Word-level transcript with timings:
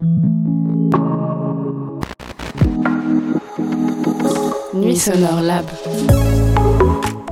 Nuits 0.00 0.16
sonores 5.04 5.42
Lab. 5.42 5.66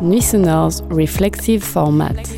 Nuits 0.03 0.27
sonores's 0.27 0.83
reflexive 0.91 1.65
format. 1.65 2.29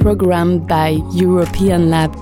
Programmed 0.00 0.68
by 0.68 0.98
European 1.14 1.88
Lab. 1.88 2.14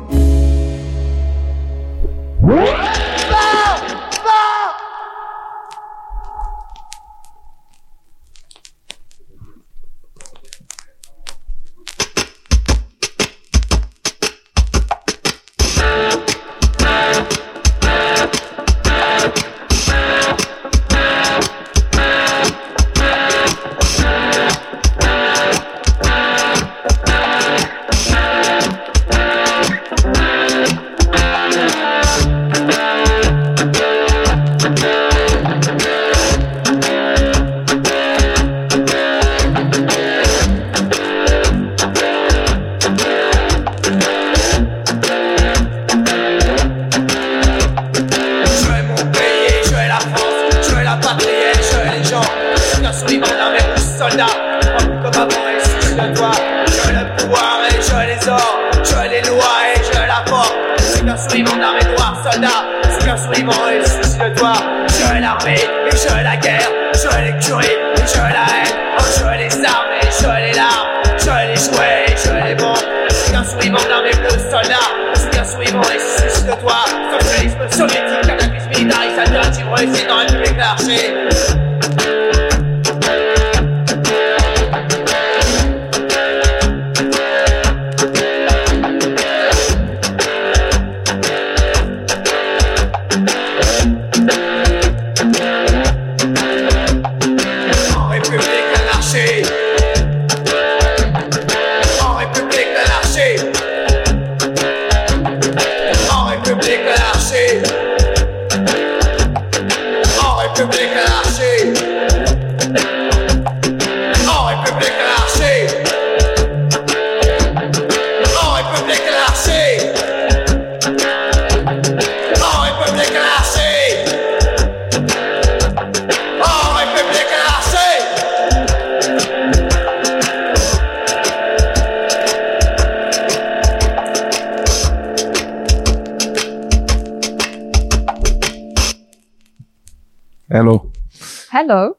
Hello. 141.69 141.97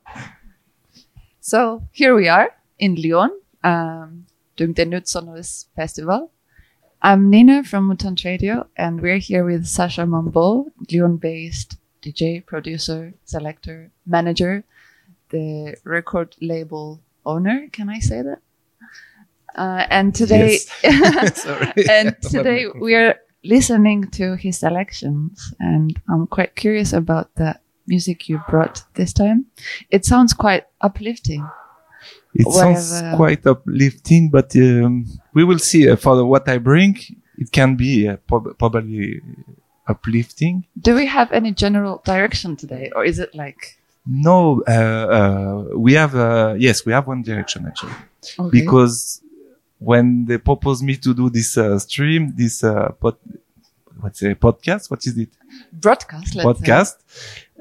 So 1.41 1.83
here 1.91 2.15
we 2.15 2.29
are 2.29 2.51
in 2.79 2.95
Lyon, 2.95 3.37
um, 3.65 4.25
doing 4.55 4.71
the 4.71 4.85
Nude 4.85 5.09
Festival. 5.75 6.31
I'm 7.01 7.29
Nina 7.29 7.65
from 7.65 7.87
Mutant 7.87 8.23
Radio, 8.23 8.69
and 8.77 9.01
we're 9.01 9.17
here 9.17 9.43
with 9.43 9.67
Sacha 9.67 10.05
Mambo, 10.05 10.67
Lyon-based 10.89 11.75
DJ, 12.01 12.45
producer, 12.45 13.13
selector, 13.25 13.91
manager, 14.05 14.63
the 15.31 15.75
record 15.83 16.37
label 16.39 17.01
owner. 17.25 17.67
Can 17.73 17.89
I 17.89 17.99
say 17.99 18.21
that? 18.21 18.39
Uh, 19.53 19.85
and 19.89 20.15
today, 20.15 20.59
Sorry. 21.33 21.73
and 21.89 22.15
today 22.21 22.67
we 22.67 22.95
are 22.95 23.15
listening 23.43 24.09
to 24.11 24.37
his 24.37 24.59
selections, 24.59 25.53
and 25.59 25.99
I'm 26.07 26.25
quite 26.25 26.55
curious 26.55 26.93
about 26.93 27.35
the 27.35 27.59
music 27.87 28.29
you 28.29 28.41
brought 28.49 28.83
this 28.95 29.13
time. 29.13 29.45
It 29.89 30.05
sounds 30.05 30.33
quite 30.33 30.65
uplifting. 30.81 31.47
It 32.33 32.45
Wherever- 32.45 32.79
sounds 32.79 33.15
quite 33.15 33.45
uplifting, 33.47 34.29
but 34.29 34.55
um, 34.55 35.05
we 35.33 35.43
will 35.43 35.59
see. 35.59 35.89
Uh, 35.89 35.95
for 35.95 36.23
what 36.25 36.47
I 36.47 36.57
bring, 36.59 36.97
it 37.37 37.51
can 37.51 37.75
be 37.75 38.07
uh, 38.07 38.17
prob- 38.27 38.57
probably 38.59 39.21
uplifting. 39.87 40.65
Do 40.79 40.93
we 40.95 41.05
have 41.05 41.31
any 41.31 41.51
general 41.51 42.01
direction 42.05 42.55
today, 42.55 42.91
or 42.95 43.03
is 43.05 43.19
it 43.19 43.33
like 43.33 43.77
No, 44.05 44.61
uh, 44.67 44.71
uh, 44.71 45.77
we 45.77 45.93
have 45.93 46.15
uh, 46.15 46.55
yes, 46.57 46.85
we 46.85 46.91
have 46.93 47.07
one 47.07 47.23
direction 47.23 47.65
actually, 47.65 47.93
okay. 48.39 48.49
because 48.51 49.21
when 49.79 50.25
they 50.25 50.37
proposed 50.37 50.83
me 50.83 50.95
to 50.97 51.13
do 51.13 51.29
this 51.29 51.57
uh, 51.57 51.77
stream, 51.79 52.33
this 52.35 52.63
uh, 52.63 52.89
pod, 53.01 53.15
what's 53.99 54.21
a 54.23 54.35
podcast? 54.35 54.89
What 54.91 55.05
is 55.07 55.17
it? 55.17 55.29
broadcast? 55.71 56.35
Let's 56.35 56.45
say. 56.59 56.75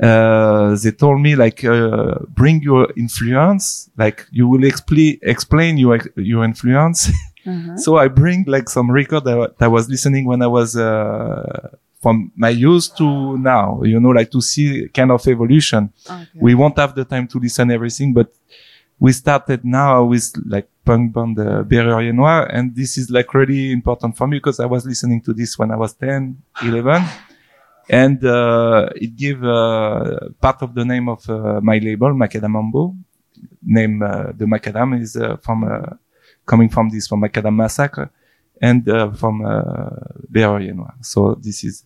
Uh, 0.03 0.77
they 0.83 0.91
told 0.91 1.21
me 1.21 1.35
like 1.35 1.65
uh, 1.65 2.19
bring 2.29 2.61
your 2.63 2.93
influence, 2.97 3.89
like 3.97 4.27
you 4.31 4.47
will 4.47 4.65
explain 4.65 5.19
explain 5.23 5.79
your 5.79 5.99
your 6.17 6.45
influence. 6.45 7.09
Uh-huh. 7.47 7.77
So 7.77 7.97
I 7.97 8.09
bring 8.09 8.43
like 8.49 8.69
some 8.69 8.91
record 8.91 9.23
that, 9.25 9.55
that 9.59 9.65
I 9.67 9.69
was 9.69 9.89
listening 9.89 10.27
when 10.27 10.43
I 10.43 10.49
was 10.49 10.77
uh, 10.77 11.69
from 12.03 12.33
my 12.37 12.49
youth 12.49 12.95
to 12.97 13.39
now. 13.39 13.83
You 13.85 14.01
know, 14.01 14.11
like 14.11 14.33
to 14.33 14.41
see 14.41 14.89
kind 14.89 15.13
of 15.13 15.27
evolution. 15.29 15.93
Okay. 16.11 16.27
We 16.35 16.55
won't 16.57 16.77
have 16.79 16.95
the 16.97 17.05
time 17.05 17.29
to 17.29 17.39
listen 17.39 17.71
everything, 17.71 18.13
but 18.13 18.33
we 18.99 19.13
started 19.13 19.65
now 19.65 20.05
with 20.05 20.33
like 20.47 20.69
punk 20.85 21.13
band 21.13 21.39
uh, 21.39 21.63
Bérurier 21.63 22.15
Noir, 22.15 22.47
and 22.47 22.75
this 22.75 22.97
is 22.99 23.11
like 23.11 23.33
really 23.35 23.71
important 23.73 24.17
for 24.17 24.27
me 24.27 24.39
because 24.39 24.59
I 24.61 24.67
was 24.67 24.87
listening 24.87 25.21
to 25.23 25.33
this 25.33 25.59
when 25.59 25.71
I 25.71 25.77
was 25.77 25.95
10, 25.95 26.37
11, 26.63 27.03
and 27.89 28.25
uh, 28.25 28.89
it 28.95 29.17
gave 29.17 29.43
uh, 29.45 30.29
part 30.41 30.63
of 30.63 30.75
the 30.75 30.85
name 30.85 31.09
of 31.09 31.29
uh, 31.29 31.61
my 31.63 31.79
label, 31.79 32.13
Macadam 32.15 32.51
Mambo. 32.51 32.95
Name 33.63 34.03
uh, 34.03 34.33
the 34.33 34.45
Macadam 34.45 35.01
is 35.01 35.17
uh, 35.17 35.37
from 35.37 35.65
uh, 35.65 35.95
coming 36.47 36.69
from 36.69 36.89
this 36.89 37.07
from 37.07 37.23
Macadam 37.23 37.55
Massacre 37.55 38.11
and 38.61 38.89
uh, 38.89 39.13
from 39.13 39.45
uh, 39.45 39.91
Bérurier 40.33 40.75
Noir. 40.75 40.95
So 41.03 41.35
this 41.35 41.65
is 41.65 41.85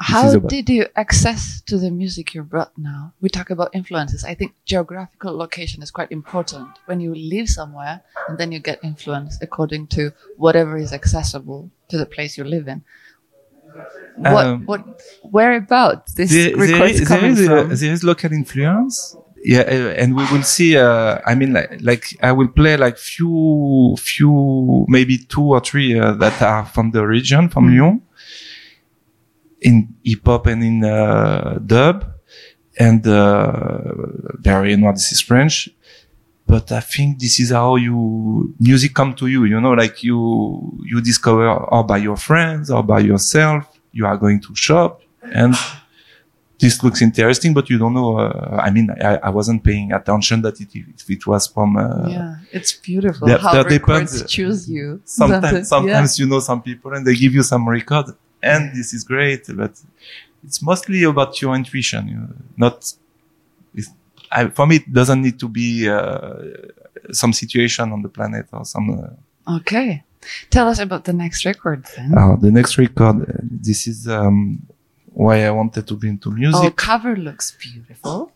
How 0.00 0.28
is 0.28 0.36
did 0.46 0.70
you 0.70 0.86
access 0.94 1.60
to 1.62 1.76
the 1.76 1.90
music 1.90 2.32
you 2.32 2.42
brought 2.44 2.72
now? 2.78 3.12
We 3.20 3.28
talk 3.28 3.50
about 3.50 3.74
influences. 3.74 4.24
I 4.24 4.34
think 4.34 4.54
geographical 4.64 5.36
location 5.36 5.82
is 5.82 5.90
quite 5.90 6.12
important. 6.12 6.68
When 6.86 7.00
you 7.00 7.14
live 7.14 7.48
somewhere 7.48 8.02
and 8.28 8.38
then 8.38 8.52
you 8.52 8.60
get 8.60 8.78
influence 8.84 9.38
according 9.42 9.88
to 9.88 10.12
whatever 10.36 10.76
is 10.76 10.92
accessible 10.92 11.70
to 11.88 11.98
the 11.98 12.06
place 12.06 12.38
you 12.38 12.44
live 12.44 12.68
in. 12.68 12.84
What, 14.16 14.46
Um, 14.46 14.66
what, 14.66 15.02
whereabouts 15.22 16.14
this 16.14 16.30
there, 16.30 16.56
there 16.56 16.56
record's 16.56 17.00
is, 17.00 17.08
there 17.08 17.18
coming 17.18 17.32
is, 17.32 17.40
a, 17.40 17.46
from? 17.46 17.68
there 17.76 17.92
is 17.92 18.02
local 18.04 18.32
influence. 18.32 19.16
Yeah, 19.44 19.60
uh, 19.60 20.02
and 20.02 20.16
we 20.16 20.24
will 20.32 20.42
see. 20.42 20.76
Uh, 20.76 21.20
I 21.24 21.36
mean, 21.36 21.52
like, 21.52 21.78
like 21.80 22.04
I 22.20 22.32
will 22.32 22.48
play 22.48 22.76
like 22.76 22.98
few, 22.98 23.94
few, 23.96 24.84
maybe 24.88 25.18
two 25.18 25.50
or 25.54 25.60
three 25.60 25.96
uh, 25.98 26.12
that 26.14 26.42
are 26.42 26.66
from 26.66 26.90
the 26.90 27.06
region, 27.06 27.48
from 27.48 27.68
Mm. 27.68 27.78
Lyon, 27.78 28.02
in 29.60 29.94
hip 30.04 30.26
hop 30.26 30.46
and 30.48 30.62
in 30.64 30.84
uh, 30.84 31.58
dub, 31.64 32.04
and 32.78 33.06
uh, 33.06 33.78
very 34.40 34.76
noir. 34.76 34.92
This 34.94 35.12
is 35.12 35.20
French, 35.20 35.68
but 36.52 36.66
I 36.72 36.80
think 36.80 37.18
this 37.24 37.34
is 37.42 37.50
how 37.50 37.76
you 37.76 37.96
music 38.68 38.92
come 38.94 39.12
to 39.20 39.26
you. 39.34 39.40
You 39.52 39.58
know, 39.64 39.74
like 39.82 39.96
you 40.08 40.18
you 40.90 40.98
discover 41.10 41.46
or 41.74 41.82
by 41.92 41.98
your 42.08 42.16
friends 42.28 42.70
or 42.76 42.82
by 42.92 43.00
yourself. 43.10 43.62
you 43.98 44.04
are 44.10 44.18
going 44.24 44.38
to 44.46 44.50
shop 44.66 44.92
and 45.40 45.54
this 46.62 46.74
looks 46.82 47.00
interesting, 47.08 47.52
but 47.54 47.64
you 47.70 47.78
don't 47.82 47.94
know. 47.94 48.18
Uh, 48.18 48.60
I 48.66 48.70
mean, 48.70 48.88
I, 49.10 49.12
I 49.28 49.30
wasn't 49.38 49.62
paying 49.62 49.92
attention 49.92 50.42
that 50.42 50.60
it, 50.60 50.68
if 50.74 51.08
it 51.16 51.22
was 51.26 51.46
from. 51.46 51.76
Uh, 51.76 52.08
yeah, 52.08 52.34
it's 52.58 52.72
beautiful 52.72 53.28
that- 53.28 53.40
how 53.40 53.52
that 53.56 53.66
records 53.76 54.12
depends. 54.12 54.32
choose 54.32 54.60
you. 54.76 55.00
Sometimes, 55.20 55.68
sometimes 55.68 56.18
you 56.18 56.26
know 56.26 56.40
some 56.40 56.60
people 56.68 56.92
and 56.94 57.06
they 57.06 57.14
give 57.14 57.32
you 57.38 57.42
some 57.52 57.68
record, 57.68 58.06
and 58.42 58.60
this 58.76 58.92
is 58.92 59.04
great. 59.04 59.42
But 59.62 59.74
it's 60.46 60.60
mostly 60.70 61.00
about 61.04 61.40
your 61.40 61.54
intuition. 61.54 62.02
You 62.12 62.20
not. 62.56 62.76
It's, 63.78 63.90
I, 64.30 64.48
for 64.48 64.66
me, 64.66 64.76
it 64.76 64.92
doesn't 64.92 65.22
need 65.22 65.38
to 65.40 65.48
be 65.48 65.88
uh, 65.88 66.34
some 67.12 67.32
situation 67.32 67.92
on 67.92 68.02
the 68.02 68.08
planet 68.08 68.46
or 68.52 68.64
some. 68.64 68.90
Uh. 69.46 69.56
Okay, 69.58 70.04
tell 70.50 70.68
us 70.68 70.78
about 70.78 71.04
the 71.04 71.12
next 71.12 71.44
record 71.44 71.86
then. 71.96 72.16
uh, 72.16 72.36
the 72.36 72.50
next 72.50 72.76
record. 72.78 73.22
uh, 73.22 73.32
This 73.42 73.86
is 73.86 74.06
um, 74.08 74.62
why 75.12 75.44
I 75.46 75.50
wanted 75.50 75.86
to 75.86 75.94
be 75.96 76.08
into 76.08 76.30
music. 76.30 76.60
oh, 76.64 76.70
cover 76.70 77.16
looks 77.16 77.52
beautiful. 77.52 78.32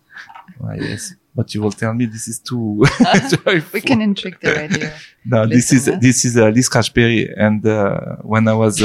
Ah, 0.63 0.73
yes, 0.75 1.15
but 1.35 1.55
you 1.55 1.61
will 1.63 1.73
tell 1.73 1.95
me 1.95 2.07
this 2.07 2.29
is 2.29 2.39
too. 2.39 2.85
We 3.73 3.81
can 3.81 4.01
intrigue 4.01 4.39
the 4.41 4.53
radio. 4.55 4.91
No, 5.25 5.47
this 5.47 5.73
is 5.73 5.85
this 6.01 6.25
is 6.25 6.37
uh, 6.37 6.49
Lee 6.49 6.63
Scratch 6.63 6.93
Perry, 6.93 7.29
and 7.37 7.65
uh, 7.65 8.17
when 8.23 8.49
I 8.49 8.55
was 8.55 8.83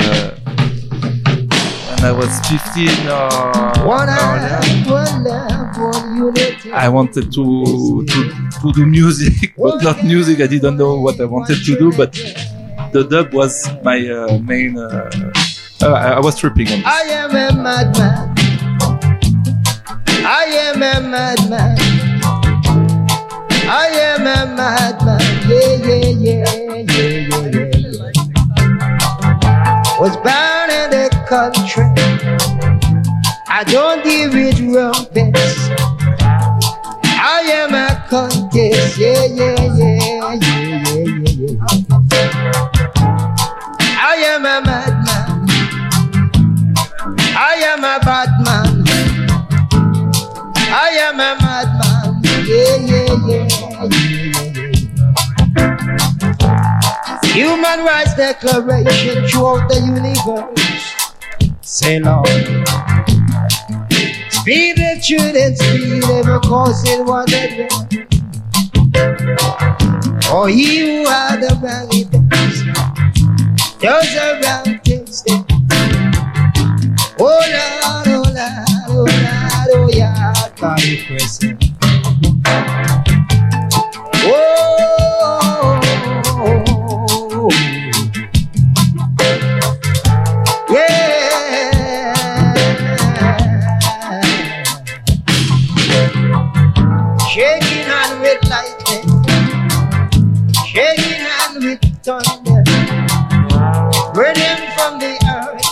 uh, 1.97 2.01
when 2.01 2.05
I 2.05 2.11
was 2.11 2.39
15 2.47 3.07
or 3.07 3.85
One 3.87 4.09
or 4.09 4.11
eye, 4.11 4.83
yeah, 4.85 4.91
one 4.91 5.23
love, 5.23 5.77
one 5.77 6.17
unity. 6.17 6.71
I 6.71 6.89
wanted 6.89 7.31
to, 7.33 8.05
to 8.05 8.31
to 8.61 8.71
do 8.73 8.85
music, 8.85 9.53
but 9.57 9.81
not 9.83 10.03
music. 10.03 10.39
I 10.41 10.47
didn't 10.47 10.77
know 10.77 10.99
what 10.99 11.19
I 11.19 11.25
wanted 11.25 11.63
to 11.65 11.77
do, 11.77 11.91
but 11.95 12.13
the 12.91 13.03
dub 13.09 13.33
was 13.33 13.67
my 13.83 13.97
uh, 14.07 14.37
main. 14.39 14.77
Uh, 14.77 15.09
uh, 15.81 15.87
I 15.93 16.19
was 16.19 16.37
tripping 16.37 16.67
on 16.69 16.79
this. 16.79 16.85
I 16.85 17.01
am 17.21 17.31
a 17.31 17.51
madman. 17.61 18.35
I 20.25 20.43
am 20.67 20.83
a 20.83 20.99
madman. 21.07 21.77
I 23.69 23.87
am 23.87 24.21
a 24.21 24.45
madman. 24.55 25.21
Yeah, 25.47 25.75
yeah, 25.85 26.05
yeah, 26.25 26.45
yeah, 26.83 27.27
yeah, 27.29 27.71
yeah. 27.73 28.11
Was 29.99 30.13
the 30.23 30.56
country. 31.27 31.83
I 33.49 33.63
don't 33.67 34.01
deal 34.03 34.29
with 34.31 34.59
rumpets. 34.61 35.69
I 37.03 37.41
am 37.51 37.75
a 37.75 38.01
contest. 38.09 38.97
Yeah, 38.97 39.25
yeah, 39.25 39.59
yeah, 39.75 39.99
yeah, 40.07 40.33
yeah, 40.33 40.63
yeah, 40.95 41.35
yeah. 41.35 41.67
I 43.99 44.15
am 44.31 44.45
a 44.45 44.61
madman. 44.63 45.47
I 47.35 47.55
am 47.71 47.83
a 47.83 47.99
bad 47.99 48.31
man. 48.45 48.87
I 50.71 50.89
am 51.07 51.19
a 51.19 51.35
madman. 51.43 52.23
Yeah, 52.47 52.77
yeah, 52.77 53.11
yeah, 53.27 53.47
yeah, 53.67 53.83
yeah. 53.83 54.17
Human 57.33 57.79
Rights 57.85 58.15
Declaration 58.15 59.27
throughout 59.27 59.67
the 59.67 59.79
universe. 59.85 60.96
Say 61.77 61.99
Lord. 61.99 62.25
Speed 64.31 64.77
the 64.77 64.99
truth 65.05 65.35
and 65.35 65.55
speed 65.55 66.03
ever 66.05 66.39
causing 66.39 67.05
one 67.05 67.31
another. 67.31 67.67
For 70.23 70.49
he 70.49 70.79
who 70.79 71.05
had 71.07 71.39
the 71.39 71.53
wrong 71.61 71.87
things 71.87 72.63
the 73.79 74.41
wrong 74.43 74.79
things. 74.79 75.23
Oh 77.19 77.45
Lord, 77.45 78.07
oh 78.07 78.23
Lord, 78.25 78.65
oh 78.89 79.05
Lord, 79.05 79.69
oh 79.75 79.87
yeah, 79.93 80.33
God 80.59 80.81
present. 81.07 81.63
Oh, 84.25 84.76
Hand 97.87 98.19
with 98.21 98.43
lightning, 98.49 99.07
shaking 100.67 101.21
hand 101.21 101.63
with 101.63 101.79
thunder, 102.03 102.63
burning 104.13 104.61
from 104.75 104.99
the 104.99 105.13
earth. 105.31 105.67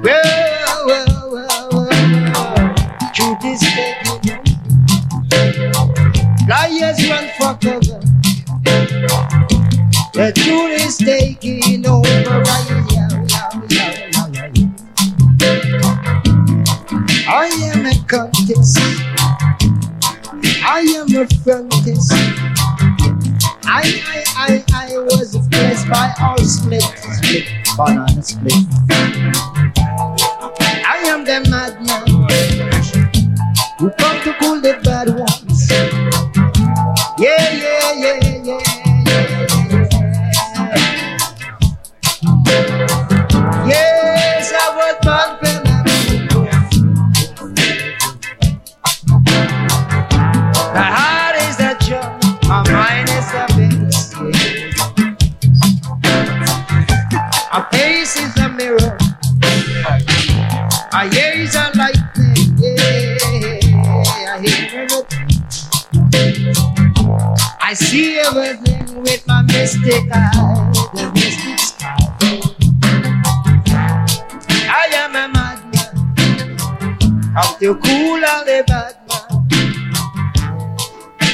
Well, 0.00 0.86
well, 0.86 1.30
well, 1.32 1.68
well, 1.72 1.72
well. 1.72 3.12
Truth 3.12 3.44
is 3.44 3.60
taking 3.60 4.38
Liars 6.48 7.00
run 7.10 7.26
for 7.36 7.54
cover. 7.60 8.00
The 10.14 10.32
truth 10.36 10.86
is 10.86 10.96
taking 10.98 11.84
over. 11.84 12.08
I 17.30 17.46
am 17.74 17.86
a 17.86 17.94
contest. 18.06 19.07
I 20.70 20.80
am 20.80 21.08
a 21.16 21.26
frontist. 21.42 22.12
I, 23.64 24.02
I, 24.04 24.24
I, 24.36 24.64
I 24.74 24.98
was 24.98 25.34
blessed 25.48 25.88
by 25.88 26.12
all 26.20 26.36
split, 26.44 26.82
split, 26.82 27.44
banana 27.74 28.22
split. 28.22 28.52
I 30.84 31.00
am 31.06 31.24
the 31.24 31.40
madman 31.48 32.06
who 33.78 33.90
come 33.92 34.22
to 34.24 34.34
cool 34.40 34.60
the 34.60 34.78
bad 34.84 35.08
ones. 35.18 35.37
See 67.88 68.18
everything 68.18 69.00
with 69.00 69.26
my 69.26 69.40
mystic 69.40 70.04
eye, 70.12 70.72
the 70.92 71.10
mystic 71.14 71.58
sky. 71.58 71.96
I 74.68 74.90
am 74.92 75.16
a 75.16 75.26
madman, 75.32 76.58
come 77.32 77.58
to 77.60 77.74
cool 77.80 78.20
all 78.28 78.44
the 78.44 78.62
bad 78.66 78.94
man. 79.08 79.88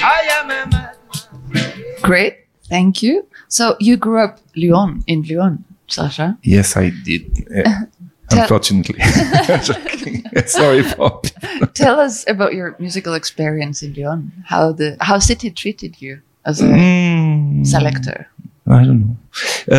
I 0.00 0.28
am 0.30 0.44
a 0.44 0.70
madman. 0.70 1.72
Great, 2.02 2.46
thank 2.68 3.02
you. 3.02 3.26
So 3.48 3.76
you 3.80 3.96
grew 3.96 4.20
up 4.20 4.38
Lyon 4.54 5.02
in 5.08 5.22
Lyon, 5.22 5.64
Sacha. 5.88 6.38
Yes, 6.44 6.76
I 6.76 6.92
did. 7.04 7.48
Uh, 7.66 7.80
unfortunately, 8.30 9.00
sorry 10.46 10.84
for. 10.84 11.20
Tell 11.74 11.98
us 11.98 12.24
about 12.28 12.54
your 12.54 12.76
musical 12.78 13.14
experience 13.14 13.82
in 13.82 13.94
Lyon. 13.94 14.30
How 14.46 14.70
the 14.70 14.96
how 15.00 15.18
city 15.18 15.50
treated 15.50 16.00
you 16.00 16.22
as 16.44 16.60
a 16.60 16.64
Mm. 16.66 17.66
selector. 17.66 18.26
I 18.66 18.82
don't 18.84 19.00
know. 19.04 19.16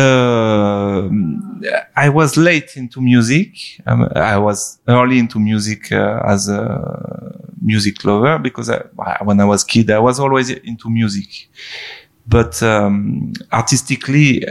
Um 0.00 1.60
I 1.96 2.08
was 2.08 2.36
late 2.36 2.76
into 2.76 3.00
music. 3.00 3.50
Um, 3.86 4.08
I 4.14 4.36
was 4.38 4.78
early 4.86 5.18
into 5.18 5.38
music 5.40 5.90
uh, 5.92 6.20
as 6.26 6.48
a 6.48 6.62
music 7.60 8.04
lover 8.04 8.38
because 8.38 8.68
I, 8.70 8.82
when 9.24 9.40
I 9.40 9.44
was 9.44 9.64
kid, 9.64 9.90
I 9.90 9.98
was 9.98 10.20
always 10.20 10.50
into 10.50 10.90
music. 10.90 11.48
But 12.28 12.62
um, 12.62 13.32
artistically, 13.52 14.44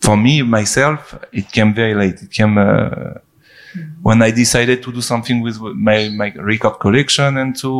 for 0.00 0.16
me 0.16 0.42
myself, 0.42 1.00
it 1.32 1.50
came 1.52 1.74
very 1.74 1.94
late. 1.94 2.22
It 2.22 2.30
came 2.30 2.56
uh, 2.58 3.14
when 4.02 4.22
I 4.22 4.30
decided 4.30 4.82
to 4.84 4.92
do 4.92 5.00
something 5.00 5.42
with 5.42 5.58
my 5.60 6.08
my 6.10 6.32
record 6.36 6.78
collection 6.80 7.36
and 7.38 7.56
to 7.56 7.70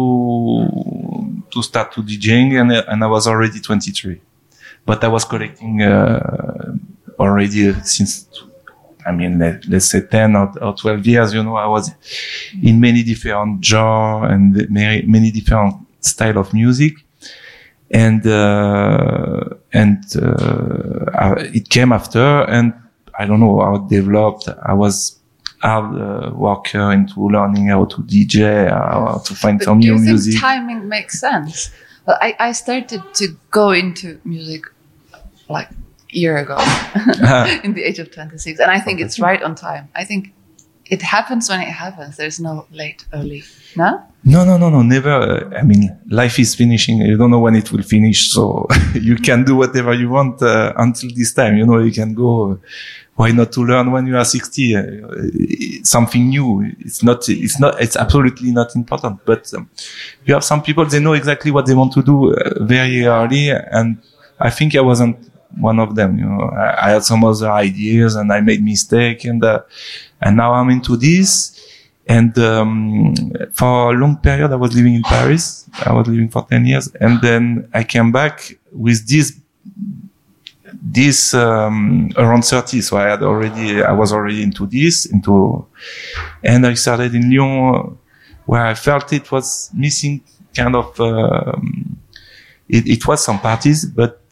to 1.52 1.62
start 1.62 1.92
to 1.92 2.02
DJing, 2.02 2.60
and 2.60 2.72
and 2.72 3.04
I 3.04 3.06
was 3.06 3.26
already 3.26 3.60
23 3.60 4.20
but 4.84 5.02
I 5.04 5.08
was 5.08 5.24
collecting 5.24 5.82
uh, 5.82 6.74
already 7.18 7.72
since 7.84 8.28
I 9.06 9.12
mean 9.12 9.38
let, 9.38 9.66
let's 9.68 9.86
say 9.86 10.00
10 10.02 10.36
or, 10.36 10.52
or 10.62 10.74
12 10.74 11.06
years 11.06 11.34
you 11.34 11.42
know 11.42 11.56
I 11.56 11.66
was 11.66 11.92
in 12.62 12.80
many 12.80 13.02
different 13.02 13.64
genre 13.64 14.28
and 14.32 14.68
many 14.70 15.02
many 15.06 15.30
different 15.30 15.74
style 16.00 16.38
of 16.38 16.52
music 16.52 16.94
and 17.90 18.26
uh, 18.26 19.44
and 19.72 20.04
uh, 20.16 21.04
uh, 21.14 21.34
it 21.38 21.68
came 21.68 21.92
after 21.92 22.42
and 22.48 22.74
I 23.18 23.26
don't 23.26 23.40
know 23.40 23.60
how 23.60 23.74
it 23.74 23.88
developed. 23.88 24.48
I 24.48 24.72
was 24.72 25.20
hard 25.62 26.00
uh, 26.00 26.30
worker 26.34 26.92
into 26.92 27.28
learning 27.28 27.68
how 27.68 27.84
to 27.86 28.02
DJ, 28.02 28.68
how 28.70 29.18
to 29.24 29.34
find 29.34 29.58
But 29.58 29.64
some 29.64 29.78
new 29.78 29.96
music. 29.98 30.32
think 30.32 30.42
timing 30.42 30.88
makes 30.88 31.20
sense? 31.20 31.70
Well, 32.06 32.18
I, 32.20 32.34
I 32.38 32.52
started 32.52 33.02
to 33.14 33.36
go 33.50 33.70
into 33.70 34.20
music 34.24 34.64
like 35.48 35.70
a 35.70 35.74
year 36.16 36.36
ago 36.36 36.56
in 37.64 37.74
the 37.74 37.82
age 37.84 37.98
of 37.98 38.10
26. 38.10 38.58
And 38.60 38.70
I 38.70 38.80
think 38.80 39.00
it's 39.00 39.20
right 39.20 39.42
on 39.42 39.54
time. 39.54 39.88
I 39.94 40.04
think 40.04 40.32
it 40.86 41.00
happens 41.00 41.48
when 41.48 41.60
it 41.60 41.68
happens. 41.68 42.16
There's 42.16 42.40
no 42.40 42.66
late, 42.72 43.04
early. 43.12 43.44
No? 43.76 44.02
No, 44.24 44.44
no, 44.44 44.58
no, 44.58 44.68
no, 44.68 44.82
never. 44.82 45.10
Uh, 45.10 45.58
I 45.58 45.62
mean, 45.62 45.96
life 46.08 46.38
is 46.38 46.54
finishing. 46.54 46.98
You 46.98 47.16
don't 47.16 47.30
know 47.30 47.38
when 47.38 47.54
it 47.56 47.72
will 47.72 47.82
finish. 47.82 48.30
So 48.30 48.66
you 48.94 49.16
can 49.16 49.44
do 49.44 49.56
whatever 49.56 49.94
you 49.94 50.10
want 50.10 50.42
uh, 50.42 50.72
until 50.76 51.10
this 51.14 51.32
time. 51.32 51.56
You 51.56 51.66
know, 51.66 51.78
you 51.78 51.92
can 51.92 52.14
go. 52.14 52.58
Why 53.22 53.30
not 53.30 53.52
to 53.52 53.64
learn 53.64 53.92
when 53.92 54.08
you 54.08 54.16
are 54.16 54.24
60? 54.24 54.76
Uh, 54.76 54.82
something 55.84 56.28
new. 56.28 56.68
It's 56.80 57.04
not, 57.04 57.28
it's 57.28 57.60
not, 57.60 57.80
it's 57.80 57.96
absolutely 57.96 58.50
not 58.50 58.74
important. 58.74 59.24
But 59.24 59.54
um, 59.54 59.70
you 60.24 60.34
have 60.34 60.42
some 60.42 60.60
people, 60.60 60.84
they 60.86 60.98
know 60.98 61.12
exactly 61.12 61.52
what 61.52 61.66
they 61.66 61.74
want 61.76 61.92
to 61.92 62.02
do 62.02 62.34
uh, 62.34 62.64
very 62.64 63.06
early. 63.06 63.50
And 63.50 64.02
I 64.40 64.50
think 64.50 64.74
I 64.74 64.80
wasn't 64.80 65.16
one 65.56 65.78
of 65.78 65.94
them. 65.94 66.18
You 66.18 66.26
know, 66.26 66.50
I, 66.50 66.88
I 66.88 66.90
had 66.94 67.04
some 67.04 67.22
other 67.22 67.48
ideas 67.48 68.16
and 68.16 68.32
I 68.32 68.40
made 68.40 68.60
mistake 68.60 69.24
and, 69.24 69.44
uh, 69.44 69.60
and 70.20 70.36
now 70.36 70.54
I'm 70.54 70.70
into 70.70 70.96
this. 70.96 71.64
And 72.08 72.36
um, 72.40 73.14
for 73.52 73.92
a 73.92 73.96
long 73.96 74.16
period, 74.16 74.50
I 74.50 74.56
was 74.56 74.74
living 74.74 74.96
in 74.96 75.04
Paris. 75.04 75.70
I 75.86 75.92
was 75.92 76.08
living 76.08 76.28
for 76.28 76.44
10 76.50 76.66
years. 76.66 76.88
And 77.00 77.20
then 77.20 77.68
I 77.72 77.84
came 77.84 78.10
back 78.10 78.58
with 78.72 79.08
this, 79.08 79.38
this 80.80 81.34
um, 81.34 82.10
around 82.16 82.42
30. 82.42 82.80
So 82.80 82.96
I 82.96 83.10
had 83.10 83.22
already, 83.22 83.82
I 83.82 83.92
was 83.92 84.12
already 84.12 84.42
into 84.42 84.66
this, 84.66 85.06
into, 85.06 85.66
and 86.42 86.66
I 86.66 86.74
started 86.74 87.14
in 87.14 87.30
Lyon 87.30 87.98
where 88.46 88.66
I 88.66 88.74
felt 88.74 89.12
it 89.12 89.30
was 89.30 89.70
missing 89.74 90.22
kind 90.54 90.76
of, 90.76 90.98
um, 91.00 91.98
it, 92.68 92.86
it 92.86 93.06
was 93.06 93.24
some 93.24 93.40
parties, 93.40 93.84
but 93.84 94.22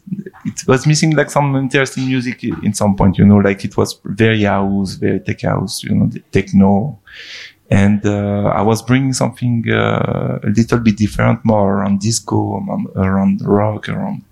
it 0.45 0.67
was 0.67 0.87
missing 0.87 1.15
like 1.15 1.31
some 1.31 1.55
interesting 1.57 2.07
music 2.07 2.43
in 2.43 2.75
some 2.75 2.97
point, 2.97 3.19
you 3.19 3.25
know, 3.25 3.37
like 3.37 3.65
it 3.65 3.77
was 3.77 4.01
very 4.05 4.43
house, 4.43 4.95
very 4.95 5.21
tech 5.21 5.43
house, 5.43 5.83
you 5.85 5.95
know, 5.95 6.11
techno. 6.33 6.99
And, 7.71 8.05
uh, 8.05 8.53
I 8.61 8.63
was 8.63 8.83
bringing 8.83 9.13
something, 9.13 9.65
uh, 9.71 10.41
a 10.43 10.49
little 10.49 10.79
bit 10.81 10.97
different, 10.97 11.45
more 11.45 11.79
around 11.79 12.01
disco, 12.01 12.57
around, 12.57 12.87
around 12.97 13.43
rock, 13.47 13.89
around, 13.89 14.23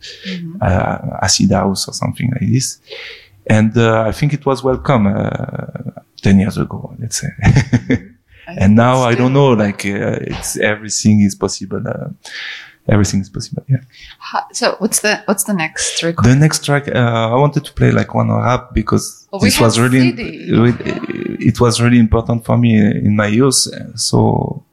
uh, 0.61 0.99
acid 1.23 1.53
house 1.53 1.87
or 1.89 1.95
something 1.95 2.31
like 2.33 2.51
this. 2.51 2.81
And, 3.47 3.77
uh, 3.77 4.03
I 4.03 4.13
think 4.13 4.33
it 4.35 4.45
was 4.45 4.63
welcome, 4.65 5.07
uh, 5.07 6.01
10 6.23 6.41
years 6.41 6.59
ago, 6.59 6.95
let's 6.99 7.21
say. 7.21 7.31
And 8.49 8.75
now 8.75 9.03
I 9.03 9.15
don't 9.15 9.35
know, 9.35 9.51
like, 9.51 9.85
uh, 9.85 10.19
it's, 10.23 10.57
everything 10.57 11.21
is 11.21 11.35
possible, 11.35 11.83
uh, 11.87 12.09
everything 12.89 13.21
is 13.21 13.29
possible, 13.29 13.63
yeah. 13.69 13.83
So 14.53 14.77
what's 14.79 15.01
the 15.01 15.23
what's 15.27 15.45
the 15.45 15.53
next 15.53 16.03
record? 16.03 16.25
The 16.25 16.35
next 16.35 16.65
track, 16.65 16.89
uh, 16.89 17.29
I 17.35 17.35
wanted 17.35 17.67
to 17.67 17.73
play 17.75 17.91
like 17.93 18.15
one 18.15 18.31
rap 18.33 18.73
because 18.73 19.29
Well, 19.31 19.43
we 19.43 19.49
this 19.49 19.61
was 19.61 19.79
really. 19.79 20.13
It 21.41 21.61
was 21.61 21.81
really 21.81 21.99
important 21.99 22.45
for 22.45 22.57
me 22.59 22.77
in 22.79 23.17
my 23.17 23.27
youth. 23.27 23.67
So 23.97 24.65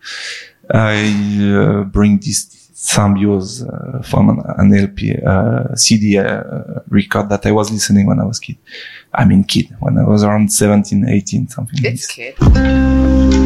I 0.72 0.96
uh, 1.42 1.84
bring 1.84 2.18
this 2.20 2.52
Symbiose 2.74 3.64
uh, 3.68 4.02
from 4.04 4.30
an, 4.30 4.44
an 4.58 4.74
LP, 4.74 5.16
uh, 5.26 5.76
CD 5.76 6.18
uh, 6.20 6.44
record 6.90 7.30
that 7.30 7.46
I 7.46 7.52
was 7.52 7.72
listening 7.72 8.06
when 8.06 8.20
I 8.20 8.26
was 8.26 8.40
kid. 8.40 8.58
I 9.14 9.26
mean 9.26 9.44
kid, 9.44 9.76
when 9.80 9.98
I 9.98 10.04
was 10.04 10.24
around 10.24 10.52
17, 10.52 11.08
18, 11.10 11.48
something 11.48 11.80
like 11.84 11.94
It's 11.94 12.08
this. 12.16 12.36
kid. 12.38 13.46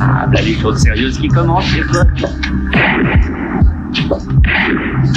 Ah, 0.00 0.26
bah 0.26 0.40
les 0.42 0.54
choses 0.54 0.78
sérieuses 0.82 1.18
qui 1.18 1.28
commencent, 1.28 1.64
c'est 1.72 1.82
quoi 1.82 2.04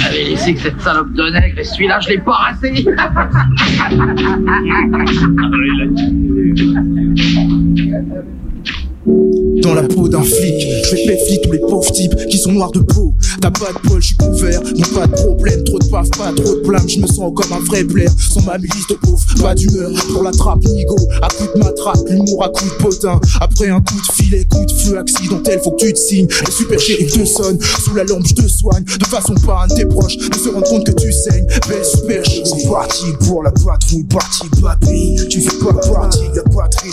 Allez, 0.06 0.24
laissez 0.30 0.54
que 0.54 0.60
cette 0.60 0.80
salope 0.80 1.12
de 1.12 1.30
nègre 1.30 1.58
et 1.58 1.64
celui-là, 1.64 2.00
je 2.00 2.08
l'ai 2.10 2.18
pas 2.18 2.32
raté 2.32 2.84
Dans 9.62 9.74
la 9.74 9.84
peau 9.84 10.08
d'un 10.08 10.22
flic, 10.22 10.66
je 10.84 11.06
péfli 11.06 11.40
tous 11.40 11.52
les 11.52 11.60
pauvres 11.60 11.92
types 11.92 12.14
qui 12.28 12.38
sont 12.38 12.52
noirs 12.52 12.72
de 12.72 12.80
peau. 12.80 13.14
T'as 13.40 13.50
pas 13.52 13.72
de 13.72 13.88
poil, 13.88 14.00
je 14.00 14.06
suis 14.08 14.16
couvert, 14.16 14.60
non 14.62 14.86
pas 14.94 15.06
de 15.06 15.12
problème, 15.12 15.62
trop 15.64 15.78
de 15.78 15.86
paf, 15.86 16.10
pas 16.10 16.32
trop 16.32 16.56
de 16.56 16.66
blâme, 16.66 16.88
je 16.88 16.98
me 16.98 17.06
sens 17.06 17.32
comme 17.34 17.52
un 17.52 17.64
vrai 17.64 17.84
blaire. 17.84 18.10
Sans 18.18 18.42
ma 18.42 18.58
milice 18.58 18.86
de 18.88 18.94
pauvres, 18.94 19.22
pas 19.40 19.54
d'humeur 19.54 19.90
pour 20.12 20.24
la 20.24 20.32
trappe, 20.32 20.64
nigo. 20.64 20.96
À 21.22 21.28
coup 21.28 21.46
de 21.54 21.58
matraque, 21.62 22.00
l'humour 22.08 22.44
à 22.44 22.48
coup 22.48 22.64
de 22.64 22.82
potin. 22.82 23.20
Après 23.40 23.68
un 23.68 23.80
coup 23.80 24.00
de 24.00 24.12
filet, 24.12 24.44
coup 24.44 24.64
de 24.64 24.72
feu 24.72 24.98
accidentel, 24.98 25.60
faut 25.62 25.70
que 25.72 25.86
tu 25.86 25.92
te 25.92 25.98
signes. 25.98 26.28
Le 26.44 26.50
super 26.50 26.80
shérif 26.80 27.12
te 27.12 27.24
sonne, 27.24 27.58
sous 27.84 27.94
la 27.94 28.04
lampe 28.04 28.26
je 28.26 28.34
te 28.34 28.48
soigne. 28.48 28.82
De 28.84 29.04
façon 29.04 29.34
de 29.34 29.74
tes 29.74 29.86
proches, 29.86 30.16
de 30.16 30.34
se 30.34 30.48
rendre 30.48 30.66
compte 30.66 30.84
que 30.84 30.92
tu 30.92 31.12
saignes. 31.12 31.46
Belle 31.68 31.84
super 31.84 32.24
shérif. 32.24 32.68
Parti 32.68 33.06
pour 33.26 33.44
la 33.44 33.52
patrouille, 33.52 34.04
parti 34.04 34.48
papy. 34.60 35.16
Tu 35.30 35.40
fais 35.40 35.56
pas 35.64 35.72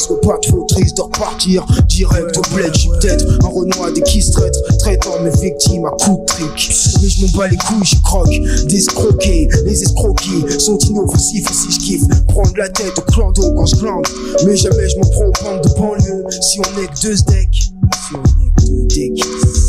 de 0.10 0.16
patrie, 0.16 0.20
sois 0.20 0.22
pas 0.22 0.38
trop 0.40 0.66
triste 0.66 0.98
de 0.98 1.02
repartir. 1.02 1.66
Direct 1.88 2.38
au 2.38 2.42
bled, 2.56 2.74
j'ai 2.76 2.90
peut-être 2.90 3.26
un 3.44 3.48
Renoir 3.48 3.92
des 3.94 4.02
qui 4.02 4.22
se 4.22 4.32
traite, 4.32 4.56
traitant 4.80 5.20
mes 5.22 5.30
victimes 5.42 5.86
à 5.86 5.92
coups 5.92 6.20
de 6.20 6.26
trick. 6.26 6.72
Mais 7.02 7.10
je 7.10 7.22
m'en 7.22 7.32
bats 7.38 7.48
les 7.48 7.58
couilles, 7.58 7.86
je 7.86 8.02
croque, 8.02 8.68
d'escroquer. 8.68 9.48
Les 9.66 9.84
escroquis 9.84 10.46
sont 10.60 10.78
inoffensifs 10.78 11.50
et 11.50 11.54
si 11.54 11.72
je 11.72 11.80
kiffe 11.80 12.28
prendre 12.28 12.54
la 12.58 12.70
tête 12.70 12.98
au 12.98 13.02
clando 13.02 13.54
quand 13.56 13.66
je 13.66 13.76
glande. 13.76 14.08
Mais 14.46 14.56
jamais 14.56 14.90
je 14.90 14.98
m'en 14.98 15.10
prends 15.10 15.26
aux 15.26 15.44
bandes 15.44 15.64
de 15.64 15.70
banlieue 15.80 16.24
si 16.42 16.60
on 16.60 16.82
est 16.82 16.88
que 16.88 17.02
deux 17.02 17.16
decks. 17.16 17.54
Si 17.54 18.16
on 18.16 18.24
est 18.24 18.62
que 18.62 18.66
deux 18.66 18.86
decks. 18.88 19.63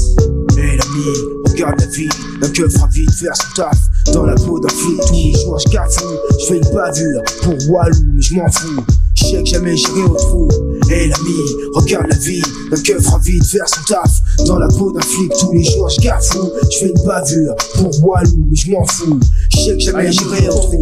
Regarde 0.95 1.81
la 1.81 1.87
vie, 1.87 2.09
un 2.41 2.49
keuf 2.51 2.73
fera 2.73 2.87
vite 2.87 3.11
faire 3.13 3.35
son 3.35 3.55
taf 3.57 3.77
Dans 4.13 4.27
la 4.27 4.35
peau 4.37 4.61
d'un 4.61 4.69
flic, 4.69 5.01
tous 5.09 5.13
les 5.13 5.33
jours 5.33 5.59
je 5.59 5.73
cafouille 5.73 6.19
Je 6.39 6.47
fais 6.47 6.57
une 6.59 6.75
bavure 6.75 7.23
pour 7.43 7.55
Walou, 7.71 7.97
mais 8.13 8.23
je 8.23 8.35
m'en 8.35 8.49
fous. 8.49 8.85
Je 9.15 9.25
sais 9.25 9.43
que 9.43 9.49
jamais 9.49 9.77
j'irai 9.77 10.03
au 10.03 10.15
trou. 10.15 10.49
Hey 10.89 11.09
l'ami, 11.09 11.35
regarde 11.75 12.07
la 12.09 12.17
vie, 12.17 12.43
un 12.71 12.77
keuf 12.77 13.03
fera 13.03 13.19
vite 13.19 13.45
faire 13.45 13.69
son 13.69 13.83
taf 13.89 14.47
Dans 14.47 14.59
la 14.59 14.69
peau 14.69 14.93
d'un 14.93 15.01
flic, 15.01 15.33
tous 15.41 15.53
les 15.53 15.65
jours 15.65 15.89
je 15.89 16.01
cafouille 16.01 16.51
Je 16.71 16.79
fais 16.79 16.89
une 16.91 17.05
bavure 17.05 17.57
pour 17.75 18.05
Walou, 18.07 18.47
mais 18.49 18.57
je 18.57 18.71
m'en 18.71 18.87
fous. 18.87 19.19
Je 19.53 19.59
sais 19.59 19.77
que 19.77 19.81
jamais 19.81 20.13
j'irai 20.13 20.49
au 20.49 20.59
trou 20.59 20.81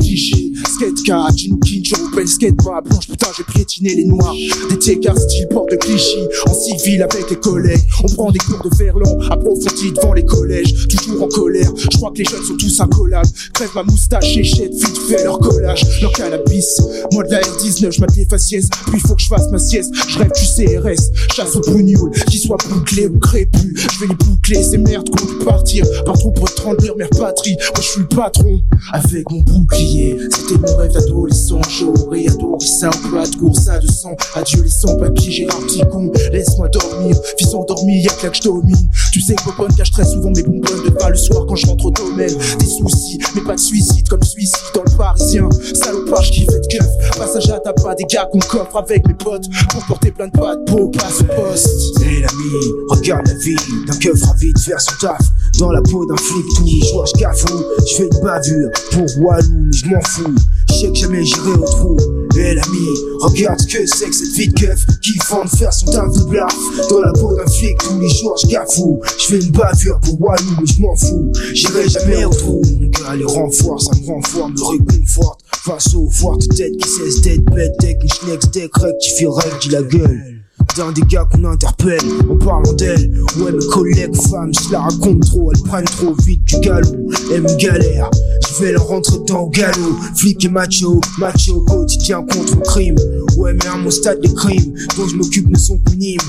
Skate 0.68 1.36
Chinookin, 1.36 1.82
je 1.84 1.94
rappelle 1.94 2.28
skate 2.28 2.56
pas 2.62 2.80
blanche 2.80 3.08
Putain 3.08 3.28
j'ai 3.36 3.44
piétiné 3.44 3.94
les 3.94 4.04
noirs. 4.04 4.34
Des 4.70 4.78
TK 4.78 5.18
style 5.18 5.48
porte 5.48 5.70
de 5.70 5.76
Clichy 5.76 6.18
En 6.46 6.54
civil 6.54 7.02
avec 7.02 7.30
les 7.30 7.36
collègues. 7.36 7.80
On 8.02 8.08
prend 8.14 8.30
des 8.30 8.38
cours 8.38 8.62
de 8.62 8.76
verlan 8.76 9.18
approfondis 9.30 9.92
devant 9.92 10.12
les 10.12 10.24
collèges. 10.24 10.86
Toujours 10.88 11.22
en 11.22 11.28
colère, 11.28 11.70
je 11.76 11.96
crois 11.96 12.10
que 12.12 12.18
les 12.18 12.24
jeunes 12.24 12.44
sont 12.44 12.56
tous 12.56 12.80
incollables. 12.80 13.28
Crève 13.54 13.70
ma 13.74 13.82
moustache 13.82 14.36
et 14.36 14.44
jette 14.44 14.72
vite 14.72 14.98
fait 15.08 15.24
leur 15.24 15.38
collage. 15.38 15.84
Leur 16.00 16.12
cannabis, 16.12 16.80
moi 17.12 17.24
de 17.24 17.30
la 17.30 17.40
R19 17.40 17.92
je 17.92 18.16
les 18.16 18.26
faciès. 18.26 18.66
Puis 18.90 19.00
faut 19.00 19.14
que 19.14 19.22
je 19.22 19.28
fasse 19.28 19.50
ma 19.50 19.58
sieste, 19.58 19.92
je 20.08 20.18
rêve 20.18 20.32
du 20.32 20.42
CRS 20.42 21.10
Chasse 21.34 21.56
au 21.56 21.60
bougnoul, 21.60 22.10
qu'il 22.28 22.40
soit 22.40 22.58
bouclé 22.68 23.06
ou 23.06 23.18
crépus. 23.18 23.74
Je 23.76 24.00
vais 24.00 24.06
les 24.08 24.14
boucler, 24.14 24.62
ces 24.62 24.78
merdes 24.78 25.08
qu'on 25.10 25.26
dû 25.26 25.44
partir. 25.44 25.84
Par 26.04 26.18
trop 26.18 26.30
pour 26.30 26.52
30 26.52 26.82
leur 26.84 26.96
mère 26.96 27.10
patrie. 27.10 27.56
Moi 27.56 27.80
je 27.80 27.88
suis 27.88 28.00
le 28.00 28.08
patron, 28.08 28.60
avec 28.92 29.30
mon 29.30 29.40
bouclier 29.40 30.16
mon 30.58 30.76
rêve 30.76 30.92
d'adolescent, 30.92 31.60
j'aurais 31.68 32.26
adoré 32.28 32.66
ça 32.66 32.90
On 32.90 33.10
peut 33.10 33.30
de 33.30 33.36
course 33.36 33.68
à 33.68 33.78
de 33.78 33.86
sang, 33.86 34.16
adieu 34.34 34.62
les 34.62 34.70
sans-papiers 34.70 35.30
J'ai 35.30 35.44
un 35.44 35.60
petit 35.62 35.82
con, 35.90 36.10
laisse-moi 36.32 36.68
dormir 36.68 37.16
Fils 37.38 37.54
endormi, 37.54 38.02
y'a 38.02 38.12
que 38.12 38.24
là 38.24 38.30
que 38.30 38.36
je 38.36 38.42
domine. 38.42 38.88
Tu 39.12 39.20
sais 39.20 39.34
que 39.34 39.42
Popone 39.44 39.74
cache 39.74 39.90
très 39.90 40.04
souvent 40.04 40.30
mes 40.30 40.42
bonbonnes 40.42 40.84
de 40.84 40.90
pain 40.90 41.10
le 41.10 41.16
soir 41.16 41.44
quand 41.46 41.56
je 41.56 41.66
rentre 41.66 41.86
au 41.86 41.90
domaine. 41.90 42.34
Des 42.58 42.66
soucis, 42.66 43.18
mais 43.34 43.42
pas 43.42 43.54
de 43.54 43.60
suicide 43.60 44.08
comme 44.08 44.22
suicide 44.22 44.58
dans 44.74 44.82
le 44.84 44.96
parisien. 44.96 45.48
Salopard, 45.74 46.22
je 46.22 46.32
kiffe 46.32 46.48
être 46.48 46.68
keuf 46.68 47.18
Passage 47.18 47.50
à 47.50 47.60
ta 47.60 47.72
pas 47.72 47.94
des 47.94 48.04
gars 48.04 48.28
qu'on 48.30 48.38
coffre 48.38 48.76
avec 48.76 49.06
mes 49.06 49.14
potes. 49.14 49.44
Pour 49.70 49.84
porter 49.86 50.10
plein 50.10 50.28
de 50.28 50.32
pas 50.32 50.56
de 50.56 50.64
peau, 50.64 50.88
passe 50.88 51.20
au 51.20 51.24
poste. 51.24 52.02
Hey 52.02 52.20
l'ami, 52.20 52.52
regarde 52.88 53.26
la 53.26 53.34
vie 53.34 53.56
d'un 53.86 53.96
keuf 53.96 54.18
fera 54.18 54.34
vite 54.34 54.58
faire 54.58 54.80
son 54.80 54.92
taf. 55.00 55.20
Dans 55.58 55.70
la 55.70 55.82
peau 55.82 56.06
d'un 56.06 56.16
flic 56.16 56.44
les 56.64 56.86
jours 56.88 57.06
je 57.06 57.20
cafou 57.20 57.62
Je 57.86 57.94
fais 57.94 58.08
une 58.10 58.20
bavure 58.24 58.70
pour 58.90 59.04
Walou 59.22 59.62
mais 59.64 59.72
je 59.72 59.86
m'en 59.86 60.00
fous 60.00 60.34
Je 60.68 60.74
sais 60.74 60.88
que 60.88 60.94
jamais 60.94 61.24
j'irai 61.24 61.50
au 61.50 61.64
trou 61.64 61.96
Hey 62.34 62.54
l'ami, 62.54 62.88
regarde 63.20 63.60
ce 63.60 63.66
que 63.66 63.86
c'est 63.86 64.06
que 64.06 64.14
cette 64.14 64.32
vie 64.32 64.48
de 64.48 64.54
keuf 64.54 64.86
Qui 65.02 65.18
fend 65.24 65.44
de 65.44 65.50
faire 65.50 65.72
son 65.72 65.86
taf 65.86 66.12
de 66.12 66.24
blaf 66.24 66.54
Dans 66.88 67.00
la 67.00 67.12
peau 67.12 67.36
d'un 67.36 67.46
flic 67.46 67.76
tous 67.78 68.00
les 68.00 68.08
jours 68.08 68.36
je 68.42 68.48
cafou 68.48 69.00
Je 69.18 69.24
fais 69.26 69.38
une 69.38 69.50
bavure 69.52 70.00
pour 70.00 70.20
Walou 70.20 70.44
mais 70.60 70.66
je 70.66 70.80
m'en 70.80 70.96
fous 70.96 71.32
J'irai 71.52 71.88
jamais 71.88 72.24
au 72.24 72.30
trou 72.30 72.62
Mon 72.80 72.88
gars 72.88 73.16
les 73.16 73.24
renforts 73.24 73.82
ça 73.82 73.90
me 74.00 74.06
renforce, 74.06 74.50
me 74.50 74.64
réconforte 74.64 75.40
Face 75.64 75.94
aux 75.94 76.08
fortes 76.10 76.48
têtes 76.56 76.76
qui 76.78 76.88
cessent 76.88 77.20
d'être 77.20 77.44
bêtes 77.44 77.76
Tech, 77.78 77.96
une 78.02 78.08
schneck, 78.08 78.50
deck, 78.52 78.70
rectifie, 78.76 79.26
dis 79.60 79.68
la 79.68 79.82
gueule 79.82 80.41
d'un 80.76 80.92
des 80.92 81.02
gars 81.02 81.26
qu'on 81.30 81.44
interpelle 81.44 82.00
en 82.30 82.36
parlant 82.36 82.72
d'elle. 82.74 83.12
Ouais, 83.38 83.52
mes 83.52 83.66
collègues 83.66 84.16
femmes, 84.30 84.52
je 84.54 84.72
la 84.72 84.80
raconte 84.80 85.20
trop, 85.26 85.52
elles 85.52 85.62
prennent 85.62 85.84
trop 85.84 86.14
vite 86.24 86.44
du 86.44 86.60
galop. 86.60 87.10
Elles 87.32 87.42
me 87.42 87.56
galèrent, 87.56 88.10
je 88.48 88.62
vais 88.62 88.72
leur 88.72 88.86
rentrer 88.86 89.18
dans 89.26 89.44
le 89.44 89.50
galop. 89.50 89.96
Flic 90.16 90.44
et 90.44 90.48
macho, 90.48 91.00
macho 91.18 91.60
quotidien 91.62 92.22
contre 92.22 92.56
le 92.56 92.62
crime. 92.62 92.96
Ouais, 93.36 93.54
mais 93.54 93.66
à 93.66 93.76
mon 93.76 93.90
stade, 93.90 94.18
les 94.22 94.32
crimes 94.34 94.74
dont 94.96 95.08
je 95.08 95.16
m'occupe 95.16 95.48
ne 95.48 95.58
sont 95.58 95.80
minimes. 95.90 96.20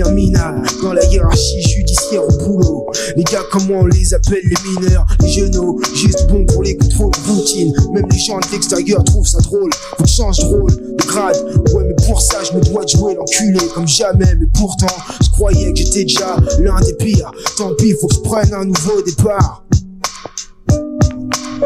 Un 0.00 0.62
dans 0.82 0.94
la 0.94 1.04
hiérarchie 1.04 1.60
judiciaire 1.62 2.24
au 2.24 2.32
boulot. 2.38 2.86
Les 3.14 3.24
gars, 3.24 3.42
comment 3.50 3.80
on 3.80 3.86
les 3.86 4.14
appelle 4.14 4.42
les 4.42 4.70
mineurs, 4.70 5.06
les 5.20 5.28
genoux, 5.28 5.80
juste 5.94 6.26
bon 6.28 6.46
pour 6.46 6.62
les 6.62 6.76
contrôles 6.78 7.12
routine. 7.28 7.74
Même 7.92 8.06
les 8.10 8.18
gens 8.18 8.38
de 8.38 8.52
l'extérieur 8.52 9.04
trouvent 9.04 9.26
ça 9.26 9.38
drôle. 9.40 9.70
Faut 9.98 10.04
que 10.04 10.08
change 10.08 10.38
de 10.38 10.44
rôle, 10.46 10.70
de 10.70 11.06
grade. 11.06 11.36
Ouais, 11.74 11.84
mais 11.86 12.06
pour 12.06 12.22
ça, 12.22 12.38
je 12.42 12.56
me 12.56 12.62
dois 12.62 12.84
de 12.84 12.88
jouer 12.88 13.14
l'enculé 13.14 13.60
comme 13.74 13.86
jamais. 13.86 14.34
Mais 14.40 14.46
pourtant, 14.54 14.94
je 15.22 15.30
croyais 15.30 15.72
que 15.72 15.78
j'étais 15.78 16.04
déjà 16.04 16.36
l'un 16.58 16.80
des 16.80 16.94
pires. 16.94 17.30
Tant 17.58 17.74
pis, 17.74 17.92
faut 18.00 18.06
que 18.06 18.14
je 18.14 18.20
prenne 18.20 18.54
un 18.54 18.64
nouveau 18.64 19.02
départ. 19.02 19.64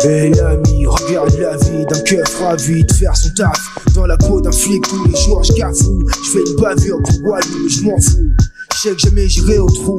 Et 0.05 0.31
l'ami, 0.31 0.87
regarde 0.87 1.39
la 1.39 1.57
vie 1.57 1.87
d'un 1.87 2.01
keuf 2.01 2.41
ravi 2.41 2.85
de 2.85 2.93
faire 2.93 3.17
son 3.17 3.31
taf. 3.31 3.59
Dans 3.95 4.05
la 4.05 4.17
peau 4.17 4.41
d'un 4.41 4.53
flic 4.53 4.87
tous 4.87 5.05
les 5.07 5.17
jours, 5.17 5.43
je 5.43 5.53
cafou 5.55 6.03
Je 6.23 6.31
fais 6.31 6.45
une 6.47 6.57
bavure 6.61 6.99
pour 7.03 7.31
Walou, 7.31 7.63
mais 7.63 7.71
je 7.71 7.83
m'en 7.83 7.99
fous. 8.01 8.31
Je 8.75 8.79
sais 8.79 8.95
que 8.95 8.99
jamais 8.99 9.27
j'irai 9.27 9.59
au 9.59 9.71
trou. 9.71 9.99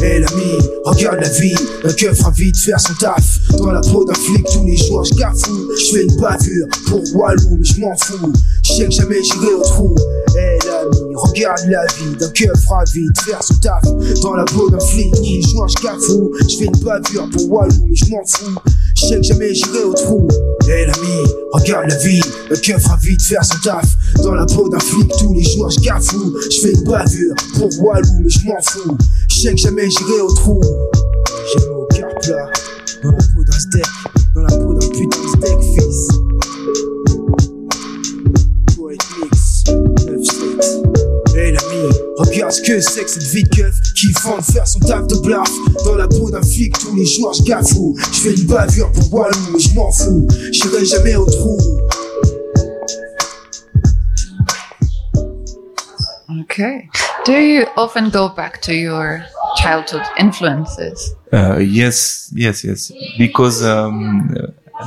Et 0.00 0.20
l'ami, 0.20 0.58
regarde 0.84 1.20
la 1.20 1.28
vie, 1.28 1.54
un 1.82 1.92
keuf 1.92 2.20
ravi 2.22 2.52
de 2.52 2.56
faire 2.56 2.78
son 2.78 2.94
taf. 2.94 3.40
Dans 3.58 3.72
la 3.72 3.80
peau 3.80 4.04
d'un 4.04 4.14
flic 4.14 4.46
tous 4.52 4.64
les 4.64 4.76
jours, 4.76 5.04
je 5.04 5.14
cafou 5.14 5.70
Je 5.76 5.84
fais 5.92 6.04
une 6.04 6.20
bavure 6.20 6.68
pour 6.86 7.02
Walou, 7.16 7.56
mais 7.56 7.64
je 7.64 7.80
m'en 7.80 7.96
fous. 7.96 8.32
Je 8.62 8.72
sais 8.74 8.84
que 8.84 8.92
jamais 8.92 9.22
j'irai 9.24 9.54
au 9.54 9.62
trou. 9.62 9.94
Et 10.36 10.58
l'ami, 10.66 11.14
regarde 11.16 11.66
la 11.68 11.84
vie 11.86 12.16
d'un 12.16 12.30
keuf 12.30 12.66
ravi 12.68 13.06
de 13.10 13.18
faire 13.18 13.42
son 13.42 13.54
taf. 13.54 13.82
Dans 14.22 14.34
la 14.34 14.44
peau 14.44 14.70
d'un 14.70 14.80
flic 14.80 15.12
les 15.20 15.42
jours, 15.42 15.66
je 15.68 15.82
cafou 15.82 16.32
Je 16.48 16.58
fais 16.58 16.64
une 16.66 16.84
bavure 16.84 17.28
pour 17.30 17.50
Walou, 17.50 17.86
mais 17.88 17.96
je 17.96 18.06
m'en 18.10 18.24
fous 18.24 18.60
Je 18.96 19.06
sais 19.06 19.16
que 19.16 19.22
jamais 19.22 19.54
j'irai 19.54 19.82
au 19.84 19.92
trou. 19.92 20.28
Et 20.68 20.86
l'ami, 20.86 21.32
regarde 21.52 21.90
la 21.90 21.96
vie, 21.96 22.20
un 22.50 22.56
keuf 22.56 22.86
ravi 22.86 23.16
de 23.16 23.22
faire 23.22 23.44
son 23.44 23.58
taf. 23.62 23.84
Dans 24.22 24.34
la 24.34 24.46
peau 24.46 24.68
d'un 24.68 24.78
flic 24.78 25.10
tous 25.18 25.34
les 25.34 25.42
jours, 25.42 25.70
je 25.70 25.80
cafou 25.80 26.34
Je 26.50 26.60
fais 26.60 26.72
une 26.72 26.84
bavure 26.84 27.34
pour 27.54 27.68
Walou, 27.84 28.08
mais 28.20 28.30
je 28.30 28.46
m'en 28.46 28.60
fous. 28.62 28.96
Je 29.28 29.34
sais 29.34 29.50
que 29.50 29.58
jamais 29.58 29.90
j'irai 29.90 30.20
au 30.20 30.32
trou. 30.32 30.60
J'ai 31.52 31.68
mon 31.68 31.84
cœur 31.86 32.08
plat 32.22 32.50
Dans 33.02 33.10
la 33.10 33.18
peau 33.18 33.44
d'un 33.44 33.58
steak 33.58 33.84
Dans 34.34 34.42
la 34.42 34.56
peau 34.56 34.74
d'un 34.74 34.88
putain 34.88 35.22
de 35.22 35.28
steak 35.28 35.58
fils 35.74 36.23
9-7 41.44 41.46
Hey 41.46 41.52
l'ami, 41.52 41.88
regarde 42.16 42.52
ce 42.52 42.62
que 42.62 42.80
c'est 42.80 43.04
que 43.04 43.10
cette 43.10 43.22
vie 43.22 43.42
de 43.44 43.48
keuf 43.48 43.74
Qui 43.94 44.12
vend 44.22 44.38
de 44.38 44.42
faire 44.42 44.66
son 44.66 44.80
taf 44.80 45.06
de 45.06 45.16
blaf 45.16 45.50
Dans 45.84 45.94
la 45.94 46.08
peau 46.08 46.30
d'un 46.30 46.42
flic 46.42 46.78
tous 46.78 46.94
les 46.94 47.04
jours 47.04 47.32
je 47.34 47.42
cafou 47.42 47.96
Je 48.12 48.20
fais 48.20 48.34
une 48.34 48.46
bavure 48.46 48.90
pour 48.92 49.12
Walou 49.12 49.38
mais 49.52 49.58
je 49.58 49.74
m'en 49.74 49.92
fous 49.92 50.26
J'irai 50.52 50.84
jamais 50.84 51.16
au 51.16 51.26
trou 51.26 51.58
Okay. 56.42 56.88
Do 57.24 57.32
you 57.32 57.66
often 57.76 58.10
go 58.10 58.28
back 58.28 58.60
to 58.62 58.74
your 58.74 59.24
childhood 59.56 60.02
influences? 60.18 61.14
Uh, 61.32 61.58
yes, 61.58 62.30
yes, 62.34 62.64
yes. 62.64 62.92
Because 63.18 63.64
um, 63.64 64.30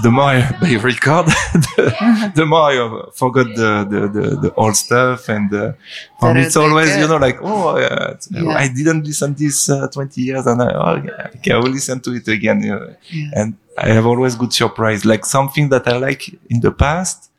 the 0.03 0.12
more 0.12 0.25
I 0.25 0.75
record, 0.82 1.27
the, 1.27 2.32
the 2.36 2.46
more 2.46 2.72
I 2.72 2.77
uh, 2.77 3.12
forgot 3.12 3.48
the, 3.56 3.88
the, 3.89 4.08
the, 4.08 4.36
the 4.41 4.53
old 4.56 4.75
stuff. 4.75 5.29
And 5.29 5.53
uh, 5.53 5.74
for 6.20 6.34
me, 6.34 6.41
it's 6.41 6.58
always, 6.58 6.89
good. 6.89 7.01
you 7.01 7.08
know, 7.08 7.17
like, 7.17 7.39
oh, 7.41 7.77
uh, 7.77 8.17
Yeah. 8.32 8.50
I 8.50 8.67
didn't 8.67 9.06
listen 9.06 9.34
to 9.34 9.44
this 9.44 9.70
uh, 9.70 9.88
20 9.88 10.22
years 10.22 10.46
and 10.46 10.62
I, 10.62 10.74
oh, 10.74 11.29
okay, 11.38 11.53
I 11.53 11.58
will 11.58 11.72
listen 11.72 12.00
to 12.01 12.13
it 12.13 12.27
again. 12.27 12.63
Yeah. 12.63 13.32
And 13.34 13.58
I 13.77 13.89
have 13.89 14.06
always 14.06 14.36
good 14.36 14.53
surprise, 14.53 15.06
like 15.06 15.25
something 15.25 15.70
that 15.70 15.88
I 15.88 15.98
like 15.98 16.29
in 16.50 16.59
the 16.59 16.72
past. 16.72 17.31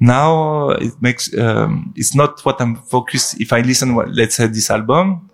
Now 0.00 0.70
it 0.70 0.94
makes, 1.00 1.36
um, 1.38 1.92
it's 1.96 2.14
not 2.14 2.44
what 2.44 2.60
I'm 2.60 2.76
focused. 2.76 3.40
If 3.40 3.52
I 3.52 3.60
listen, 3.60 3.94
let's 3.94 4.36
say 4.36 4.46
this 4.46 4.70
album, 4.70 5.30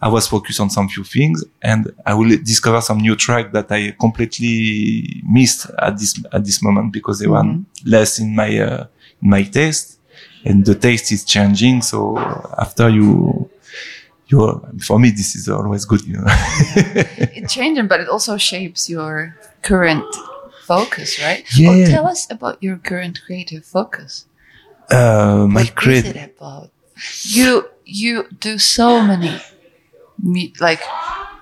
I 0.00 0.08
was 0.08 0.26
focused 0.26 0.60
on 0.60 0.70
some 0.70 0.88
few 0.88 1.04
things 1.04 1.44
and 1.62 1.92
I 2.04 2.14
will 2.14 2.28
discover 2.38 2.80
some 2.80 2.98
new 2.98 3.16
track 3.16 3.52
that 3.52 3.70
I 3.70 3.94
completely 3.98 5.22
missed 5.26 5.66
at 5.78 5.98
this, 5.98 6.14
at 6.32 6.44
this 6.44 6.62
moment 6.62 6.92
because 6.92 7.18
they 7.20 7.26
were 7.26 7.44
less 7.84 8.18
in 8.18 8.34
my, 8.34 8.58
uh, 8.58 8.86
in 9.22 9.30
my 9.30 9.42
taste 9.44 9.98
and 10.44 10.64
the 10.64 10.74
taste 10.74 11.10
is 11.12 11.24
changing. 11.24 11.82
So 11.82 12.18
after 12.58 12.88
you, 12.90 13.48
you, 14.26 14.66
for 14.82 14.98
me, 14.98 15.10
this 15.10 15.36
is 15.36 15.48
always 15.48 15.84
good, 15.84 16.02
you 16.02 16.18
know. 16.18 16.24
It 17.36 17.48
changing, 17.48 17.88
but 17.88 18.00
it 18.00 18.08
also 18.08 18.36
shapes 18.36 18.88
your 18.88 19.36
current 19.62 20.04
focus, 20.66 21.20
right? 21.22 21.44
Yeah. 21.56 21.70
Oh, 21.70 21.84
tell 21.86 22.06
us 22.06 22.30
about 22.30 22.62
your 22.62 22.76
current 22.76 23.20
creative 23.24 23.64
focus. 23.64 24.26
uh, 24.90 25.46
my 25.48 25.60
What 25.60 25.68
is 25.68 25.70
create, 25.72 26.06
it 26.06 26.34
about? 26.36 26.70
You 27.22 27.68
you 27.84 28.28
do 28.40 28.58
so 28.58 29.02
many 29.02 29.40
me- 30.22 30.52
like 30.60 30.82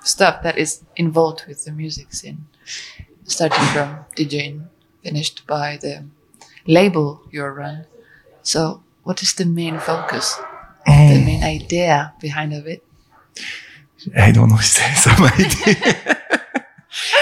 stuff 0.04 0.42
that 0.42 0.58
is 0.58 0.82
involved 0.96 1.44
with 1.48 1.64
the 1.64 1.72
music 1.72 2.12
scene, 2.14 2.46
starting 3.24 3.64
from 3.74 4.04
DJing, 4.16 4.66
finished 5.02 5.46
by 5.46 5.76
the 5.80 6.04
label 6.66 7.20
you 7.30 7.44
run. 7.44 7.86
So, 8.42 8.82
what 9.04 9.22
is 9.22 9.34
the 9.34 9.44
main 9.46 9.78
focus, 9.78 10.36
the 10.86 11.22
main 11.24 11.42
idea 11.44 12.12
behind 12.20 12.52
of 12.52 12.66
it? 12.66 12.82
I 14.16 14.32
don't 14.32 14.48
know 14.48 14.58
if 14.58 14.74
there's 14.74 14.98
some 14.98 15.22
idea. 15.38 16.18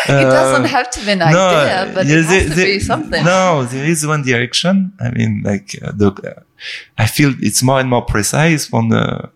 it 0.08 0.24
doesn't 0.24 0.64
have 0.64 0.90
to 0.90 1.00
be 1.04 1.12
an 1.12 1.22
idea, 1.22 1.92
but 1.94 2.06
Uh, 2.06 2.08
yeah, 2.08 2.16
it 2.18 2.24
has 2.24 2.28
there- 2.28 2.48
to 2.48 2.54
there- 2.54 2.66
be 2.66 2.80
something. 2.80 3.24
No, 3.24 3.64
there 3.64 3.84
is 3.84 4.06
one 4.06 4.22
direction. 4.22 4.92
I 5.00 5.10
mean, 5.10 5.42
like 5.44 5.76
uh, 5.82 5.92
the, 5.94 6.08
uh, 6.12 6.42
I 6.98 7.06
feel 7.06 7.34
it's 7.40 7.62
more 7.62 7.80
and 7.80 7.88
more 7.90 8.02
precise 8.02 8.66
from 8.66 8.88
the. 8.88 9.30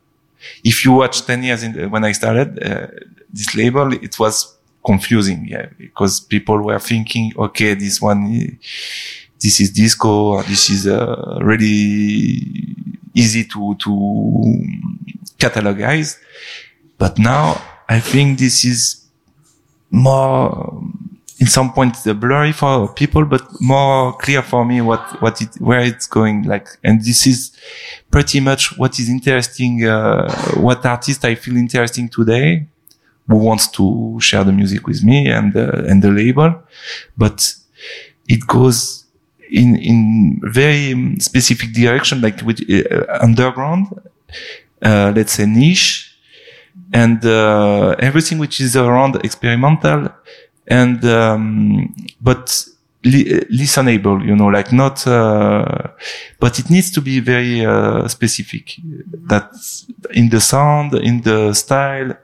If 0.63 0.85
you 0.85 0.93
watch 0.93 1.25
ten 1.27 1.43
years 1.43 1.63
in 1.63 1.91
when 1.91 2.05
I 2.05 2.13
started 2.13 2.63
uh, 2.63 2.87
this 3.33 3.55
label, 3.55 3.93
it 3.93 4.19
was 4.19 4.57
confusing, 4.85 5.47
yeah, 5.49 5.67
because 5.79 6.21
people 6.21 6.63
were 6.63 6.79
thinking, 6.79 7.33
okay, 7.37 7.75
this 7.75 8.01
one, 8.01 8.59
this 9.41 9.61
is 9.61 9.71
disco, 9.73 10.09
or 10.09 10.43
this 10.43 10.71
is 10.71 10.87
uh, 10.87 11.39
really 11.41 12.77
easy 13.15 13.45
to 13.45 13.75
to 13.77 13.91
catalogize. 15.39 16.19
But 16.99 17.19
now 17.19 17.61
I 17.89 18.01
think 18.01 18.39
this 18.39 18.65
is 18.65 19.07
more 19.91 20.83
in 21.45 21.51
some 21.51 21.75
points 21.75 22.07
blurry 22.15 22.53
for 22.53 22.89
people, 22.95 23.27
but 23.27 23.43
more 23.61 24.17
clear 24.17 24.43
for 24.43 24.65
me 24.65 24.81
what, 24.81 25.05
what 25.21 25.43
it, 25.43 25.55
where 25.61 25.81
it's 25.81 26.07
going. 26.07 26.43
Like, 26.45 26.69
and 26.83 27.05
this 27.05 27.27
is 27.27 27.53
pretty 28.11 28.41
much 28.41 28.79
what 28.79 28.99
is 28.99 29.11
interesting, 29.11 29.85
uh, 29.85 30.33
what 30.55 30.87
artist 30.87 31.23
I 31.23 31.35
feel 31.35 31.57
interesting 31.59 32.09
today 32.09 32.67
who 33.29 33.37
wants 33.37 33.69
to 33.73 34.19
share 34.21 34.43
the 34.43 34.53
music 34.53 34.87
with 34.87 35.05
me 35.05 35.29
and, 35.29 35.55
uh, 35.55 35.91
and 35.91 36.03
the 36.03 36.11
label. 36.11 36.51
But 37.15 37.55
it 38.27 38.47
goes 38.47 39.05
in, 39.51 39.77
in 39.77 40.41
very 40.45 41.17
specific 41.19 41.75
direction, 41.75 42.23
like 42.23 42.41
with 42.41 42.59
uh, 42.71 43.05
underground, 43.21 43.89
uh, 44.81 45.13
let's 45.15 45.35
say 45.35 45.45
niche 45.45 46.11
and 46.95 47.25
uh, 47.27 47.97
everything 47.99 48.39
which 48.39 48.61
is 48.61 48.77
around 48.77 49.17
experimental 49.25 50.09
and 50.67 51.05
um, 51.05 51.95
but 52.21 52.67
li- 53.05 53.41
listenable 53.51 54.25
you 54.25 54.35
know 54.37 54.47
like 54.47 54.73
not 54.73 55.07
uh, 55.07 55.89
but 56.41 56.59
it 56.59 56.71
needs 56.71 56.91
to 56.91 57.01
be 57.01 57.21
very 57.21 57.65
uh, 57.65 58.07
specific. 58.09 58.77
That's 59.27 59.87
in 60.13 60.29
the 60.31 60.41
sound 60.41 60.95
in 60.95 61.21
the 61.23 61.53
style. 61.55 62.17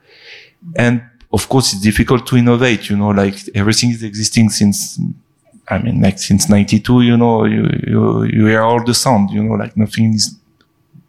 And 0.77 1.03
of 1.33 1.49
course 1.49 1.73
it's 1.73 1.83
difficult 1.83 2.27
to 2.27 2.37
innovate 2.37 2.91
you 2.91 2.97
know 2.97 3.11
like 3.11 3.37
everything 3.55 3.91
is 3.91 4.03
existing 4.03 4.51
since 4.51 5.01
i 5.69 5.79
mean 5.79 6.01
like 6.03 6.19
since 6.19 6.49
92 6.49 7.03
you 7.03 7.17
know 7.17 7.45
you 7.45 7.69
you, 7.87 8.25
you 8.25 8.47
hear 8.47 8.63
all 8.63 8.83
the 8.85 8.95
sound 8.95 9.31
you 9.31 9.43
know 9.43 9.55
like 9.55 9.77
nothing 9.77 10.15
is 10.15 10.37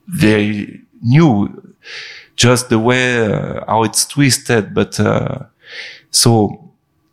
very 0.08 0.82
new. 1.02 1.50
Just 2.36 2.70
the 2.70 2.80
way 2.80 3.26
uh, 3.26 3.64
how 3.68 3.84
it's 3.84 4.06
twisted 4.06 4.74
but 4.74 5.00
uh, 5.00 5.40
so 6.12 6.61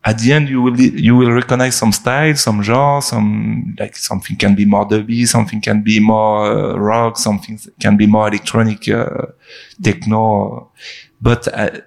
at 0.08 0.16
the 0.20 0.32
end 0.32 0.48
you 0.48 0.60
will 0.62 0.78
you 0.80 1.14
will 1.18 1.32
recognize 1.40 1.76
some 1.76 1.92
style 1.92 2.34
some 2.34 2.62
genre 2.62 3.02
some 3.02 3.28
like 3.78 3.94
something 3.94 4.36
can 4.42 4.54
be 4.54 4.64
more 4.64 4.86
dubby 4.92 5.26
something 5.26 5.60
can 5.60 5.82
be 5.82 6.00
more 6.00 6.36
uh, 6.46 6.74
rock 6.90 7.18
something 7.18 7.56
can 7.78 7.94
be 7.96 8.06
more 8.06 8.28
electronic 8.28 8.88
uh, 8.88 9.26
techno. 9.82 10.70
But 11.20 11.42
I, 11.62 11.82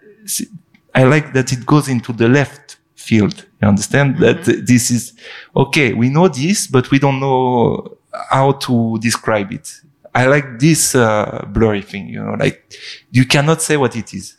I 0.93 1.03
like 1.13 1.33
that 1.33 1.51
it 1.51 1.65
goes 1.65 1.87
into 1.87 2.13
the 2.13 2.27
left 2.27 2.77
field 2.95 3.37
you 3.59 3.67
understand? 3.67 4.19
That 4.19 4.43
this 4.71 4.91
is 4.91 5.13
okay 5.55 5.93
we 5.93 6.09
know 6.09 6.27
this 6.27 6.67
but 6.67 6.91
we 6.91 6.99
don't 6.99 7.19
know 7.19 7.97
how 8.29 8.51
to 8.65 8.97
describe 8.99 9.51
it. 9.51 9.67
I 10.13 10.25
like 10.27 10.59
this 10.59 10.93
uh, 10.93 11.45
blurry 11.47 11.81
thing, 11.81 12.09
you 12.09 12.21
know, 12.21 12.35
like 12.37 12.57
you 13.11 13.25
cannot 13.25 13.61
say 13.61 13.77
what 13.77 13.95
it 13.95 14.13
is. 14.13 14.35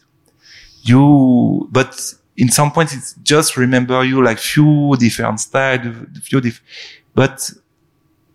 You, 0.83 1.69
but 1.73 1.95
in 2.37 2.49
some 2.51 2.73
points 2.73 2.95
it's 2.95 3.15
just 3.23 3.57
remember 3.57 4.05
you 4.05 4.23
like 4.25 4.39
few 4.39 4.97
different 4.99 5.41
styles, 5.41 5.95
few 6.23 6.41
diff, 6.41 6.63
but 7.15 7.51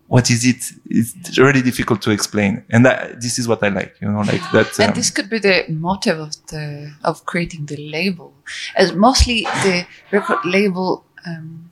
what 0.08 0.30
is 0.30 0.44
it? 0.44 0.64
It's 0.88 1.38
really 1.38 1.60
difficult 1.60 2.00
to 2.02 2.10
explain. 2.10 2.64
And 2.70 2.84
that, 2.86 3.20
this 3.20 3.38
is 3.38 3.46
what 3.46 3.62
I 3.62 3.68
like, 3.68 3.94
you 4.00 4.10
know, 4.10 4.20
like 4.20 4.40
that. 4.52 4.78
And 4.78 4.90
um, 4.90 4.94
this 4.94 5.10
could 5.10 5.28
be 5.28 5.38
the 5.38 5.66
motive 5.68 6.18
of 6.18 6.46
the 6.46 6.94
of 7.04 7.26
creating 7.26 7.66
the 7.66 7.76
label, 7.76 8.32
as 8.74 8.94
mostly 8.94 9.42
the 9.42 9.86
record 10.10 10.38
label. 10.44 11.04
Um, 11.26 11.70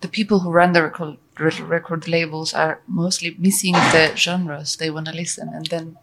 the 0.00 0.08
people 0.08 0.40
who 0.40 0.50
run 0.50 0.72
the 0.72 0.82
record 0.82 1.18
record 1.38 2.08
labels 2.08 2.54
are 2.54 2.80
mostly 2.86 3.36
missing 3.38 3.72
the 3.72 4.12
genres 4.16 4.76
they 4.76 4.90
want 4.90 5.06
to 5.06 5.12
listen, 5.12 5.50
and 5.52 5.66
then 5.66 5.98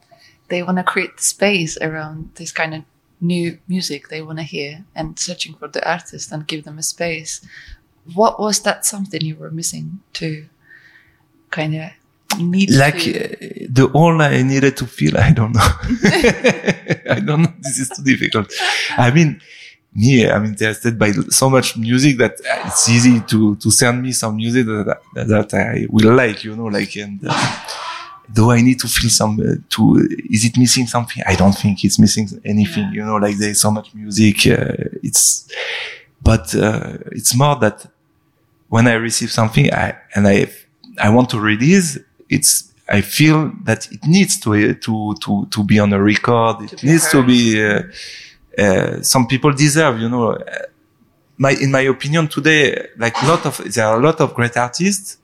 they 0.49 0.61
want 0.61 0.77
to 0.77 0.83
create 0.83 1.19
space 1.19 1.77
around 1.81 2.29
this 2.35 2.51
kind 2.51 2.75
of 2.75 2.83
new 3.21 3.59
music 3.67 4.09
they 4.09 4.21
want 4.21 4.39
to 4.39 4.43
hear, 4.43 4.83
and 4.95 5.17
searching 5.17 5.53
for 5.53 5.67
the 5.67 5.87
artist 5.89 6.31
and 6.31 6.47
give 6.47 6.63
them 6.63 6.77
a 6.77 6.83
space. 6.83 7.45
What 8.13 8.39
was 8.39 8.59
that 8.61 8.85
something 8.85 9.21
you 9.21 9.35
were 9.35 9.51
missing 9.51 9.99
to 10.13 10.47
kind 11.51 11.75
of 11.75 11.91
need 12.39 12.71
like 12.71 12.99
to, 12.99 13.33
uh, 13.33 13.67
the 13.69 13.91
all 13.93 14.21
I 14.21 14.41
needed 14.41 14.77
to 14.77 14.85
feel, 14.85 15.17
I 15.17 15.31
don't 15.31 15.53
know. 15.53 15.61
I 17.09 17.21
don't 17.23 17.43
know. 17.43 17.53
This 17.59 17.79
is 17.79 17.89
too 17.89 18.03
difficult. 18.03 18.51
I 18.97 19.11
mean, 19.11 19.41
me, 19.93 20.29
I'm 20.29 20.45
interested 20.45 20.97
by 20.97 21.11
so 21.11 21.49
much 21.49 21.77
music 21.77 22.17
that 22.17 22.33
uh, 22.33 22.67
it's 22.67 22.89
easy 22.89 23.19
to, 23.21 23.55
to 23.57 23.71
send 23.71 24.01
me 24.01 24.13
some 24.13 24.37
music 24.37 24.65
that, 24.65 24.99
that 25.13 25.53
I 25.53 25.85
will 25.89 26.15
like, 26.15 26.43
you 26.43 26.55
know, 26.55 26.65
like, 26.65 26.95
and, 26.95 27.19
uh, 27.27 27.67
do 28.33 28.51
I 28.51 28.61
need 28.61 28.79
to 28.79 28.87
feel 28.87 29.09
some, 29.09 29.39
uh, 29.39 29.55
to, 29.69 30.07
is 30.29 30.45
it 30.45 30.57
missing 30.57 30.87
something? 30.87 31.23
I 31.27 31.35
don't 31.35 31.53
think 31.53 31.83
it's 31.83 31.99
missing 31.99 32.27
anything, 32.45 32.91
you 32.93 33.03
know, 33.03 33.17
like 33.17 33.37
there's 33.37 33.61
so 33.61 33.71
much 33.71 33.93
music, 33.93 34.47
uh, 34.47 34.73
it's, 35.03 35.49
but, 36.21 36.53
uh, 36.55 36.97
it's 37.11 37.35
more 37.35 37.55
that 37.57 37.85
when 38.69 38.87
I 38.87 38.93
receive 38.93 39.31
something, 39.31 39.73
I, 39.73 39.97
and 40.15 40.27
I, 40.27 40.47
I 40.97 41.09
want 41.09 41.29
to 41.31 41.39
release, 41.39 41.97
it's, 42.29 42.71
I 42.87 43.01
feel 43.01 43.51
that 43.63 43.91
it 43.91 44.05
needs 44.05 44.39
to, 44.41 44.53
uh, 44.53 44.73
to, 44.81 45.15
to, 45.23 45.47
to 45.49 45.63
be 45.63 45.79
on 45.79 45.93
a 45.93 46.01
record. 46.01 46.61
It 46.61 46.83
needs 46.83 47.09
to 47.11 47.23
be, 47.23 47.63
uh, 47.63 47.83
uh, 48.57 49.01
some 49.01 49.27
people 49.27 49.51
deserve, 49.53 49.99
you 49.99 50.09
know, 50.09 50.33
uh, 50.33 50.43
my, 51.37 51.51
in 51.51 51.71
my 51.71 51.81
opinion 51.81 52.27
today, 52.27 52.87
like 52.97 53.15
a 53.23 53.25
lot 53.25 53.45
of, 53.45 53.57
there 53.73 53.87
are 53.87 53.99
a 53.99 54.03
lot 54.03 54.21
of 54.21 54.33
great 54.33 54.55
artists 54.57 55.17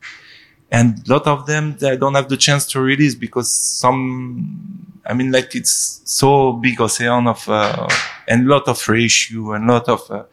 and 0.71 1.07
a 1.07 1.13
lot 1.13 1.27
of 1.27 1.45
them, 1.45 1.77
they 1.79 1.95
don't 1.97 2.15
have 2.15 2.29
the 2.29 2.37
chance 2.37 2.65
to 2.67 2.81
release 2.81 3.15
because 3.15 3.49
some, 3.51 4.91
I 5.05 5.13
mean, 5.13 5.31
like 5.31 5.55
it's 5.55 6.01
so 6.05 6.53
big 6.53 6.79
ocean 6.81 7.27
of, 7.27 7.47
uh, 7.49 7.87
and 8.27 8.45
a 8.47 8.49
lot 8.49 8.67
of 8.67 8.87
reissue 8.89 9.53
and 9.53 9.69
a 9.69 9.73
lot 9.73 9.87
of, 9.89 10.01
uh, 10.11 10.23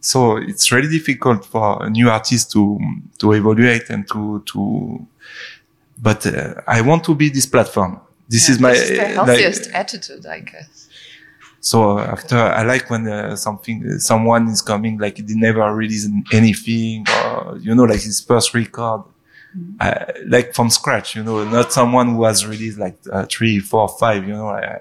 so 0.00 0.36
it's 0.36 0.70
really 0.72 0.88
difficult 0.88 1.44
for 1.44 1.84
a 1.84 1.90
new 1.90 2.08
artist 2.08 2.52
to, 2.52 2.78
to 3.18 3.32
evaluate 3.32 3.90
and 3.90 4.06
to, 4.08 4.42
to, 4.46 5.06
but 6.00 6.26
uh, 6.26 6.54
I 6.66 6.80
want 6.80 7.04
to 7.04 7.14
be 7.14 7.28
this 7.28 7.46
platform. 7.46 8.00
This 8.28 8.48
Yeah, 8.48 8.54
is 8.54 8.60
my, 8.60 8.70
this 8.72 8.82
is 8.82 8.88
the 8.90 8.96
like- 8.96 9.14
healthiest 9.14 9.70
attitude, 9.72 10.26
I 10.26 10.40
guess. 10.40 10.88
so 11.60 11.98
after 11.98 12.36
I 12.38 12.62
like 12.62 12.88
when 12.90 13.08
uh, 13.08 13.34
something 13.36 13.84
uh, 13.86 13.98
someone 13.98 14.48
is 14.48 14.62
coming 14.62 14.98
like 14.98 15.16
they 15.16 15.34
never 15.34 15.64
released 15.74 16.08
anything 16.32 17.04
or 17.24 17.58
you 17.58 17.74
know 17.74 17.84
like 17.84 18.00
his 18.02 18.20
first 18.20 18.54
record, 18.54 19.02
uh, 19.80 20.04
like 20.26 20.54
from 20.54 20.70
scratch. 20.70 21.16
You 21.16 21.22
know, 21.24 21.44
not 21.44 21.72
someone 21.72 22.14
who 22.14 22.24
has 22.24 22.46
released 22.46 22.78
like 22.78 22.98
uh, 23.12 23.26
three, 23.30 23.58
four, 23.58 23.88
five. 23.88 24.26
You 24.26 24.34
know, 24.34 24.48
I, 24.48 24.80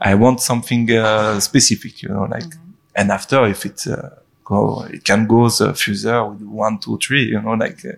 I 0.00 0.14
want 0.14 0.40
something 0.40 0.90
uh, 0.90 1.40
specific. 1.40 2.02
You 2.02 2.10
know, 2.10 2.24
like 2.24 2.52
and 2.94 3.10
after 3.10 3.46
if 3.46 3.64
it 3.66 3.86
uh, 3.86 4.10
go, 4.44 4.82
it 4.84 5.04
can 5.04 5.26
go 5.26 5.46
uh, 5.46 5.72
further 5.72 6.24
with 6.26 6.42
one, 6.42 6.78
two, 6.78 6.98
three. 6.98 7.24
You 7.24 7.40
know, 7.40 7.52
like 7.52 7.84
uh, 7.84 7.92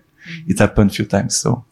it 0.46 0.58
happened 0.58 0.90
a 0.90 0.94
few 0.94 1.06
times. 1.06 1.36
So. 1.36 1.64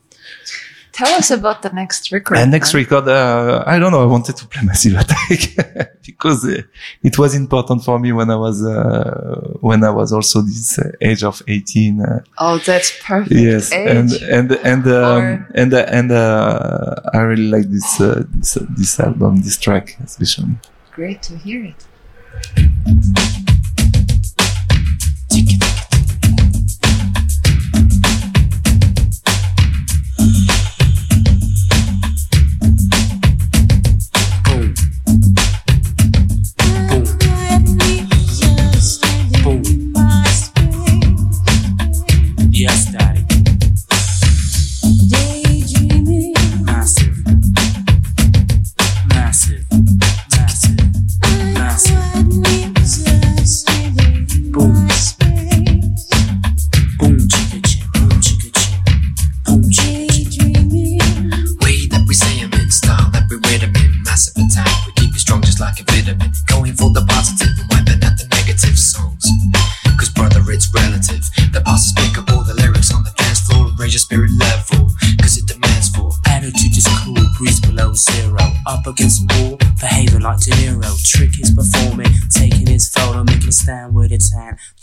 Tell 0.92 1.08
us 1.14 1.30
about 1.30 1.62
the 1.62 1.70
next 1.70 2.10
record. 2.12 2.38
And 2.38 2.50
next 2.50 2.74
record, 2.74 3.06
uh, 3.08 3.62
I 3.66 3.78
don't 3.78 3.92
know. 3.92 4.02
I 4.02 4.06
wanted 4.06 4.36
to 4.36 4.46
play 4.46 4.62
Massive 4.64 4.96
Attack 4.96 5.92
because 6.06 6.44
uh, 6.44 6.62
it 7.02 7.18
was 7.18 7.34
important 7.34 7.84
for 7.84 7.98
me 7.98 8.10
when 8.12 8.30
I 8.30 8.36
was 8.36 8.64
uh, 8.64 9.56
when 9.60 9.84
I 9.84 9.90
was 9.90 10.12
also 10.12 10.40
this 10.42 10.78
uh, 10.78 10.90
age 11.00 11.22
of 11.22 11.42
eighteen. 11.46 12.00
Uh, 12.00 12.20
Oh, 12.38 12.58
that's 12.58 12.90
perfect. 13.02 13.32
yes, 13.32 13.72
age. 13.72 13.88
and 13.88 14.12
and 14.36 14.52
and 14.64 14.86
um, 14.88 15.46
and 15.54 15.74
uh, 15.74 15.84
and 15.88 16.10
uh, 16.12 16.94
I 17.14 17.18
really 17.18 17.48
like 17.48 17.68
this 17.70 18.00
uh, 18.00 18.24
this 18.28 18.58
this 18.76 18.98
album, 19.00 19.42
this 19.42 19.56
track 19.58 19.96
especially. 20.04 20.56
Great 20.92 21.22
to 21.22 21.36
hear 21.36 21.64
it. 21.64 21.86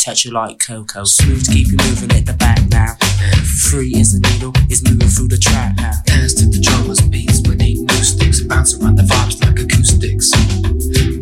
Touch 0.06 0.28
it 0.28 0.34
like 0.34 0.60
Coco. 0.60 1.04
Smooth 1.04 1.44
to 1.46 1.52
keep 1.52 1.66
you 1.66 1.78
moving 1.82 2.12
at 2.12 2.28
the 2.28 2.34
back 2.34 2.62
now. 2.70 2.94
Free 3.42 3.92
as 4.00 4.14
a 4.14 4.20
needle 4.20 4.54
is 4.70 4.84
moving 4.84 5.08
through 5.08 5.30
the 5.30 5.38
track 5.38 5.74
now. 5.78 5.94
dance 6.06 6.36
to 6.36 6.46
the 6.46 6.62
drummers 6.62 7.02
beats 7.02 7.42
with 7.42 7.60
eight 7.60 7.80
new 7.80 8.04
sticks. 8.04 8.40
Bounce 8.42 8.78
around 8.78 8.98
the 8.98 9.02
vibes 9.02 9.42
like 9.42 9.58
acoustics. 9.58 10.30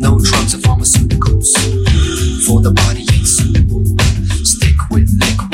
No 0.03 0.19
drugs 0.19 0.53
or 0.53 0.59
pharmaceuticals. 0.67 1.47
For 2.43 2.59
the 2.59 2.73
body 2.75 3.07
ain't 3.07 3.25
suitable. 3.25 3.85
Stick 4.43 4.75
with 4.91 5.07
liquid, 5.15 5.52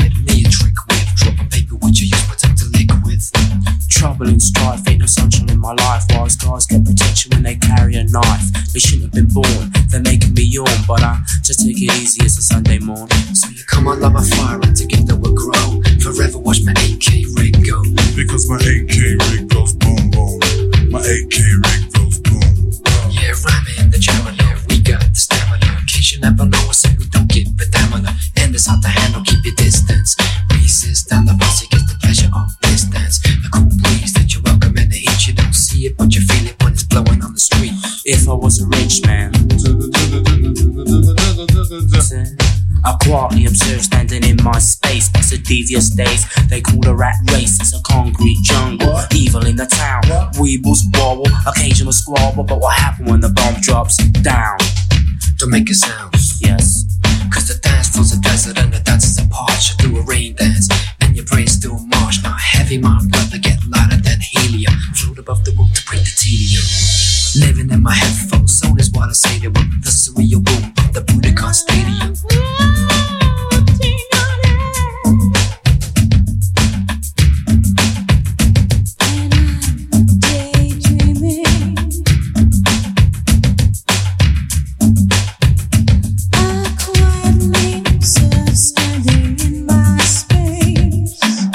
Trouble 4.00 4.30
and 4.30 4.42
strife, 4.42 4.88
ain't 4.88 5.02
no 5.02 5.06
sunshine 5.06 5.50
in 5.50 5.60
my 5.60 5.74
life. 5.74 6.04
Wise 6.12 6.38
guys 6.38 6.66
get 6.66 6.86
protection 6.86 7.32
when 7.32 7.44
they 7.44 7.56
carry 7.58 7.96
a 7.96 8.06
knife. 8.06 8.72
They 8.72 8.80
shouldn't 8.80 9.04
have 9.04 9.12
been 9.12 9.28
born, 9.28 9.74
they're 9.92 10.00
making 10.00 10.34
me 10.36 10.44
yawn. 10.44 10.72
But 10.88 11.04
I 11.04 11.20
just 11.44 11.60
take 11.60 11.76
it 11.76 11.92
easy, 12.00 12.24
it's 12.24 12.38
a 12.38 12.42
Sunday 12.42 12.80
morning. 12.80 13.10
So 13.36 13.50
you 13.50 13.62
come 13.68 13.90
on, 13.90 14.00
love 14.00 14.16
a 14.16 14.22
fire 14.22 14.58
and 14.64 14.74
together 14.74 15.18
we'll 15.18 15.36
grow. 15.36 15.84
Forever 16.00 16.40
watch 16.40 16.64
my 16.64 16.72
AK 16.72 17.28
rig 17.36 17.60
go. 17.68 17.84
Because 18.16 18.48
my 18.48 18.56
AK 18.56 19.20
rig 19.36 19.50
goes 19.52 19.74
boom 19.76 20.12
boom. 20.16 20.40
My 20.88 21.04
AK 21.04 21.36
rig 21.60 21.92
goes 21.92 22.24
boom. 22.24 22.72
Yeah, 23.12 23.36
rhyming 23.36 23.84
in 23.84 23.92
the 23.92 24.00
jammer, 24.00 24.32
we 24.72 24.80
got 24.80 25.04
the 25.12 25.20
stamina. 25.20 25.76
In 25.76 25.86
case 25.92 26.16
you 26.16 26.22
never 26.24 26.46
know, 26.48 26.64
I 26.64 26.72
say 26.72 26.96
we 26.98 27.04
don't 27.12 27.28
get 27.28 27.52
the 27.52 27.66
stamina. 27.68 28.16
And 28.40 28.56
it's 28.56 28.66
hard 28.66 28.82
to 28.82 28.88
handle, 28.88 29.19
If 38.12 38.28
I 38.28 38.34
was 38.34 38.60
a 38.60 38.66
rich 38.66 39.06
man, 39.06 39.30
I 42.84 42.98
quietly 43.04 43.46
observe 43.46 43.84
standing 43.84 44.24
in 44.24 44.44
my 44.44 44.58
space. 44.58 45.10
That's 45.10 45.32
a 45.32 45.38
devious 45.38 45.92
days. 45.92 46.26
They 46.50 46.60
call 46.60 46.82
the 46.82 46.96
rat 46.96 47.18
race. 47.32 47.60
It's 47.62 47.72
a 47.72 47.80
concrete 47.84 48.40
jungle. 48.42 49.00
Evil 49.14 49.46
in 49.46 49.58
the 49.58 49.68
town. 49.68 50.02
Weebles 50.42 50.82
wobble, 50.98 51.28
occasional 51.46 51.94
squabble. 51.94 52.44
But 52.46 52.60
what 52.60 52.76
happened 52.80 53.12
when 53.12 53.20
the 53.20 53.30
bomb 53.30 53.62
drops 53.62 53.98
down? 53.98 54.58
Don't 55.38 55.52
make 55.52 55.70
a 55.70 55.76
sound. 55.76 56.16
Yes. 56.42 56.86
Cause 57.32 57.48
the 57.48 57.60
dance 57.62 57.90
floor's 57.90 58.12
a 58.12 58.20
desert 58.22 58.58
and 58.58 58.74
the 58.74 58.80
dance 58.80 59.06
is 59.06 59.20
a 59.20 59.28
parch. 59.30 59.78
Do 59.78 59.96
a 59.98 60.02
rain 60.02 60.34
dance 60.34 60.68
and 61.00 61.16
your 61.16 61.26
brain's 61.26 61.52
still 61.52 61.78
marsh. 61.78 62.24
Now 62.24 62.34
heavy, 62.34 62.80
my 62.80 63.06
brother, 63.08 63.38
get 63.38 63.60
lighter 63.70 64.02
than 64.02 64.20
helium. 64.20 64.74
Float 64.96 65.20
above 65.20 65.46
the 65.46 65.52
room 65.52 65.70
to 65.76 65.86
break 65.86 66.02
the 66.02 67.09
Living 67.40 67.70
in 67.72 67.82
my 67.82 67.94
headphones, 67.94 68.60
soon 68.60 68.78
is 68.80 68.92
what 68.92 69.08
I 69.10 69.14
say 69.14 69.40
to 69.40 69.46
him. 69.46 69.54
The 69.54 69.90
surreal 69.90 70.44
boom 70.44 70.74
the 70.94 71.02
Budokan 71.02 71.54
Stadium. 71.54 72.16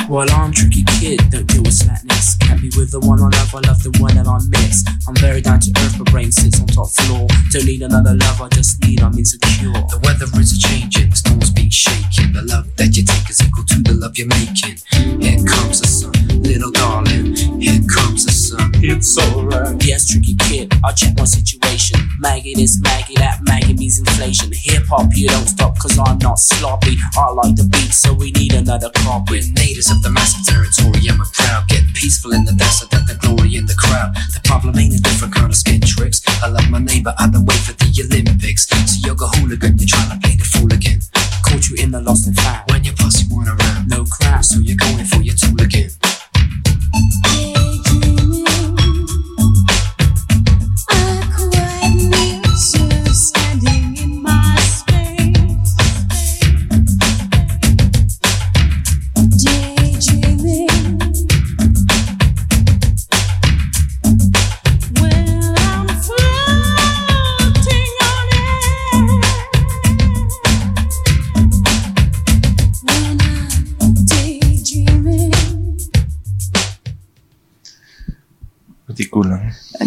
Well, 0.08 0.30
I'm 0.30 0.52
tricky 0.52 0.84
kid, 1.00 1.28
don't 1.30 1.46
deal 1.48 1.62
with 1.62 1.74
slackness. 1.74 2.36
Can't 2.36 2.60
be 2.60 2.70
with 2.76 2.92
the 2.92 3.00
one 3.00 3.20
I 3.20 3.24
love, 3.24 3.54
I 3.54 3.60
love 3.66 3.82
the 3.82 3.90
one 3.98 4.14
that 4.14 4.28
I 4.28 4.38
miss. 4.48 4.93
I'm 5.06 5.14
very 5.16 5.40
down 5.42 5.60
to 5.60 5.70
earth, 5.80 5.98
my 5.98 6.10
brain 6.10 6.32
sits 6.32 6.60
on 6.60 6.66
top 6.66 6.88
floor. 6.88 7.28
Don't 7.50 7.66
need 7.66 7.82
another 7.82 8.14
love, 8.14 8.40
I 8.40 8.48
just 8.48 8.82
need, 8.84 9.02
I'm 9.02 9.12
insecure. 9.18 9.72
The 9.92 10.00
weather 10.02 10.24
is 10.40 10.56
a 10.56 10.58
changing, 10.58 11.10
the 11.10 11.16
storms 11.16 11.50
be 11.50 11.68
shaking. 11.68 12.32
The 12.32 12.42
love 12.42 12.74
that 12.76 12.96
you 12.96 13.04
take 13.04 13.28
is 13.28 13.42
equal 13.44 13.64
to 13.64 13.82
the 13.84 13.92
love 14.00 14.16
you're 14.16 14.32
making. 14.32 14.80
Here 15.20 15.44
comes 15.44 15.80
the 15.80 15.86
sun, 15.86 16.16
little 16.40 16.70
darling. 16.72 17.36
Here 17.60 17.84
comes 17.84 18.24
the 18.24 18.32
sun. 18.32 18.72
It's 18.80 19.12
alright. 19.20 19.76
Yes, 19.84 20.08
tricky 20.08 20.36
kid, 20.40 20.72
I 20.82 20.92
check 20.92 21.18
my 21.18 21.24
situation. 21.24 22.00
Maggie 22.18 22.54
this, 22.54 22.80
Maggie 22.80 23.16
that, 23.16 23.44
Maggie 23.44 23.74
means 23.74 23.98
inflation. 23.98 24.52
Hip 24.52 24.88
hop, 24.88 25.12
you 25.12 25.28
don't 25.28 25.46
stop, 25.46 25.78
cause 25.78 25.98
I'm 25.98 26.16
not 26.18 26.38
sloppy. 26.38 26.96
I 27.16 27.28
like 27.30 27.56
the 27.56 27.68
beat, 27.68 27.92
so 27.92 28.14
we 28.14 28.32
need 28.32 28.54
another 28.54 28.88
copy. 29.04 29.36
We're 29.36 29.52
natives 29.52 29.90
of 29.90 30.00
the 30.00 30.08
massive 30.08 30.48
territory, 30.48 31.04
I'm 31.12 31.20
a 31.20 31.28
proud. 31.28 31.68
Get 31.68 31.84
peaceful 31.92 32.32
in 32.32 32.44
the 32.48 32.56
desert, 32.56 32.90
that 32.90 33.04
the 33.04 33.20
glory 33.20 33.56
in 33.56 33.66
the 33.66 33.76
crowd. 33.76 34.16
The 34.32 34.40
problem 34.44 34.78
ain't 34.78 34.93
different 35.00 35.34
kind 35.34 35.50
of 35.50 35.56
skin 35.56 35.80
tricks. 35.80 36.22
I 36.42 36.48
love 36.48 36.70
my 36.70 36.78
neighbor, 36.78 37.14
I 37.18 37.28
don't 37.28 37.46
wait 37.46 37.58
for 37.58 37.72
the 37.72 37.88
Olympics. 38.04 38.66
So 38.68 39.06
you're 39.06 39.14
a 39.14 39.28
hooligan, 39.38 39.78
you're 39.78 39.88
trying 39.88 40.10
to 40.10 40.18
play 40.22 40.36
the 40.36 40.44
fool 40.44 40.72
again. 40.72 41.00
Caught 41.44 41.68
you 41.68 41.76
in 41.82 41.90
the 41.90 42.00
lost 42.00 42.26
and 42.26 42.36
found. 42.36 42.70
When 42.70 42.84
your 42.84 42.94
pussy 42.94 43.26
weren't 43.30 43.48
around, 43.48 43.88
No 43.88 44.04
crap, 44.04 44.44
so 44.44 44.60
you're 44.60 44.76
going 44.76 45.04
for 45.04 45.20
your 45.22 45.34
tool 45.34 45.60
again. 45.60 45.73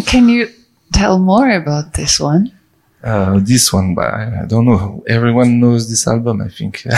Can 0.08 0.28
you 0.28 0.48
tell 0.92 1.18
more 1.18 1.50
about 1.50 1.94
this 1.94 2.18
one? 2.18 2.52
Uh, 3.02 3.38
this 3.40 3.72
one, 3.72 3.94
but 3.94 4.12
I, 4.12 4.44
don't 4.46 4.64
know. 4.64 5.04
Everyone 5.06 5.60
knows 5.60 5.88
this 5.88 6.06
album, 6.08 6.40
I 6.42 6.48
think. 6.48 6.82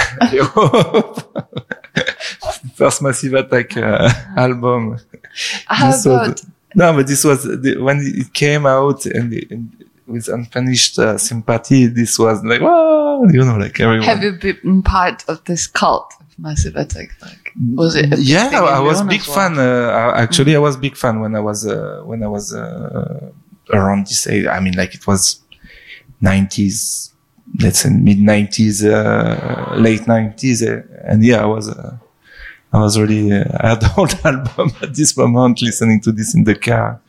First 2.74 3.02
Massive 3.02 3.34
Attack 3.34 3.76
uh, 3.76 4.10
album. 4.36 4.98
How 5.66 5.90
This 5.90 6.06
was- 6.06 6.28
about 6.28 6.40
no, 6.72 6.92
but 6.92 7.08
this 7.08 7.24
was 7.24 7.42
the, 7.42 7.78
when 7.78 7.98
it 8.00 8.32
came 8.32 8.64
out 8.64 9.04
and, 9.04 9.32
and 9.50 9.84
with 10.10 10.28
unfinished 10.28 10.98
uh, 10.98 11.16
sympathy. 11.18 11.86
This 11.86 12.18
was 12.18 12.44
like, 12.44 12.60
oh, 12.62 13.26
you 13.30 13.44
know, 13.44 13.56
like 13.56 13.78
everyone. 13.80 14.06
have 14.06 14.22
you 14.22 14.32
been 14.32 14.82
part 14.82 15.24
of 15.28 15.44
this 15.44 15.66
cult 15.66 16.12
of 16.20 16.26
Massive 16.38 16.76
Attack? 16.76 17.08
Like, 17.22 17.52
was 17.74 17.94
it? 17.96 18.12
a 18.12 18.16
yeah, 18.20 18.48
in 18.48 18.54
I 18.54 18.80
was 18.80 19.02
big 19.02 19.22
fan. 19.22 19.58
Uh, 19.58 19.88
I- 20.16 20.22
actually, 20.22 20.54
I 20.56 20.58
was 20.58 20.76
big 20.76 20.96
fan 20.96 21.20
when 21.20 21.34
I 21.34 21.40
was 21.40 21.66
uh, 21.66 22.02
when 22.04 22.22
I 22.22 22.28
was 22.28 22.54
uh, 22.54 23.30
around 23.72 24.06
this 24.06 24.26
age. 24.26 24.46
I 24.46 24.60
mean, 24.60 24.74
like 24.74 24.94
it 24.94 25.06
was 25.06 25.40
nineties, 26.20 27.12
let's 27.60 27.80
say 27.80 27.90
mid 27.90 28.18
nineties, 28.18 28.84
uh, 28.84 29.74
late 29.76 30.06
nineties, 30.06 30.62
uh, 30.62 30.82
and 31.04 31.24
yeah, 31.24 31.42
I 31.42 31.46
was. 31.46 31.68
Uh, 31.68 31.96
I 32.72 32.78
was 32.78 32.96
really, 33.00 33.32
uh, 33.32 33.42
I 33.60 33.70
had 33.70 33.80
the 33.80 33.88
whole 33.88 34.06
album 34.24 34.70
at 34.80 34.94
this 34.94 35.16
moment, 35.16 35.60
listening 35.60 36.00
to 36.02 36.12
this 36.12 36.36
in 36.36 36.44
the 36.44 36.54
car. 36.54 37.00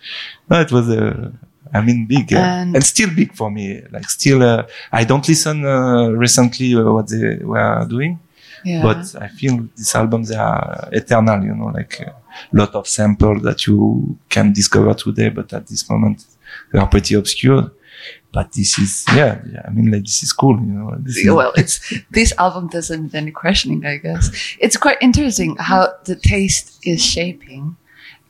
No, 0.50 0.60
it 0.60 0.72
was, 0.72 0.90
uh, 0.90 1.30
I 1.74 1.82
mean, 1.82 2.06
big, 2.06 2.34
And- 2.34 2.76
and, 2.76 2.84
still 2.84 3.10
big 3.16 3.34
for 3.34 3.50
me. 3.50 3.82
Like, 3.92 4.10
still, 4.10 4.44
uh, 4.44 4.64
I 4.92 5.04
don't 5.04 5.28
listen 5.28 5.66
uh, 5.66 6.10
recently 6.10 6.76
uh, 6.76 6.84
what 6.92 7.08
they 7.10 7.38
were 7.44 7.86
doing, 7.90 8.20
Yeah. 8.66 8.82
but 8.82 9.16
I 9.22 9.28
feel 9.30 9.68
these 9.78 9.96
albums 9.96 10.30
they 10.30 10.36
are 10.36 10.90
eternal. 10.92 11.44
You 11.44 11.56
know, 11.56 11.68
like 11.68 12.00
a 12.02 12.14
lot 12.52 12.76
of 12.76 12.88
samples 12.88 13.42
that 13.44 13.66
you 13.68 14.18
can 14.30 14.54
discover 14.54 14.94
today, 14.94 15.30
but 15.30 15.52
at 15.54 15.68
this 15.68 15.90
moment 15.90 16.26
they 16.72 16.80
are 16.80 16.88
pretty 16.88 17.16
obscure. 17.16 17.72
But 18.34 18.54
this 18.54 18.80
is, 18.80 19.06
yeah, 19.16 19.42
yeah 19.52 19.62
I 19.68 19.70
mean, 19.72 19.92
like 19.92 20.04
this 20.04 20.24
is 20.24 20.32
cool. 20.34 20.56
You 20.56 20.74
know, 20.74 20.96
this 21.00 21.24
well, 21.28 21.52
it's 21.56 21.76
this 22.12 22.34
album 22.38 22.68
doesn't 22.68 23.02
need 23.04 23.16
any 23.16 23.32
questioning, 23.32 23.86
I 23.86 23.98
guess. 23.98 24.30
It's 24.60 24.78
quite 24.78 24.98
interesting 25.02 25.56
how 25.58 25.94
the 26.06 26.16
taste 26.16 26.80
is 26.84 27.02
shaping 27.06 27.76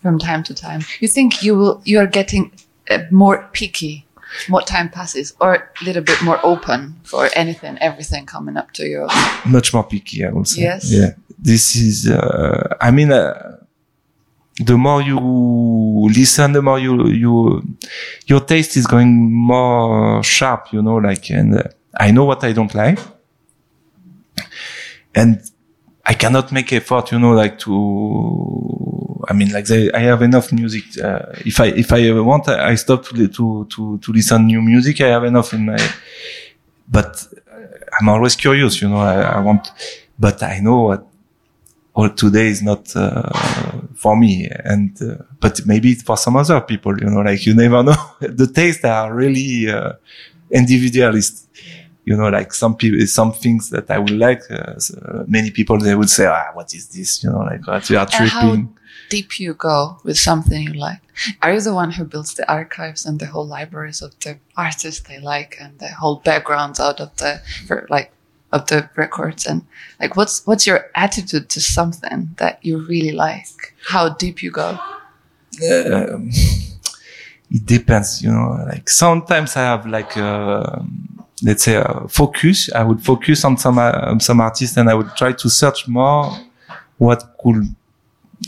from 0.02 0.18
time 0.18 0.44
to 0.44 0.54
time. 0.56 0.82
You 1.00 1.08
think 1.08 1.44
you 1.44 1.56
will, 1.56 1.82
you 1.86 2.00
are 2.00 2.08
getting 2.08 2.52
more 3.12 3.50
picky 3.54 4.06
more 4.48 4.62
time 4.62 4.90
passes, 4.90 5.34
or 5.40 5.56
a 5.56 5.84
little 5.84 6.02
bit 6.02 6.22
more 6.22 6.40
open 6.44 7.00
for 7.04 7.30
anything, 7.36 7.78
everything 7.80 8.26
coming 8.26 8.58
up 8.58 8.72
to 8.74 8.86
you. 8.86 9.08
much 9.46 9.74
more 9.74 9.84
picky, 9.84 10.26
I 10.26 10.30
would 10.30 10.48
say. 10.48 10.62
Yes. 10.62 10.92
Yeah. 10.92 11.12
This 11.38 11.76
is, 11.76 12.10
uh, 12.10 12.76
I 12.80 12.92
mean, 12.92 13.12
uh, 13.12 13.58
the 14.58 14.78
more 14.78 15.02
you 15.02 15.20
listen, 16.14 16.52
the 16.54 16.62
more 16.62 16.80
you, 16.80 17.08
you, 17.08 17.78
your 18.28 18.42
taste 18.42 18.78
is 18.78 18.86
going 18.86 19.34
more 19.34 20.24
sharp, 20.24 20.72
you 20.72 20.82
know, 20.82 20.96
like, 20.96 21.30
and 21.32 21.58
uh, 21.58 21.64
I 22.00 22.12
know 22.12 22.26
what 22.26 22.44
I 22.44 22.52
don't 22.52 22.74
like. 22.74 23.00
And 25.16 25.42
I 26.12 26.14
cannot 26.14 26.52
make 26.52 26.74
effort, 26.74 27.14
you 27.14 27.20
know, 27.20 27.32
like 27.32 27.58
to, 27.60 29.24
I 29.30 29.34
mean, 29.34 29.50
like 29.54 29.66
they, 29.66 29.90
I 29.94 30.00
have 30.12 30.22
enough 30.22 30.52
music. 30.52 30.84
Uh, 31.02 31.22
if 31.52 31.58
I, 31.62 31.68
if 31.68 31.90
I 31.94 32.02
ever 32.02 32.22
want, 32.22 32.50
I 32.50 32.76
stop 32.76 33.06
to, 33.06 33.28
to, 33.30 33.66
to, 33.74 33.98
to 33.98 34.12
listen 34.12 34.46
new 34.46 34.62
music. 34.62 35.00
I 35.00 35.08
have 35.08 35.24
enough 35.24 35.54
in 35.54 35.68
my, 35.68 35.80
but 36.90 37.26
I'm 37.98 38.10
always 38.10 38.36
curious, 38.36 38.82
you 38.82 38.90
know, 38.90 38.98
I, 38.98 39.22
I 39.38 39.40
want, 39.40 39.72
but 40.20 40.44
I 40.44 40.60
know 40.60 40.80
what 40.90 41.08
all 41.94 42.10
today 42.10 42.48
is 42.48 42.62
not, 42.62 42.94
uh, 42.94 43.32
for 43.96 44.18
me. 44.18 44.50
And, 44.66 45.02
uh, 45.02 45.24
but 45.40 45.66
maybe 45.66 45.92
it's 45.92 46.04
for 46.04 46.18
some 46.18 46.36
other 46.36 46.60
people, 46.60 46.94
you 47.00 47.10
know, 47.10 47.22
like 47.22 47.46
you 47.46 47.54
never 47.54 47.84
know. 47.90 48.04
the 48.20 48.48
tastes 48.48 48.84
are 48.84 49.16
really, 49.16 49.70
uh, 49.72 49.94
individualist. 50.52 51.48
You 52.04 52.18
know, 52.18 52.30
like 52.30 52.54
some 52.54 52.76
people, 52.76 53.06
some 53.08 53.32
things 53.32 53.70
that 53.70 53.90
I 53.92 54.00
would 54.00 54.12
like, 54.18 54.42
uh, 54.50 54.80
so 54.80 55.24
many 55.28 55.52
people, 55.52 55.78
they 55.78 55.94
would 55.96 56.10
say, 56.10 56.26
ah, 56.26 56.50
what 56.54 56.74
is 56.74 56.88
this? 56.88 57.24
You 57.24 57.30
know, 57.30 57.40
like 57.40 57.66
what 57.68 57.90
you 57.90 57.98
are 57.98 58.08
And 58.12 58.30
how 58.30 58.40
tripping. 58.42 58.78
deep 59.10 59.40
you 59.40 59.54
go 59.54 59.98
with 60.04 60.18
something 60.18 60.64
you 60.64 60.74
like. 60.74 61.00
Are 61.44 61.54
you 61.54 61.62
the 61.62 61.74
one 61.76 61.92
who 61.92 62.04
builds 62.06 62.34
the 62.34 62.52
archives 62.52 63.06
and 63.06 63.20
the 63.20 63.28
whole 63.28 63.46
libraries 63.46 64.02
of 64.02 64.20
the 64.22 64.40
artists 64.58 65.08
they 65.08 65.20
like 65.20 65.58
and 65.62 65.78
the 65.78 65.90
whole 65.90 66.18
backgrounds 66.26 66.80
out 66.80 67.00
of 67.00 67.16
the 67.18 67.42
for 67.68 67.86
like 67.90 68.12
of 68.52 68.66
the 68.68 68.90
records 68.98 69.46
and 69.46 69.62
like 70.00 70.16
what's 70.18 70.46
what's 70.48 70.66
your 70.68 70.90
attitude 70.96 71.50
to 71.50 71.62
something 71.62 72.32
that 72.38 72.58
you 72.66 72.80
really 72.80 73.12
like? 73.12 73.76
How 73.88 74.10
deep 74.10 74.42
you 74.42 74.50
go? 74.52 74.80
um, 75.62 76.30
it 77.52 77.66
depends, 77.66 78.22
you 78.24 78.32
know, 78.32 78.64
like 78.68 78.90
sometimes 78.90 79.56
I 79.56 79.62
have 79.62 79.86
like, 79.86 80.16
uh, 80.18 80.80
let's 81.44 81.64
say, 81.64 81.76
uh, 81.78 82.08
focus. 82.08 82.72
I 82.74 82.84
would 82.84 83.04
focus 83.04 83.44
on 83.46 83.58
some, 83.58 83.78
uh, 83.80 84.18
some 84.20 84.42
artists 84.42 84.78
and 84.78 84.90
I 84.90 84.94
would 84.94 85.16
try 85.16 85.34
to 85.34 85.50
search 85.50 85.88
more 85.88 86.32
what 86.98 87.36
could 87.42 87.76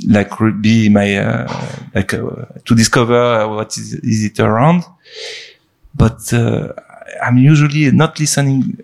like 0.08 0.32
be 0.62 0.90
my, 0.90 1.18
uh, 1.18 1.76
like, 1.94 2.14
uh, 2.14 2.46
to 2.66 2.76
discover 2.76 3.48
what 3.48 3.78
is, 3.78 3.94
is 3.96 4.26
it 4.26 4.40
around. 4.40 4.84
But, 5.96 6.34
uh, 6.34 6.74
I'm 7.24 7.38
usually 7.38 7.92
not 7.92 8.20
listening 8.20 8.84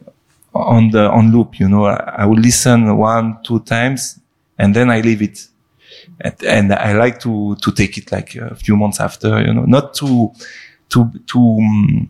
on 0.53 0.91
the, 0.91 1.09
on 1.09 1.31
loop, 1.31 1.59
you 1.59 1.67
know, 1.67 1.85
I, 1.85 1.95
I 2.19 2.25
will 2.25 2.39
listen 2.39 2.95
one, 2.97 3.37
two 3.43 3.59
times 3.61 4.19
and 4.57 4.75
then 4.75 4.89
I 4.89 5.01
leave 5.01 5.21
it 5.21 5.47
and, 6.21 6.43
and 6.43 6.73
I 6.73 6.93
like 6.93 7.19
to 7.21 7.55
to 7.55 7.71
take 7.71 7.97
it 7.97 8.11
like 8.11 8.35
a 8.35 8.55
few 8.55 8.75
months 8.75 8.99
after, 8.99 9.41
you 9.41 9.53
know, 9.53 9.65
not 9.65 9.93
to 9.95 10.31
to 10.89 11.11
to. 11.27 11.39
Um, 11.39 12.09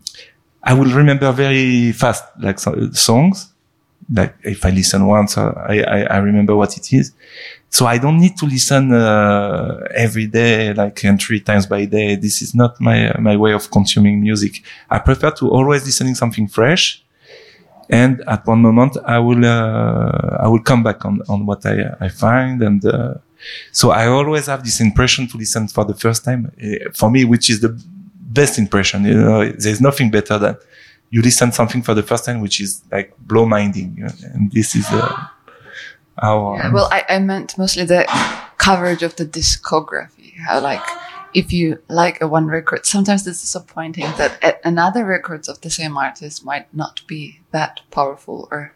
I 0.62 0.74
will 0.74 0.92
remember 0.92 1.32
very 1.32 1.92
fast 1.92 2.24
like 2.38 2.58
so, 2.58 2.90
songs. 2.92 3.52
Like 4.12 4.34
if 4.42 4.64
I 4.64 4.70
listen 4.70 5.06
once, 5.06 5.38
uh, 5.38 5.52
I, 5.68 5.82
I 5.82 6.00
I 6.02 6.16
remember 6.18 6.56
what 6.56 6.76
it 6.76 6.92
is. 6.92 7.12
So 7.70 7.86
I 7.86 7.98
don't 7.98 8.18
need 8.18 8.36
to 8.38 8.46
listen 8.46 8.92
uh, 8.92 9.86
every 9.94 10.26
day, 10.26 10.72
like 10.74 11.04
and 11.04 11.20
three 11.20 11.40
times 11.40 11.66
by 11.66 11.84
day. 11.84 12.16
This 12.16 12.42
is 12.42 12.54
not 12.54 12.80
my 12.80 13.14
my 13.18 13.36
way 13.36 13.52
of 13.52 13.70
consuming 13.70 14.20
music. 14.20 14.62
I 14.90 14.98
prefer 14.98 15.30
to 15.32 15.50
always 15.50 15.84
listening 15.86 16.14
something 16.16 16.48
fresh. 16.48 17.02
And 17.88 18.22
at 18.28 18.46
one 18.46 18.62
moment, 18.62 18.96
I 19.04 19.18
will 19.18 19.44
uh, 19.44 20.38
I 20.44 20.48
will 20.48 20.62
come 20.62 20.82
back 20.82 21.04
on 21.04 21.22
on 21.28 21.46
what 21.46 21.64
I 21.66 21.94
I 22.00 22.08
find 22.08 22.62
and. 22.62 22.84
Uh, 22.84 23.14
so 23.72 23.90
I 23.90 24.06
always 24.06 24.46
have 24.46 24.62
this 24.64 24.80
impression 24.82 25.26
to 25.28 25.38
listen 25.38 25.66
for 25.68 25.86
the 25.86 25.94
first 25.94 26.24
time 26.24 26.52
uh, 26.62 26.90
for 26.92 27.10
me, 27.10 27.24
which 27.24 27.48
is 27.48 27.60
the 27.60 27.70
best 28.30 28.58
impression. 28.58 29.04
You 29.04 29.14
know, 29.14 29.48
there's 29.50 29.80
nothing 29.80 30.10
better 30.10 30.38
than 30.38 30.56
you 31.10 31.22
listen 31.22 31.52
something 31.52 31.82
for 31.82 31.94
the 31.94 32.02
first 32.02 32.24
time, 32.24 32.40
which 32.40 32.60
is 32.60 32.82
like 32.90 33.16
blow 33.18 33.44
minding. 33.46 33.96
You 33.98 34.04
know, 34.04 34.12
and 34.34 34.52
this 34.52 34.74
is 34.74 34.86
uh, 34.90 35.26
how. 36.18 36.54
Yeah, 36.56 36.72
well, 36.72 36.88
I, 36.90 37.04
I 37.08 37.18
meant 37.18 37.58
mostly 37.58 37.84
the 37.84 38.06
coverage 38.58 39.02
of 39.02 39.16
the 39.16 39.26
discography. 39.26 40.36
How 40.38 40.60
like 40.60 40.82
if 41.34 41.52
you 41.52 41.78
like 41.88 42.20
a 42.20 42.26
one 42.28 42.46
record, 42.46 42.86
sometimes 42.86 43.26
it's 43.26 43.40
disappointing 43.40 44.04
that 44.18 44.60
another 44.64 45.04
records 45.04 45.48
of 45.48 45.60
the 45.60 45.70
same 45.70 45.96
artist 45.96 46.44
might 46.44 46.72
not 46.74 47.02
be 47.06 47.40
that 47.52 47.80
powerful 47.90 48.48
or 48.50 48.72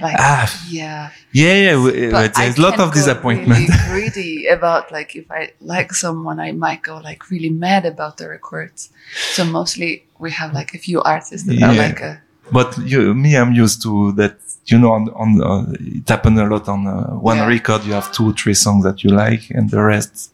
like 0.00 0.16
Ah, 0.18 0.46
yeah. 0.68 1.10
Yeah, 1.32 1.54
yeah. 1.54 2.10
But 2.10 2.34
There's 2.34 2.58
a 2.58 2.62
lot 2.62 2.78
of 2.80 2.92
disappointment. 2.92 3.48
Really 3.60 3.72
greedy 3.88 4.46
about 4.46 4.92
like 4.92 5.16
if 5.16 5.30
I 5.30 5.52
like 5.60 5.94
someone, 5.94 6.38
I 6.40 6.52
might 6.52 6.82
go 6.82 6.98
like 6.98 7.30
really 7.30 7.50
mad 7.50 7.86
about 7.86 8.16
the 8.18 8.28
records. 8.28 8.90
So 9.34 9.44
mostly 9.44 10.04
we 10.18 10.30
have 10.32 10.52
like 10.52 10.74
a 10.74 10.78
few 10.78 11.02
artists 11.02 11.46
that 11.48 11.62
are 11.62 11.74
like 11.74 12.00
a 12.00 12.22
but 12.52 12.78
you, 12.78 13.12
me, 13.12 13.36
I'm 13.36 13.52
used 13.52 13.82
to 13.82 14.12
that. 14.12 14.36
You 14.66 14.78
know, 14.80 14.90
on, 14.92 15.08
on 15.10 15.40
uh, 15.42 15.72
it 15.78 16.08
happened 16.08 16.40
a 16.40 16.44
lot 16.44 16.68
on 16.68 16.88
uh, 16.88 17.10
one 17.14 17.36
Yeah. 17.36 17.46
record. 17.46 17.84
You 17.84 17.92
have 17.92 18.10
two, 18.12 18.32
three 18.32 18.54
songs 18.54 18.82
that 18.82 19.04
you 19.04 19.10
like, 19.10 19.48
and 19.50 19.70
the 19.70 19.80
rest 19.80 20.32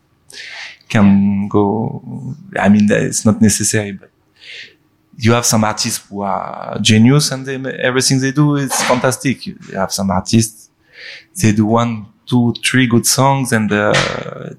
can 0.95 1.49
go. 1.49 1.65
I 2.59 2.69
mean, 2.69 2.87
it's 2.91 3.25
not 3.25 3.41
necessary, 3.41 3.93
but 3.93 4.11
you 5.17 5.33
have 5.33 5.47
some 5.47 5.65
artists 5.65 6.01
who 6.09 6.23
are 6.23 6.79
genius, 6.81 7.31
and 7.33 7.47
they, 7.47 7.57
everything 7.91 8.21
they 8.21 8.33
do 8.33 8.57
is 8.57 8.73
fantastic. 8.91 9.47
You 9.47 9.57
have 9.75 9.93
some 9.93 10.11
artists 10.11 10.63
they 11.41 11.53
do 11.53 11.67
one, 11.67 12.07
two, 12.27 12.55
three 12.65 12.87
good 12.87 13.07
songs, 13.07 13.53
and 13.53 13.71
uh, 13.73 13.93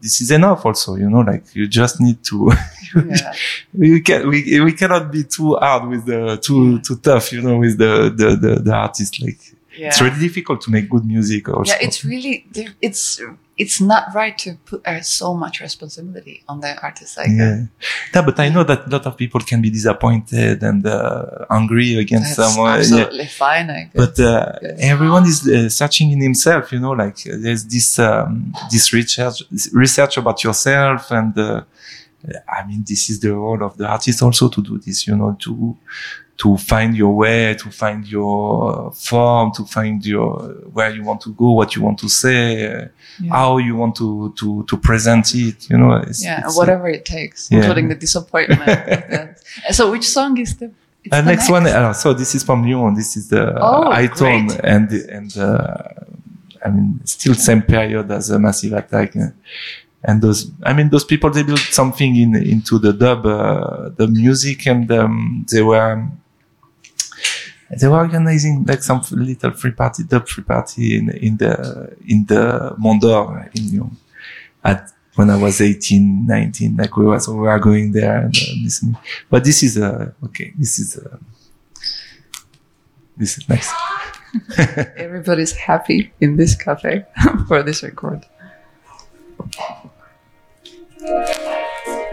this 0.02 0.22
is 0.22 0.32
enough. 0.32 0.66
Also, 0.66 0.96
you 0.96 1.10
know, 1.10 1.22
like 1.22 1.44
you 1.56 1.68
just 1.68 2.02
need 2.02 2.24
to. 2.24 2.52
yeah. 2.96 3.34
we 3.74 4.02
can 4.02 4.28
we 4.30 4.60
we 4.62 4.74
cannot 4.74 5.12
be 5.12 5.24
too 5.24 5.56
hard 5.56 5.90
with 5.90 6.06
the 6.06 6.38
too 6.38 6.80
too 6.82 6.98
tough 6.98 7.32
you 7.32 7.42
know 7.42 7.58
with 7.58 7.78
the 7.80 8.14
the 8.16 8.36
the, 8.36 8.56
the 8.62 8.72
artist 8.72 9.20
like 9.20 9.40
yeah. 9.76 9.88
it's 9.88 10.00
really 10.00 10.20
difficult 10.20 10.62
to 10.62 10.70
make 10.70 10.88
good 10.88 11.04
music 11.04 11.50
also 11.50 11.74
yeah, 11.74 11.80
it's 11.82 12.06
really 12.06 12.46
it's 12.82 13.20
it's 13.58 13.80
not 13.80 14.14
right 14.16 14.38
to 14.40 14.56
put 14.66 14.86
uh, 14.86 15.02
so 15.02 15.34
much 15.36 15.62
responsibility 15.62 16.44
on 16.48 16.60
the 16.60 16.82
artist. 16.82 17.18
Like 17.18 17.30
yeah. 17.30 17.66
yeah 18.14 18.22
but 18.22 18.40
i 18.40 18.50
know 18.50 18.64
that 18.64 18.88
a 18.88 18.90
lot 18.90 19.06
of 19.06 19.16
people 19.18 19.40
can 19.42 19.62
be 19.62 19.70
disappointed 19.70 20.64
and 20.64 20.86
uh, 20.86 21.46
angry 21.50 21.98
against 21.98 22.36
that's 22.36 22.54
someone 22.54 22.72
yeah. 22.72 22.80
absolutely 22.80 23.26
fine. 23.26 23.70
I 23.70 23.84
guess. 23.84 23.92
but 23.94 24.20
uh, 24.20 24.54
everyone 24.80 25.26
is 25.26 25.48
uh, 25.48 25.70
searching 25.70 26.12
in 26.12 26.22
himself 26.22 26.72
you 26.72 26.80
know 26.80 26.92
like 26.92 27.18
uh, 27.28 27.36
there's 27.38 27.66
this 27.66 28.00
um, 28.00 28.54
this 28.72 28.92
research 28.94 29.44
research 29.74 30.18
about 30.18 30.44
yourself 30.44 31.12
and 31.12 31.38
uh, 31.38 31.64
i 32.48 32.66
mean 32.66 32.84
this 32.88 33.10
is 33.10 33.20
the 33.20 33.34
role 33.34 33.62
of 33.64 33.78
the 33.78 33.86
artist 33.86 34.22
also 34.22 34.50
to 34.50 34.62
do 34.62 34.78
this 34.80 35.08
you 35.08 35.16
know 35.16 35.36
to 35.40 35.78
to 36.38 36.58
find 36.58 36.96
your 36.98 37.14
way 37.16 37.54
to 37.54 37.70
find 37.70 38.08
your 38.08 38.92
form 38.94 39.52
to 39.54 39.64
find 39.66 40.04
your 40.06 40.32
where 40.74 40.90
you 40.90 41.04
want 41.04 41.22
to 41.22 41.32
go 41.34 41.52
what 41.52 41.76
you 41.76 41.82
want 41.84 41.98
to 42.00 42.10
say 42.10 42.66
uh, 42.66 42.88
Yeah. 43.22 43.32
how 43.32 43.58
you 43.60 43.76
want 43.76 43.96
to 43.98 44.34
to 44.40 44.64
to 44.70 44.76
present 44.78 45.26
it 45.36 45.70
you 45.70 45.78
know 45.78 45.94
it's, 46.08 46.24
yeah, 46.24 46.40
it's, 46.46 46.56
uh, 46.58 46.60
whatever 46.60 46.88
it 46.90 47.06
takes, 47.06 47.40
yeah. 47.52 47.58
including 47.60 47.88
the 47.90 47.96
disappointment. 47.96 48.60
like. 49.12 49.38
So, 49.72 49.92
which 49.92 50.08
song 50.10 50.38
is 50.40 50.56
the? 50.58 50.66
Uh, 51.12 51.22
the 51.22 51.22
next, 51.32 51.50
one, 51.52 51.68
uh, 51.68 51.94
so 51.94 52.14
this 52.14 52.34
is 52.34 52.44
from 52.44 52.64
Lyon. 52.64 52.96
This 52.96 53.16
is 53.18 53.28
the 53.30 53.44
Oh, 53.60 53.92
high 53.92 54.08
tone 54.08 54.48
great. 54.48 54.62
and 54.74 54.88
and 55.18 55.38
uh, 55.38 55.78
I 56.66 56.70
mean 56.74 57.00
still 57.06 57.36
same 57.36 57.62
period 57.62 58.10
as 58.12 58.30
a 58.32 58.40
massive 58.40 58.74
attack. 58.82 59.16
uh, 59.16 59.28
And 60.10 60.22
those, 60.22 60.40
I 60.70 60.74
mean, 60.74 60.90
those 60.90 61.06
people 61.06 61.30
they 61.30 61.44
built 61.44 61.66
something 61.82 62.12
in 62.24 62.36
into 62.36 62.80
the 62.86 62.92
dub, 63.04 63.26
uh, 63.26 63.90
the 64.00 64.08
music, 64.08 64.60
and 64.68 64.90
um, 64.92 65.46
they 65.52 65.62
were 65.62 65.92
they 67.80 67.88
were 67.88 67.98
organizing 67.98 68.64
like 68.66 68.84
some 68.84 69.02
little 69.12 69.52
free 69.52 69.72
party, 69.72 70.04
dub 70.04 70.28
free 70.28 70.44
party 70.44 70.98
in 70.98 71.10
in 71.10 71.38
the 71.38 71.96
in 72.06 72.26
the 72.26 72.76
Mondor 72.80 73.50
in 73.56 73.72
Lyon. 73.72 73.98
At 74.64 74.90
when 75.16 75.30
I 75.30 75.38
was 75.38 75.62
18, 75.62 76.26
19, 76.26 76.76
like 76.78 76.98
we 76.98 77.06
was 77.06 77.28
we 77.28 77.36
were 77.36 77.60
going 77.60 77.92
there 77.92 78.18
and 78.18 78.36
uh, 78.36 78.54
listening. 78.64 78.98
But 79.30 79.44
this 79.44 79.62
is 79.64 79.78
uh, 79.78 80.12
okay. 80.26 80.54
This 80.58 80.80
is 80.80 80.98
uh, 80.98 81.18
this 83.18 83.38
is 83.38 83.48
nice. 83.48 83.72
Everybody's 84.98 85.52
happy 85.52 86.12
in 86.20 86.38
this 86.38 86.56
cafe 86.56 87.06
for 87.48 87.62
this 87.62 87.84
record. 87.84 88.26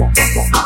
Yeah, 0.00 0.10
yeah, 0.16 0.48
yeah. 0.54 0.59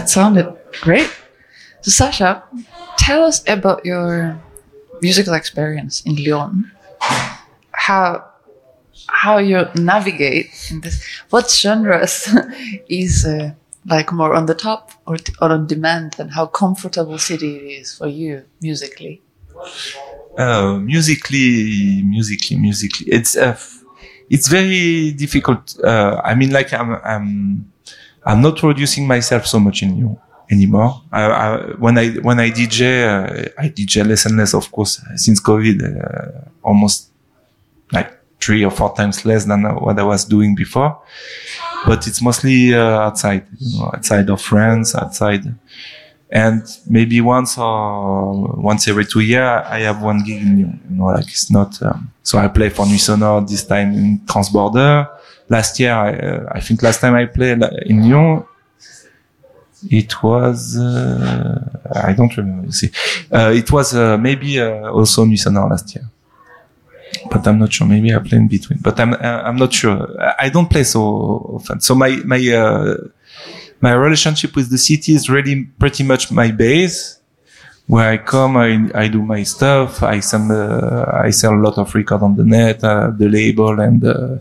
That 0.00 0.08
sounded 0.08 0.56
great. 0.80 1.10
So, 1.82 1.90
Sacha, 1.90 2.42
tell 2.96 3.22
us 3.24 3.44
about 3.46 3.84
your 3.84 4.40
musical 5.02 5.34
experience 5.34 6.00
in 6.06 6.16
Lyon. 6.16 6.72
How 7.72 8.24
how 9.08 9.36
you 9.36 9.68
navigate 9.74 10.48
in 10.70 10.80
this? 10.80 11.04
What 11.28 11.50
genres 11.50 12.34
is 12.88 13.26
uh, 13.26 13.52
like 13.84 14.10
more 14.10 14.32
on 14.32 14.46
the 14.46 14.54
top 14.54 14.92
or, 15.06 15.18
or 15.42 15.52
on 15.52 15.66
demand, 15.66 16.16
and 16.18 16.30
how 16.30 16.46
comfortable 16.46 17.18
city 17.18 17.56
it 17.56 17.80
is 17.82 17.92
for 17.98 18.06
you 18.06 18.44
musically? 18.62 19.20
Uh, 20.38 20.78
musically, 20.78 22.02
musically, 22.06 22.56
musically, 22.56 23.06
it's 23.12 23.36
uh, 23.36 23.54
it's 24.30 24.48
very 24.48 25.10
difficult. 25.10 25.78
Uh, 25.84 26.22
I 26.24 26.34
mean, 26.34 26.52
like 26.52 26.72
I'm, 26.72 26.94
I'm, 27.04 27.70
I'm 28.24 28.42
not 28.42 28.58
producing 28.58 29.06
myself 29.06 29.46
so 29.46 29.58
much 29.58 29.82
in 29.82 29.96
Lyon 29.96 30.18
anymore. 30.50 31.02
I, 31.12 31.22
I, 31.24 31.56
when 31.78 31.96
I 31.98 32.08
when 32.16 32.40
I 32.40 32.50
DJ, 32.50 33.06
uh, 33.06 33.50
I 33.58 33.68
DJ 33.68 34.06
less 34.06 34.26
and 34.26 34.36
less, 34.36 34.54
of 34.54 34.70
course, 34.70 35.00
since 35.16 35.40
COVID, 35.40 35.78
uh, 35.82 36.48
almost 36.62 37.10
like 37.92 38.12
three 38.40 38.64
or 38.64 38.70
four 38.70 38.94
times 38.94 39.24
less 39.24 39.44
than 39.44 39.62
what 39.62 39.98
I 39.98 40.02
was 40.02 40.24
doing 40.24 40.54
before. 40.54 41.00
But 41.86 42.06
it's 42.06 42.20
mostly 42.20 42.74
uh, 42.74 43.00
outside, 43.00 43.46
you 43.58 43.78
know, 43.78 43.86
outside 43.94 44.28
of 44.28 44.40
France, 44.40 44.94
outside 44.94 45.44
and 46.32 46.62
maybe 46.88 47.20
once 47.20 47.58
or 47.58 48.54
once 48.56 48.86
every 48.86 49.04
two 49.04 49.20
year 49.20 49.44
I 49.44 49.80
have 49.80 50.00
one 50.00 50.22
gig 50.24 50.42
in 50.42 50.56
Lyon. 50.56 50.80
You 50.88 50.96
know, 50.96 51.06
like 51.06 51.26
it's 51.26 51.50
not. 51.50 51.82
Um, 51.82 52.12
so 52.22 52.38
I 52.38 52.48
play 52.48 52.68
for 52.68 52.86
Nuits 52.86 53.06
this 53.50 53.66
time 53.66 53.92
in 53.94 54.20
Transbordeur. 54.20 55.08
Last 55.50 55.80
year, 55.80 55.92
I, 55.92 56.12
uh, 56.14 56.48
I 56.52 56.60
think 56.60 56.82
last 56.82 57.00
time 57.00 57.14
I 57.14 57.26
played 57.26 57.60
in 57.86 58.08
Lyon, 58.08 58.44
it 59.90 60.22
was 60.22 60.78
uh, 60.78 61.80
I 61.92 62.12
don't 62.12 62.34
remember. 62.36 62.66
You 62.66 62.72
see, 62.72 62.90
uh, 63.32 63.52
it 63.54 63.70
was 63.72 63.94
uh, 63.94 64.16
maybe 64.16 64.60
uh, 64.60 64.90
also 64.90 65.24
Nuits 65.24 65.44
sonores 65.44 65.70
last 65.70 65.94
year. 65.94 66.04
But 67.30 67.46
I'm 67.46 67.58
not 67.58 67.72
sure. 67.72 67.86
Maybe 67.86 68.14
I 68.14 68.18
play 68.18 68.38
in 68.38 68.48
between. 68.48 68.78
But 68.80 69.00
I'm 69.00 69.12
uh, 69.14 69.42
I'm 69.46 69.56
not 69.56 69.72
sure. 69.72 69.98
I 70.38 70.48
don't 70.50 70.70
play 70.70 70.84
so 70.84 71.02
often. 71.56 71.80
So 71.80 71.94
my 71.94 72.10
my 72.24 72.38
my 73.80 73.92
relationship 73.92 74.54
with 74.54 74.70
the 74.70 74.78
city 74.78 75.14
is 75.14 75.28
really 75.28 75.64
pretty 75.78 76.04
much 76.04 76.30
my 76.30 76.50
base. 76.50 77.19
Where 77.90 78.08
I 78.08 78.18
come, 78.18 78.56
I, 78.56 78.88
I 78.94 79.08
do 79.08 79.20
my 79.20 79.42
stuff. 79.42 80.04
I 80.04 80.20
send, 80.20 80.52
uh, 80.52 81.10
I 81.26 81.30
sell 81.30 81.54
a 81.54 81.62
lot 81.66 81.76
of 81.76 81.92
record 81.92 82.22
on 82.22 82.36
the 82.36 82.44
net, 82.44 82.84
uh, 82.84 83.10
the 83.10 83.28
label, 83.28 83.80
and 83.80 84.04
uh, 84.04 84.36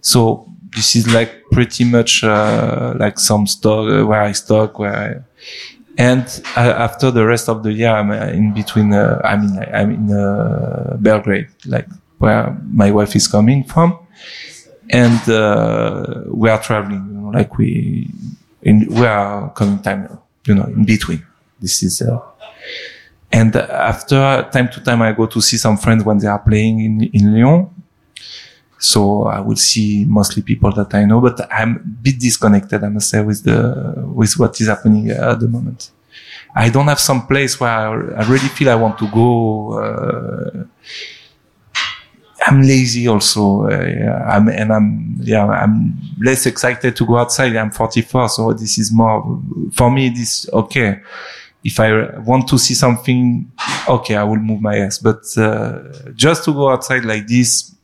so 0.00 0.46
this 0.76 0.94
is 0.94 1.12
like 1.12 1.42
pretty 1.50 1.82
much 1.82 2.22
uh, 2.22 2.94
like 2.96 3.18
some 3.18 3.48
stock 3.48 3.90
uh, 3.90 4.06
where 4.06 4.22
I 4.22 4.30
stock 4.32 4.78
where. 4.78 4.94
I, 4.94 5.08
and 5.98 6.24
uh, 6.56 6.74
after 6.86 7.10
the 7.10 7.26
rest 7.26 7.48
of 7.48 7.64
the 7.64 7.72
year, 7.72 7.90
I'm 7.90 8.12
in 8.12 8.54
between. 8.54 8.94
I 8.94 9.36
mean, 9.40 9.58
I'm 9.58 9.90
in 9.90 10.06
Belgrade, 11.02 11.48
like 11.66 11.88
where 12.18 12.56
my 12.70 12.92
wife 12.92 13.16
is 13.16 13.26
coming 13.26 13.64
from, 13.64 13.98
and 14.90 15.20
we 16.32 16.48
are 16.48 16.62
traveling. 16.62 17.04
You 17.08 17.14
know, 17.20 17.30
like 17.30 17.58
we 17.58 18.08
in 18.62 18.86
we 18.86 19.04
are 19.04 19.50
coming 19.50 19.80
time, 19.82 20.16
you 20.46 20.54
know, 20.54 20.66
in 20.76 20.84
between. 20.84 21.26
This 21.60 21.82
is, 21.82 22.02
and 23.32 23.56
after 23.56 24.48
time 24.52 24.68
to 24.68 24.80
time, 24.82 25.02
I 25.02 25.12
go 25.12 25.26
to 25.26 25.40
see 25.40 25.56
some 25.56 25.76
friends 25.76 26.04
when 26.04 26.18
they 26.18 26.28
are 26.28 26.38
playing 26.38 26.80
in, 26.80 27.02
in 27.12 27.34
Lyon. 27.34 27.70
So 28.78 29.24
I 29.24 29.40
will 29.40 29.56
see 29.56 30.04
mostly 30.04 30.42
people 30.42 30.70
that 30.72 30.94
I 30.94 31.04
know, 31.04 31.20
but 31.20 31.40
I'm 31.52 31.76
a 31.76 31.78
bit 31.78 32.20
disconnected, 32.20 32.84
I 32.84 32.88
must 32.88 33.08
say, 33.08 33.22
with 33.22 33.42
the, 33.42 33.94
with 34.06 34.38
what 34.38 34.60
is 34.60 34.68
happening 34.68 35.10
at 35.10 35.40
the 35.40 35.48
moment. 35.48 35.90
I 36.54 36.68
don't 36.68 36.86
have 36.86 37.00
some 37.00 37.26
place 37.26 37.58
where 37.58 37.70
I, 37.70 38.22
I 38.22 38.28
really 38.28 38.48
feel 38.48 38.70
I 38.70 38.76
want 38.76 38.98
to 38.98 39.10
go, 39.10 39.78
uh, 39.78 40.64
I'm 42.46 42.60
lazy 42.62 43.08
also. 43.08 43.66
Uh, 43.66 43.84
yeah, 43.84 44.24
I'm, 44.28 44.48
and 44.48 44.72
I'm, 44.72 45.16
yeah, 45.20 45.46
I'm 45.46 45.98
less 46.20 46.46
excited 46.46 46.94
to 46.94 47.06
go 47.06 47.16
outside. 47.16 47.56
I'm 47.56 47.70
44. 47.70 48.28
So 48.28 48.52
this 48.52 48.78
is 48.78 48.92
more, 48.92 49.42
for 49.72 49.90
me, 49.90 50.10
this, 50.10 50.48
okay. 50.52 51.00
If 51.64 51.80
I 51.80 52.18
want 52.18 52.48
to 52.48 52.58
see 52.58 52.74
something, 52.74 53.50
okay, 53.88 54.16
I 54.16 54.24
will 54.24 54.36
move 54.36 54.60
my 54.60 54.76
ass. 54.76 54.98
But, 54.98 55.22
uh, 55.36 56.12
just 56.14 56.44
to 56.44 56.52
go 56.52 56.68
outside 56.70 57.04
like 57.04 57.26
this, 57.26 57.74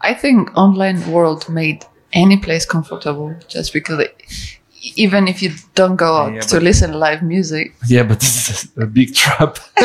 I 0.00 0.14
think 0.14 0.56
online 0.56 1.10
world 1.12 1.48
made 1.48 1.84
any 2.12 2.38
place 2.38 2.64
comfortable 2.66 3.34
just 3.48 3.72
because 3.72 4.00
it, 4.00 4.59
even 4.80 5.28
if 5.28 5.42
you 5.42 5.52
don't 5.74 5.96
go 5.96 6.16
out 6.16 6.32
Yeah, 6.32 6.40
to 6.40 6.56
but- 6.56 6.62
listen 6.62 6.92
live 6.94 7.22
music, 7.22 7.74
yeah, 7.86 8.02
but 8.02 8.20
this 8.20 8.48
is 8.50 8.68
a 8.76 8.86
big 8.86 9.14
trap. 9.14 9.58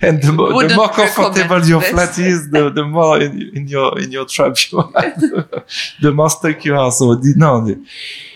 and 0.00 0.22
the, 0.22 0.32
more- 0.32 0.66
the 0.68 0.74
more 0.74 0.88
comfortable 0.88 1.64
your 1.64 1.80
this. 1.80 1.90
flat 1.90 2.18
is, 2.18 2.50
the, 2.50 2.70
the 2.70 2.84
more 2.84 3.20
in, 3.20 3.42
in 3.56 3.68
your, 3.68 3.98
in 3.98 4.12
your 4.12 4.24
trap 4.26 4.56
you 4.70 4.78
are, 4.78 4.90
the, 6.00 6.12
more 6.12 6.30
stuck 6.30 6.64
you 6.64 6.76
are. 6.76 6.90
So 6.92 7.20
no, 7.36 7.74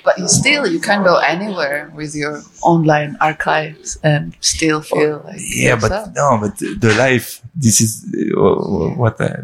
but 0.04 0.18
you 0.18 0.28
still 0.28 0.66
you 0.66 0.80
can 0.80 1.04
go 1.04 1.16
anywhere 1.18 1.92
with 1.94 2.14
your 2.14 2.42
online 2.62 3.16
archives 3.20 3.98
and 4.02 4.34
still 4.40 4.80
feel 4.80 5.22
like 5.24 5.40
yeah 5.54 5.76
but 5.78 6.14
no 6.14 6.38
but 6.40 6.56
the 6.58 6.94
life 6.98 7.42
this 7.54 7.80
is 7.80 8.06
uh, 8.36 8.40
what 8.96 9.20
I, 9.20 9.40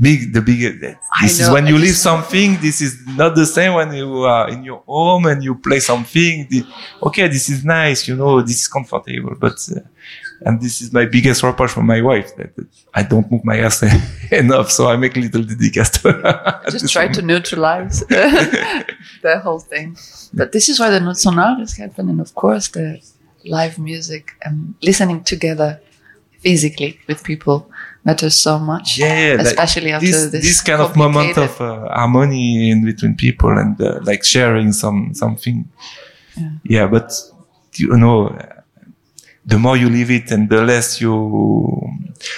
big 0.00 0.32
the 0.32 0.40
big 0.40 0.80
this 1.22 1.40
is 1.40 1.50
when 1.50 1.66
you 1.66 1.78
leave 1.78 1.96
something 1.96 2.58
this 2.60 2.80
is 2.80 2.96
not 3.06 3.34
the 3.36 3.46
same 3.46 3.74
when 3.74 3.92
you 3.94 4.22
are 4.24 4.48
in 4.50 4.64
your 4.64 4.82
home 4.86 5.26
and 5.26 5.42
you 5.44 5.54
play 5.54 5.80
something 5.80 6.46
The- 6.50 6.64
okay 7.02 7.28
this 7.28 7.48
is 7.48 7.64
nice 7.64 8.08
you 8.08 8.16
know 8.16 8.40
this 8.42 8.62
is 8.62 8.68
comfortable 8.68 9.34
but 9.38 9.56
uh, 9.76 9.80
and 10.46 10.60
this 10.60 10.82
is 10.82 10.92
my 10.92 11.06
biggest 11.06 11.42
reproach 11.42 11.70
from 11.70 11.86
my 11.86 12.00
wife 12.02 12.34
that 12.36 12.50
I 12.92 13.02
don't 13.02 13.30
move 13.30 13.44
my 13.44 13.58
ass 13.60 13.82
enough 14.32 14.70
so 14.70 14.88
I 14.88 14.96
make 14.96 15.16
little 15.16 15.42
dédicace 15.42 15.90
to 16.02 16.12
her 16.12 16.26
at 16.66 16.70
just 16.72 16.92
try 16.92 17.02
moment. 17.02 17.14
to 17.16 17.22
neutralize 17.22 18.00
the 19.22 19.40
whole 19.42 19.60
thing. 19.60 19.96
But 20.32 20.52
this 20.52 20.68
is 20.68 20.78
why 20.80 20.90
the 20.90 21.00
Nuits 21.00 21.24
sonores 21.24 21.60
is 21.62 21.76
happening. 21.76 22.10
And 22.10 22.20
of 22.20 22.34
course, 22.34 22.68
the 22.68 23.00
live 23.44 23.78
music 23.78 24.32
and 24.42 24.74
listening 24.82 25.22
together 25.24 25.80
physically 26.44 27.00
with 27.08 27.24
people 27.24 27.70
matters 28.04 28.36
so 28.36 28.58
much. 28.58 28.98
yeah, 28.98 29.06
yeah, 29.06 29.34
like 29.36 29.46
especially 29.46 29.92
after 29.92 30.06
this, 30.06 30.30
this, 30.30 30.44
this 30.44 30.60
kind 30.60 30.80
of 30.82 30.94
moment 30.96 31.36
of 31.38 31.60
uh, 31.60 31.88
harmony 31.88 32.70
in 32.70 32.84
between 32.84 33.16
people 33.16 33.58
and 33.62 33.80
uh, 33.80 33.98
like 34.02 34.22
sharing 34.24 34.72
some 34.72 35.14
something. 35.14 35.68
Yeah. 36.64 36.86
but 36.86 37.12
you 37.76 37.96
know, 37.96 38.36
the 39.46 39.58
more 39.58 39.76
you 39.76 39.88
live 39.88 40.10
it 40.10 40.30
and 40.30 40.48
the 40.48 40.62
less 40.62 41.00
you. 41.00 41.12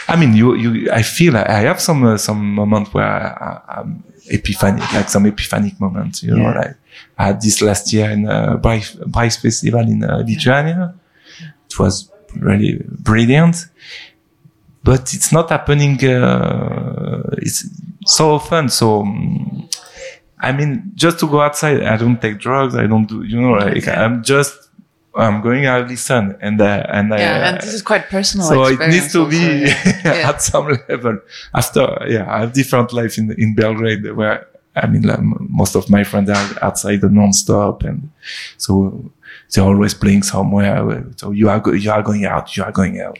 I 0.09 0.17
mean, 0.17 0.35
you 0.35 0.55
you. 0.55 0.91
I 0.91 1.03
feel 1.03 1.37
I, 1.37 1.43
I 1.43 1.61
have 1.71 1.81
some 1.81 2.05
uh, 2.05 2.17
some 2.17 2.55
moment 2.55 2.95
where 2.95 3.05
I, 3.05 3.81
I'm 3.81 4.05
epiphanic, 4.31 4.93
like 4.93 5.09
some 5.09 5.27
epiphanic 5.27 5.81
moments. 5.81 6.23
You 6.23 6.37
know, 6.37 6.51
like 6.51 6.75
I 7.19 7.27
had 7.29 7.41
this 7.41 7.61
last 7.63 7.93
year 7.93 8.11
in 8.11 8.29
uh, 8.29 8.57
Bryce, 8.57 8.93
Bryce 8.95 9.37
Festival 9.37 9.81
in 9.81 10.03
uh, 10.03 10.25
Lithuania. 10.27 10.95
It 11.67 11.79
was 11.79 12.11
really 12.41 12.81
brilliant 12.89 13.67
but 14.87 15.13
it's 15.13 15.33
not 15.33 15.51
happening 15.51 16.03
uh, 16.05 17.23
it's 17.39 17.69
so 18.07 18.31
often 18.39 18.69
so 18.69 19.01
um, 19.01 19.69
i 20.41 20.53
mean 20.53 20.93
just 20.95 21.19
to 21.19 21.27
go 21.27 21.41
outside 21.41 21.83
i 21.83 21.97
don't 21.97 22.23
take 22.23 22.39
drugs 22.39 22.75
i 22.77 22.87
don't 22.87 23.07
do 23.07 23.23
you 23.25 23.41
know 23.41 23.53
like 23.53 23.89
i'm 23.89 24.23
just 24.23 24.69
i'm 25.17 25.41
going 25.43 25.67
out 25.67 25.89
listen 25.89 26.37
and 26.41 26.61
uh, 26.61 26.87
and 26.89 27.13
I, 27.13 27.19
yeah, 27.19 27.49
and 27.49 27.61
this 27.61 27.75
is 27.75 27.83
quite 27.83 28.09
personal. 28.09 28.47
so 28.47 28.65
it 28.67 28.79
needs 28.89 29.13
to 29.13 29.29
be 29.29 29.37
yeah. 30.05 30.31
at 30.31 30.41
some 30.41 30.79
level 30.89 31.19
after 31.53 31.83
yeah 32.07 32.33
i 32.33 32.41
have 32.41 32.53
different 32.53 32.93
life 32.93 33.19
in 33.19 33.33
in 33.33 33.55
belgrade 33.55 34.13
where 34.13 34.47
i 34.77 34.87
mean 34.87 35.03
like, 35.03 35.21
most 35.21 35.75
of 35.75 35.91
my 35.91 36.05
friends 36.05 36.31
are 36.31 36.49
outside 36.63 37.01
the 37.01 37.09
non-stop 37.09 37.83
and 37.83 38.09
so 38.57 39.11
they're 39.53 39.65
always 39.65 39.95
playing 39.95 40.23
somewhere 40.23 41.05
so 41.17 41.31
you 41.31 41.49
are 41.49 41.61
go- 41.61 41.73
you 41.73 41.91
are 41.91 42.03
going 42.03 42.25
out 42.25 42.57
you 42.57 42.63
are 42.65 42.73
going 42.73 43.01
out 43.01 43.19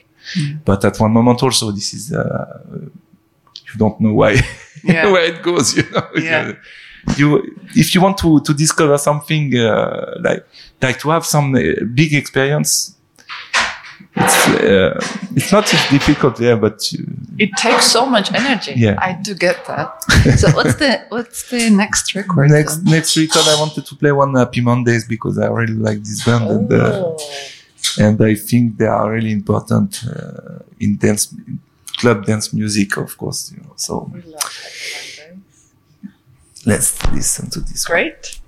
but 0.65 0.83
at 0.85 0.99
one 0.99 1.11
moment 1.11 1.41
also 1.43 1.71
this 1.71 1.93
is 1.93 2.11
uh, 2.11 2.59
you 3.67 3.77
don't 3.77 3.99
know 4.01 4.13
why 4.13 4.35
Yeah. 4.83 5.11
where 5.11 5.25
it 5.25 5.41
goes 5.41 5.75
you 5.77 5.83
know 5.91 6.07
Yeah. 6.15 6.53
you 7.17 7.55
if 7.75 7.95
you 7.95 8.01
want 8.01 8.17
to 8.19 8.41
to 8.41 8.53
discover 8.53 8.97
something 8.97 9.55
uh, 9.55 10.15
like 10.21 10.45
like 10.81 10.99
to 10.99 11.09
have 11.09 11.25
some 11.25 11.55
uh, 11.55 11.61
big 11.93 12.13
experience 12.13 12.95
it's 14.19 14.37
uh, 14.47 14.99
it's 15.37 15.51
not 15.51 15.67
so 15.67 15.77
difficult 15.95 16.39
yeah 16.39 16.55
but 16.65 16.77
you, 16.91 17.05
It 17.45 17.51
takes 17.65 17.85
so 17.97 18.01
much 18.05 18.27
energy. 18.33 18.73
Yeah. 18.75 18.95
I 19.07 19.11
do 19.27 19.33
get 19.35 19.57
that. 19.71 19.89
so 20.41 20.47
what's 20.57 20.75
the 20.81 20.91
what's 21.09 21.41
the 21.51 21.69
next 21.69 22.15
record? 22.15 22.49
next 22.49 22.75
then? 22.77 22.93
next 22.95 23.11
record 23.17 23.45
I 23.53 23.55
wanted 23.63 23.85
to 23.89 23.95
play 23.95 24.11
one 24.11 24.33
Happy 24.35 24.61
Mondays 24.61 25.03
because 25.07 25.35
I 25.37 25.47
really 25.59 25.79
like 25.87 25.99
this 26.09 26.19
band 26.25 26.45
and 26.55 26.71
uh, 26.73 26.77
Oh. 27.05 27.17
and 28.05 28.15
I 28.21 28.33
think 28.47 28.63
they 28.79 28.89
are 28.97 29.07
really 29.15 29.31
important 29.31 29.89
uh, 30.13 30.59
in 30.79 30.89
dance 30.97 31.23
club 31.99 32.25
dance 32.25 32.47
music 32.53 32.89
of 32.97 33.11
course 33.21 33.39
you 33.53 33.59
know 33.63 33.73
so 33.75 33.93
let's 36.65 36.89
listen 37.13 37.49
to 37.51 37.59
this 37.61 37.87
one. 37.87 37.93
Great. 37.95 38.21
Finding 38.25 38.46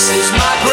This 0.00 0.16
is 0.16 0.32
my 0.32 0.69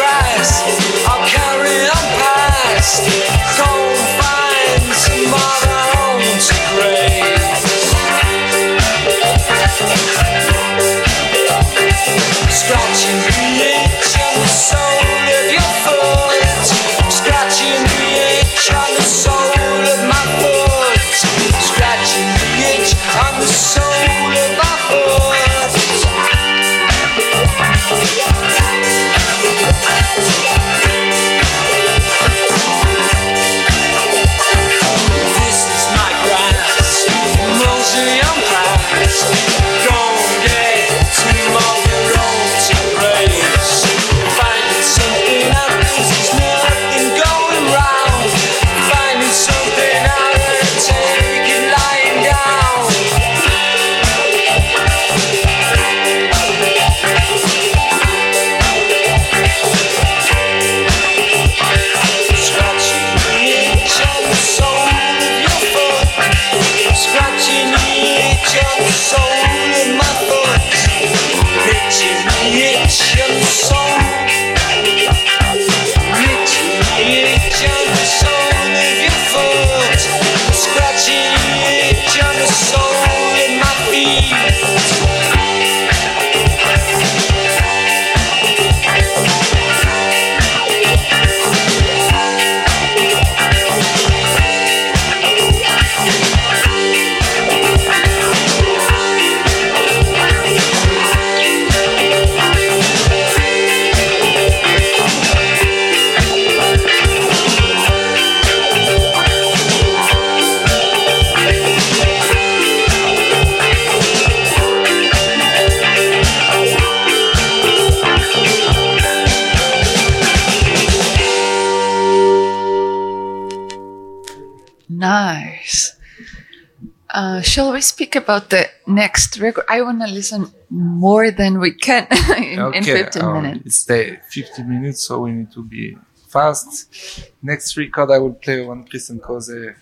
shall 127.48 127.72
we 127.72 127.80
speak 127.80 128.14
about 128.14 128.50
the 128.50 128.68
next 128.86 129.38
record? 129.40 129.64
I 129.68 129.82
want 129.82 130.00
to 130.02 130.06
listen 130.06 130.52
more 130.70 131.30
than 131.30 131.58
we 131.58 131.72
can 131.72 132.06
in, 132.36 132.74
in 132.74 132.84
15 132.84 133.22
um, 133.22 133.42
minutes. 133.42 133.66
It's 133.66 133.84
the 133.84 134.18
50 134.30 134.62
minutes, 134.64 135.00
so 135.02 135.20
we 135.20 135.32
need 135.32 135.52
to 135.52 135.62
be 135.64 135.96
fast. 136.28 137.24
Next 137.42 137.76
record, 137.76 138.10
I 138.10 138.18
will 138.18 138.34
play 138.34 138.64
one 138.64 138.84
Chris 138.84 139.10
and 139.10 139.22
Cosey. 139.22 139.74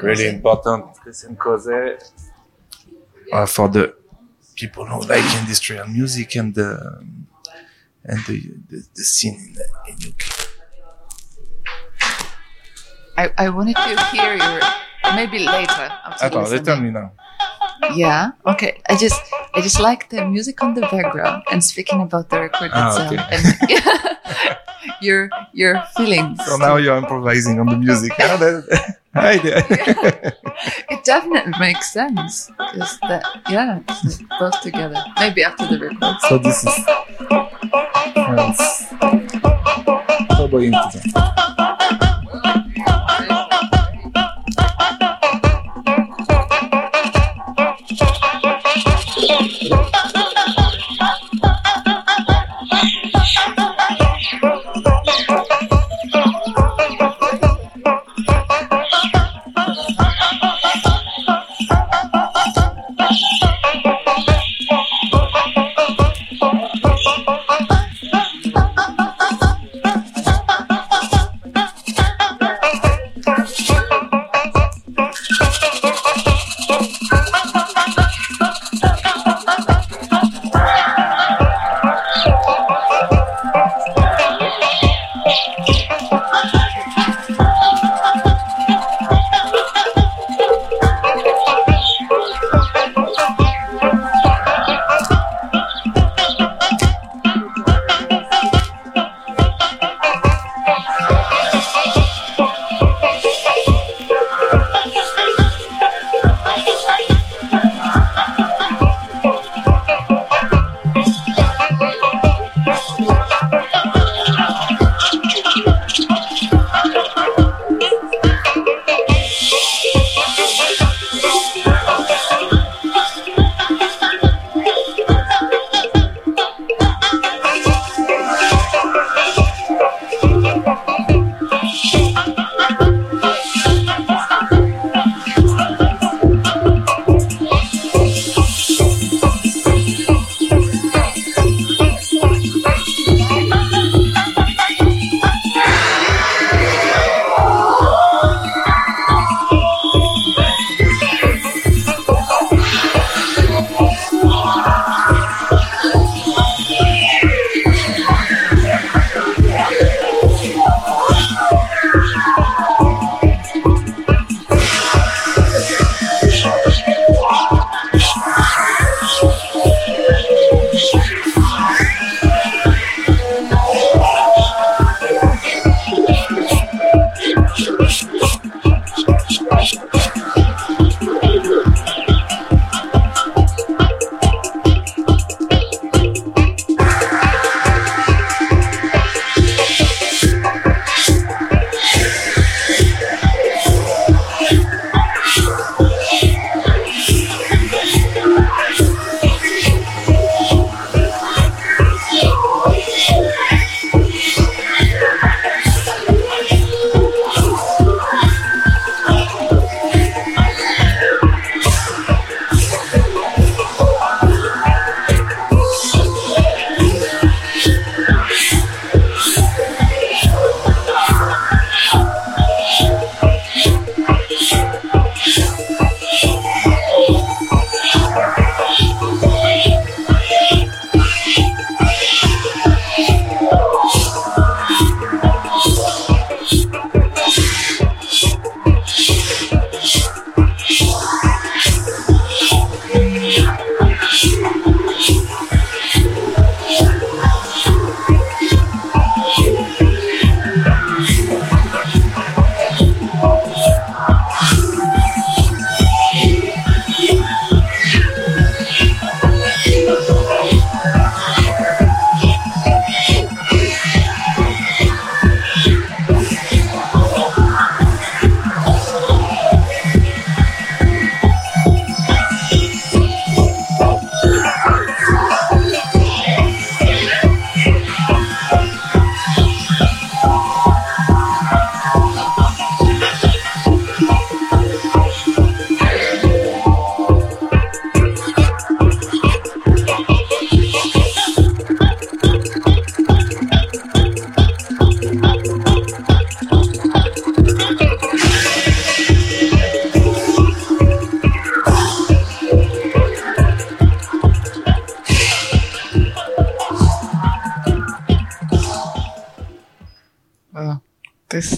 Really 0.00 0.28
important 0.28 0.94
Chris 1.02 1.24
and 1.24 1.38
Cosey. 1.38 1.98
Uh, 3.32 3.44
for 3.44 3.68
the 3.68 3.94
people 4.54 4.86
who 4.86 5.00
like 5.02 5.24
industrial 5.40 5.86
music 5.88 6.36
and 6.36 6.54
the 6.54 7.04
and 8.04 8.18
the 8.26 8.38
the, 8.68 8.86
the 8.94 9.02
scene 9.02 9.34
in, 9.34 9.52
the, 9.54 9.64
in 9.88 10.12
UK. 10.12 10.22
I, 13.18 13.32
I 13.46 13.48
wanted 13.48 13.76
to 13.76 14.04
hear 14.12 14.36
your 14.36 14.60
maybe 15.14 15.44
later. 15.46 15.90
Attends, 16.06 16.34
listening. 16.50 16.64
tell 16.64 16.80
me 16.80 16.90
now. 16.90 17.12
Yeah. 17.94 18.30
Okay. 18.46 18.80
I 18.88 18.96
just 18.96 19.20
I 19.54 19.60
just 19.60 19.78
like 19.80 20.08
the 20.08 20.24
music 20.26 20.62
on 20.62 20.74
the 20.74 20.80
background 20.82 21.42
and 21.52 21.62
speaking 21.62 22.00
about 22.00 22.30
the 22.30 22.40
record 22.40 22.70
Ah, 22.72 22.88
itself 22.90 23.12
okay. 23.12 23.24
and 23.30 24.56
your 25.02 25.28
your 25.52 25.82
feelings. 25.96 26.40
So 26.46 26.56
now 26.56 26.76
you're 26.76 26.96
improvising 26.96 27.60
on 27.60 27.66
the 27.66 27.76
music. 27.76 28.12
huh? 28.16 28.36
That- 28.38 28.96
Hi 29.16 29.38
there. 29.38 29.64
It 30.92 31.04
definitely 31.04 31.54
makes 31.58 31.90
sense. 31.90 32.50
Just 32.76 33.00
that 33.08 33.24
yeah, 33.48 33.80
it's 33.88 34.20
both 34.38 34.60
together. 34.60 35.00
Maybe 35.18 35.42
after 35.42 35.66
the 35.66 35.78
record. 35.88 36.16
so 36.28 36.36
this 36.36 36.64
is. 36.64 36.74
Cowboy 40.36 40.64
into 40.68 41.00
that. 41.14 41.54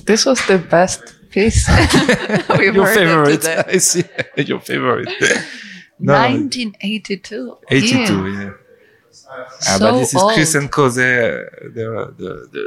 This 0.08 0.24
was 0.26 0.40
the 0.46 0.58
best 0.58 1.02
piece 1.30 1.68
we've 2.58 2.74
Your 2.74 2.86
heard 2.86 2.94
favorite. 2.94 3.44
I 3.74 3.78
see. 3.78 4.04
Your 4.50 4.60
favorite. 4.60 5.08
No, 6.00 6.14
1982. 6.14 7.58
82, 7.68 7.96
Yeah. 7.96 8.42
yeah. 8.42 8.50
Ah, 9.30 9.46
So 9.60 9.78
but 9.80 9.98
this 9.98 10.14
is 10.14 10.22
Chris 10.34 10.54
and 10.54 10.70
Cosey, 10.72 11.02
the, 11.02 11.68
the, 11.76 12.14
the, 12.16 12.48
the 12.54 12.64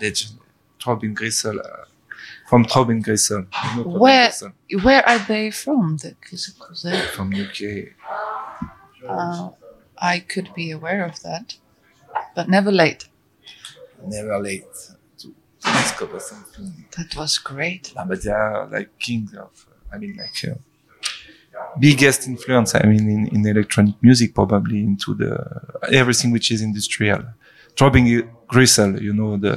legend, 0.00 0.38
Throbbing 0.80 1.14
Gristle, 1.14 1.58
uh, 1.58 1.84
from 2.48 2.64
Throbbing 2.64 3.02
Gristle. 3.02 3.46
You 3.76 3.84
know 3.84 3.98
Where 3.98 4.28
Gristle? 4.28 4.52
where 4.84 5.02
are 5.08 5.18
they 5.18 5.50
from? 5.50 5.96
The 5.96 6.14
Chris 6.20 6.46
and 6.48 6.56
Kizakuse? 6.56 7.06
From 7.16 7.34
UK. 7.34 7.94
Uh, 9.08 9.50
I 9.98 10.20
could 10.20 10.54
be 10.54 10.70
aware 10.70 11.04
of 11.04 11.20
that, 11.22 11.56
but 12.36 12.48
never 12.48 12.70
late. 12.70 13.08
Never 14.06 14.38
late 14.38 14.64
to 15.66 15.72
discover 15.82 16.20
something. 16.20 16.84
That 16.96 17.14
was 17.16 17.38
great. 17.38 17.92
But 18.08 18.22
they 18.22 18.30
are 18.30 18.66
like 18.66 18.98
kings 18.98 19.32
of, 19.34 19.66
uh, 19.70 19.94
I 19.94 19.98
mean, 19.98 20.16
like, 20.16 20.38
uh, 20.50 20.54
biggest 21.78 22.26
influence, 22.26 22.74
I 22.74 22.84
mean, 22.86 23.08
in, 23.16 23.22
in 23.34 23.46
electronic 23.46 23.94
music, 24.02 24.34
probably 24.34 24.80
into 24.80 25.14
the, 25.14 25.32
everything 25.92 26.30
which 26.32 26.50
is 26.50 26.60
industrial. 26.62 27.22
Throbbing 27.76 28.06
Gristle, 28.46 29.02
you 29.02 29.12
know, 29.12 29.36
the, 29.36 29.54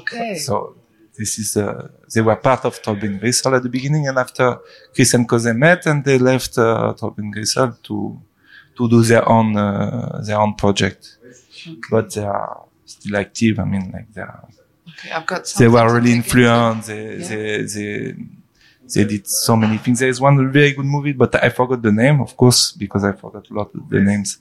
Okay. 0.00 0.34
So 0.36 0.76
this 1.18 1.38
is 1.38 1.56
uh, 1.56 1.88
they 2.14 2.20
were 2.20 2.36
part 2.36 2.64
of 2.64 2.76
Throbbing 2.76 3.18
Gristle 3.18 3.54
at 3.56 3.62
the 3.62 3.68
beginning, 3.68 4.06
and 4.08 4.16
after 4.18 4.58
Chris 4.94 5.14
and 5.14 5.28
Cosey 5.28 5.52
met, 5.52 5.84
and 5.86 6.04
they 6.04 6.18
left 6.18 6.56
uh, 6.58 6.94
Throbbing 6.94 7.30
Gristle 7.32 7.76
to 7.82 8.20
to 8.76 8.88
do 8.88 9.02
their 9.02 9.28
own 9.28 9.56
uh, 9.56 10.20
their 10.24 10.38
own 10.38 10.54
project. 10.54 11.18
But 11.90 12.14
they 12.14 12.24
are 12.24 12.64
still 12.84 13.16
active. 13.16 13.58
I 13.58 13.64
mean, 13.64 13.90
like 13.92 14.12
they 14.12 14.22
are, 14.22 14.48
Okay, 14.90 15.10
I've 15.10 15.26
got. 15.26 15.52
they 15.58 15.68
were 15.68 15.94
really 15.94 16.12
influenced. 16.12 16.88
They, 16.88 17.16
Yeah. 17.16 17.28
they 17.28 17.62
they 17.74 18.14
they 18.94 19.04
did 19.04 19.26
so 19.26 19.54
many 19.56 19.76
things. 19.78 19.98
There 19.98 20.08
is 20.08 20.20
one 20.20 20.50
very 20.52 20.72
good 20.72 20.86
movie, 20.86 21.12
but 21.12 21.34
I 21.42 21.50
forgot 21.50 21.82
the 21.82 21.92
name, 21.92 22.20
of 22.20 22.36
course, 22.36 22.72
because 22.72 23.04
I 23.04 23.12
forgot 23.12 23.44
a 23.50 23.54
lot 23.54 23.70
of 23.74 23.88
the 23.90 24.00
names. 24.00 24.38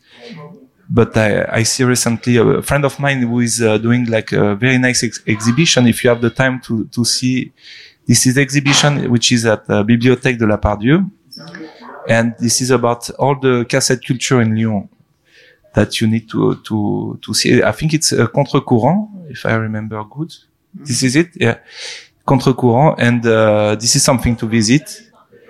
But 0.90 1.18
I, 1.18 1.30
I 1.60 1.64
see 1.64 1.84
recently 1.84 2.38
a 2.38 2.62
friend 2.62 2.86
of 2.86 2.98
mine 2.98 3.20
who 3.24 3.42
is 3.42 3.62
uh, 3.62 3.78
doing 3.78 4.06
like 4.06 4.32
a 4.32 4.56
very 4.56 4.78
nice 4.78 5.04
ex- 5.04 5.22
exhibition. 5.28 5.86
If 5.86 6.02
you 6.04 6.10
have 6.10 6.22
the 6.22 6.30
time 6.30 6.62
to, 6.62 6.86
to 6.86 7.04
see, 7.04 7.52
this 8.08 8.26
is 8.26 8.38
exhibition 8.38 9.12
which 9.12 9.34
is 9.34 9.46
at 9.46 9.70
uh, 9.70 9.84
Bibliothèque 9.84 10.38
de 10.38 10.46
la 10.48 10.56
Part-Dieu. 10.58 11.04
And 12.08 12.34
this 12.40 12.62
is 12.62 12.72
about 12.72 13.10
all 13.20 13.38
the 13.38 13.66
cassette 13.68 14.00
culture 14.06 14.40
in 14.42 14.56
Lyon 14.56 14.88
that 15.78 15.90
you 16.00 16.08
need 16.14 16.26
to, 16.34 16.42
to, 16.68 17.20
to 17.24 17.34
see. 17.40 17.64
I 17.72 17.74
think 17.78 17.94
it's 17.94 18.10
uh, 18.12 18.28
Contre-Courant, 18.38 19.30
if 19.30 19.46
I 19.46 19.54
remember 19.68 20.04
good. 20.16 20.32
This 20.74 21.04
is 21.04 21.16
it. 21.16 21.30
Yeah. 21.36 21.58
Contre-Courant. 22.26 23.00
And, 23.08 23.22
uh, 23.26 23.76
this 23.82 23.96
is 23.96 24.04
something 24.10 24.36
to 24.42 24.46
visit. 24.48 24.86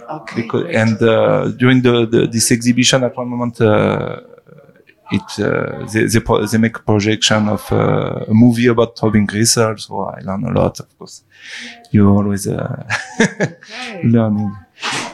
Okay. 0.10 0.42
Because, 0.42 0.66
and 0.82 1.02
uh, 1.02 1.52
during 1.62 1.82
the, 1.82 2.06
the 2.14 2.28
this 2.28 2.52
exhibition, 2.52 3.04
at 3.04 3.14
one 3.22 3.30
moment, 3.34 3.60
uh, 3.60 4.22
it 5.12 5.40
uh, 5.40 5.86
they, 5.92 6.06
they, 6.06 6.46
they 6.52 6.58
make 6.58 6.78
a 6.78 6.82
projection 6.82 7.48
of 7.50 7.72
uh, 7.72 8.26
a 8.28 8.34
movie 8.34 8.68
about 8.68 8.98
Throbbing 8.98 9.26
Gristle, 9.26 9.78
so 9.78 10.02
I 10.02 10.20
learn 10.22 10.44
a 10.44 10.52
lot. 10.52 10.80
Of 10.80 10.98
course, 10.98 11.24
You're 11.92 12.10
always 12.10 12.48
uh, 12.48 12.88
learning. 14.04 14.56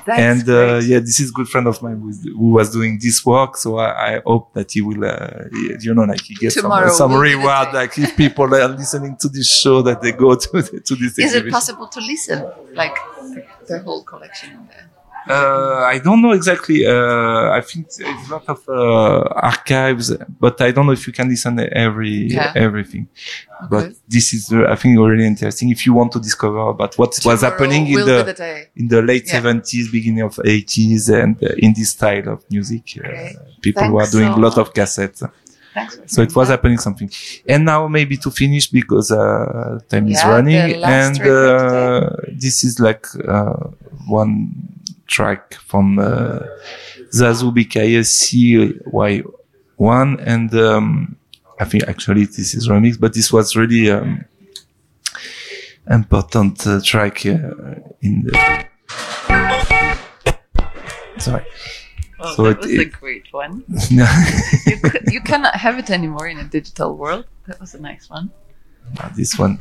That's 0.06 0.20
and 0.20 0.50
uh, 0.50 0.82
yeah, 0.84 1.00
this 1.00 1.20
is 1.22 1.32
good 1.32 1.48
friend 1.48 1.68
of 1.68 1.82
mine 1.82 2.02
who, 2.24 2.50
was 2.50 2.72
doing 2.72 3.00
this 3.02 3.26
work. 3.26 3.56
So 3.56 3.78
I, 3.78 4.16
I 4.16 4.22
hope 4.26 4.54
that 4.54 4.72
he 4.72 4.82
will, 4.82 5.06
uh, 5.06 5.46
you 5.80 5.94
know, 5.94 6.04
like 6.04 6.22
he 6.22 6.36
gets 6.36 6.56
some, 6.56 6.64
Tomorrow 6.64 6.90
some 6.90 7.12
the 7.12 7.18
reward. 7.18 7.74
Like 7.74 7.98
if 7.98 8.18
people 8.18 8.54
are 8.54 8.68
listening 8.68 9.16
to 9.22 9.30
this 9.30 9.50
show, 9.50 9.82
that 9.84 10.02
they 10.02 10.12
go 10.12 10.36
to 10.36 10.62
the, 10.62 10.82
to 10.82 10.96
this. 10.96 11.18
Is 11.18 11.36
it 11.36 11.50
possible 11.50 11.88
to 11.88 12.00
listen, 12.02 12.46
like 12.74 12.96
the, 13.22 13.46
the 13.68 13.80
whole 13.80 14.04
collection 14.04 14.68
there? 14.70 14.90
Uh, 15.30 15.84
I 15.94 16.00
don't 16.00 16.22
know 16.22 16.32
exactly. 16.32 16.86
Uh, 16.86 17.52
I 17.52 17.62
think 17.62 17.88
there's 17.98 18.30
a 18.30 18.32
lot 18.34 18.44
of 18.50 18.60
uh, 18.68 19.22
archives, 19.54 20.12
but 20.40 20.60
I 20.62 20.72
don't 20.72 20.86
know 20.86 20.92
if 20.92 21.08
you 21.08 21.14
can 21.14 21.30
listen 21.30 21.56
to 21.58 21.66
every 21.86 22.28
Yeah. 22.32 22.52
everything. 22.56 23.08
But 23.70 23.94
this 24.08 24.34
is, 24.34 24.52
uh, 24.52 24.66
I 24.70 24.76
think, 24.76 25.00
really 25.00 25.26
interesting 25.26 25.70
if 25.70 25.86
you 25.86 25.94
want 25.94 26.12
to 26.14 26.20
discover 26.20 26.60
about 26.76 26.98
what 26.98 27.18
was 27.24 27.42
happening 27.42 27.88
in 27.88 28.00
the, 28.06 28.24
the 28.24 28.68
in 28.76 28.88
the 28.90 29.02
late 29.02 29.28
Yeah. 29.28 29.40
70s, 29.42 29.90
beginning 29.92 30.22
of 30.24 30.36
80s, 30.44 31.10
and 31.10 31.42
uh, 31.42 31.50
in 31.58 31.74
this 31.74 31.92
style 31.92 32.28
of 32.36 32.44
music, 32.50 32.84
uh, 32.98 33.08
Okay. 33.08 33.36
people 33.62 33.90
were 33.92 34.02
Thanks 34.02 34.12
doing 34.12 34.34
so 34.34 34.40
a 34.40 34.42
lot 34.42 34.58
of 34.58 34.74
cassettes. 34.74 35.22
Thanks. 35.74 35.98
So 36.08 36.22
it 36.22 36.36
was 36.36 36.48
that. 36.50 36.56
happening 36.56 36.78
something. 36.78 37.10
And 37.48 37.66
now 37.66 37.88
maybe 37.88 38.16
to 38.18 38.30
finish 38.30 38.68
because 38.68 39.10
uh, 39.12 39.80
time 39.90 40.08
is 40.10 40.20
Yeah, 40.20 40.28
the 40.28 40.34
running, 40.34 40.84
and 40.84 41.22
uh, 41.22 42.10
this 42.44 42.64
is 42.64 42.80
like 42.80 43.08
uh, 43.28 43.54
one 44.08 44.52
track 45.08 45.54
from 45.56 46.00
uh, 46.00 46.40
Zazou 47.12 47.54
Bikaye 47.54 48.02
CY1, 48.04 50.24
and 50.26 50.54
um, 50.56 51.16
I 51.60 51.66
think 51.66 51.84
actually 51.88 52.26
this 52.26 52.54
is 52.54 52.68
remix, 52.68 53.00
but 53.00 53.14
this 53.14 53.32
was 53.32 53.56
really 53.56 53.92
um, 53.92 54.26
important 55.90 56.66
uh, 56.66 56.80
track 56.84 57.26
uh, 57.26 57.32
in 58.02 58.24
the. 58.24 58.66
Sorry. 61.20 61.46
Oh, 62.20 62.36
So 62.36 62.44
that 62.44 62.52
it- 62.52 62.60
was 62.62 62.80
a 62.80 62.86
great 62.86 63.32
one. 63.32 63.64
you, 63.90 64.80
could, 64.82 65.04
you 65.12 65.22
cannot 65.22 65.56
have 65.56 65.78
it 65.78 65.90
anymore 65.90 66.28
in 66.28 66.40
a 66.40 66.44
digital 66.46 66.96
world. 66.98 67.26
That 67.48 67.60
was 67.60 67.76
a 67.76 67.82
nice 67.82 68.10
one. 68.10 68.32
this 69.16 69.38
one. 69.38 69.60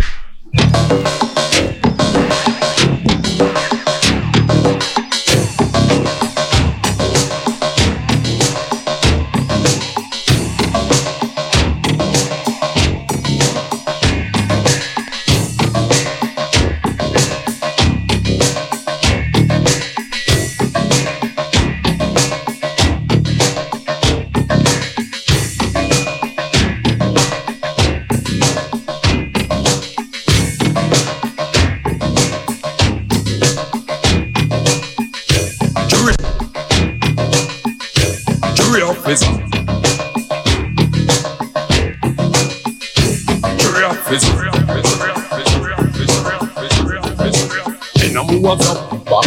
Inamuwaza 48.52 48.74
mba. 48.92 49.20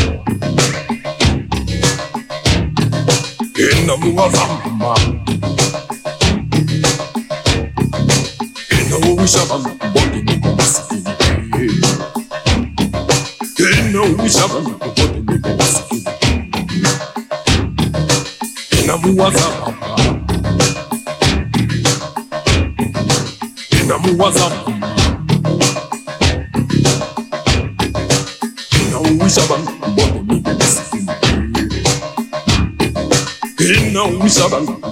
Inamuwaza 3.72 4.42
mba. 4.72 4.96
Inawisha 8.82 9.40
bamboni 9.46 10.22
niko 10.22 10.56
masikini. 10.56 11.10
Inawisha 13.60 14.48
bamboni 14.48 15.20
niko 15.32 15.50
masikini. 15.58 16.06
inamuwaza 18.84 19.40
mama 19.60 20.16
inamuwaza 23.82 24.50
mama 24.50 24.65
inauwisha 34.26 34.85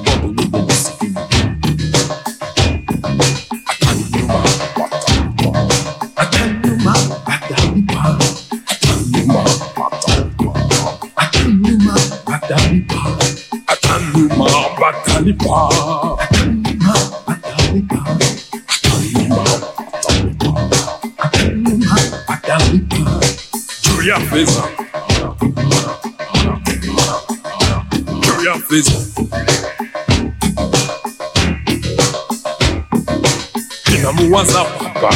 was 34.33 34.49
a 34.55 34.63
papa. 34.63 35.11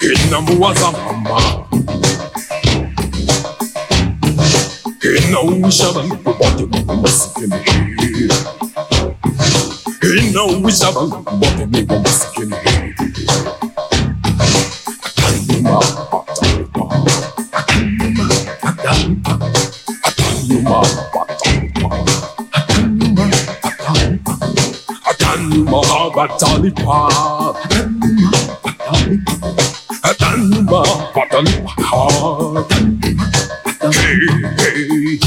His 0.00 0.28
number 0.28 0.58
was 0.58 0.76
a 0.82 0.90
mama. 0.90 1.68
He 5.00 5.30
knows 5.30 5.78
Shabba 5.78 6.02
Lupa 6.08 6.32
Bata 6.34 6.64
Lupa 6.66 6.94
batalipa 26.14 26.98
atanuma 30.02 30.82
batalipa 31.14 31.72
hey 33.92 35.18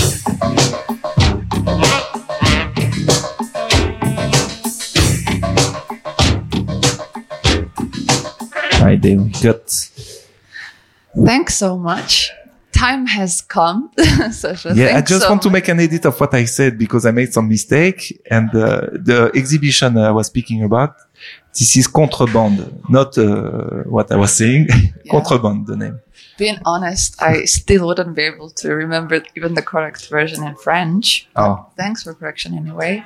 hey 8.79 8.95
there, 8.97 9.17
we 9.17 9.29
got 9.41 9.89
Thanks 11.23 11.55
so 11.55 11.77
much. 11.77 12.31
Time 12.85 13.07
has 13.07 13.41
come. 13.41 13.79
Yeah, 14.81 14.97
I 14.97 15.01
just 15.01 15.23
so 15.23 15.29
want 15.29 15.41
to 15.43 15.49
make 15.49 15.67
an 15.73 15.79
edit 15.79 16.05
of 16.05 16.19
what 16.19 16.33
I 16.33 16.45
said 16.45 16.77
because 16.77 17.03
I 17.09 17.11
made 17.11 17.31
some 17.33 17.47
mistake. 17.47 17.99
And 18.29 18.49
uh, 18.49 18.63
the 19.09 19.31
exhibition 19.33 19.97
I 19.97 20.11
was 20.11 20.27
speaking 20.27 20.63
about, 20.63 20.93
this 21.57 21.75
is 21.77 21.87
Contraband, 21.87 22.57
not 22.89 23.17
uh, 23.17 23.25
what 23.95 24.11
I 24.11 24.17
was 24.23 24.31
saying. 24.41 24.67
Contreband, 25.13 25.65
the 25.65 25.77
name. 25.83 25.97
Being 26.37 26.59
honest, 26.65 27.09
I 27.21 27.45
still 27.45 27.87
wouldn't 27.87 28.13
be 28.15 28.23
able 28.23 28.49
to 28.61 28.67
remember 28.83 29.15
even 29.37 29.53
the 29.59 29.65
correct 29.71 30.01
version 30.09 30.43
in 30.49 30.55
French. 30.55 31.27
Oh, 31.35 31.53
Thanks 31.77 32.03
for 32.03 32.13
correction 32.13 32.51
anyway. 32.55 33.03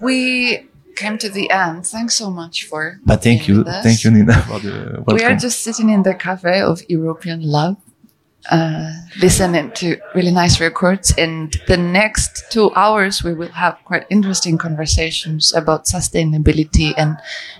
We 0.00 0.66
came 0.96 1.16
to 1.18 1.28
the 1.38 1.50
end. 1.50 1.86
Thanks 1.86 2.14
so 2.22 2.30
much 2.30 2.56
for. 2.68 2.80
but 3.06 3.22
thank 3.22 3.48
you, 3.48 3.64
thank 3.86 4.04
you, 4.04 4.10
Nina, 4.10 4.36
for 4.48 4.58
the 4.66 4.74
welcome. 4.96 5.14
We 5.16 5.24
are 5.24 5.36
just 5.36 5.58
sitting 5.66 5.88
in 5.96 6.02
the 6.02 6.14
cafe 6.14 6.60
of 6.60 6.82
European 6.88 7.40
Lab, 7.42 7.76
uh, 8.50 8.92
listening 9.20 9.70
to 9.72 9.96
really 10.14 10.30
nice 10.32 10.60
records. 10.60 11.14
And 11.16 11.56
the 11.68 11.76
next 11.76 12.50
two 12.50 12.70
hours, 12.74 13.22
we 13.22 13.34
will 13.34 13.52
have 13.52 13.78
quite 13.84 14.04
interesting 14.10 14.58
conversations 14.58 15.52
about 15.54 15.84
sustainability 15.86 16.92
and 16.96 17.16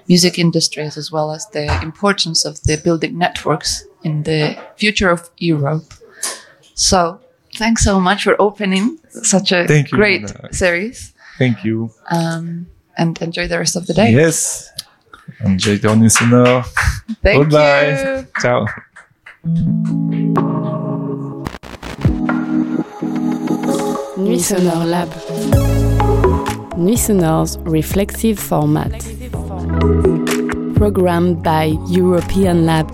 music 0.08 0.38
industries, 0.38 0.96
as 0.96 1.10
well 1.12 1.32
as 1.32 1.46
the 1.48 1.66
importance 1.82 2.44
of 2.44 2.62
the 2.62 2.76
building 2.82 3.16
networks 3.18 3.84
in 4.02 4.24
the 4.24 4.56
future 4.76 5.10
of 5.10 5.30
Europe. 5.38 5.94
So, 6.74 7.20
thanks 7.54 7.84
so 7.84 8.00
much 8.00 8.24
for 8.24 8.40
opening 8.40 8.98
such 9.10 9.52
a 9.52 9.66
Thank 9.66 9.90
great 9.90 10.22
Nina. 10.22 10.52
series. 10.52 11.12
Thank 11.38 11.64
you. 11.64 11.90
Um, 12.10 12.66
and 12.96 13.20
enjoy 13.22 13.48
the 13.48 13.58
rest 13.58 13.76
of 13.76 13.86
the 13.86 13.94
day. 13.94 14.12
Yes. 14.12 14.70
Enjoy 15.44 15.78
Nuits 15.94 16.18
sonores. 16.18 16.66
Thank 17.22 17.44
Goodbye. 17.44 18.18
you. 18.18 18.26
Ciao. 18.40 18.66
Nuit 19.44 19.58
Sonore 24.38 24.86
Lab. 24.86 25.08
Nuit 26.76 26.96
Sonore's 26.96 27.58
reflexive 27.64 28.38
format. 28.38 28.92
Programmed 30.76 31.42
by 31.42 31.76
European 31.88 32.66
Lab 32.66 32.88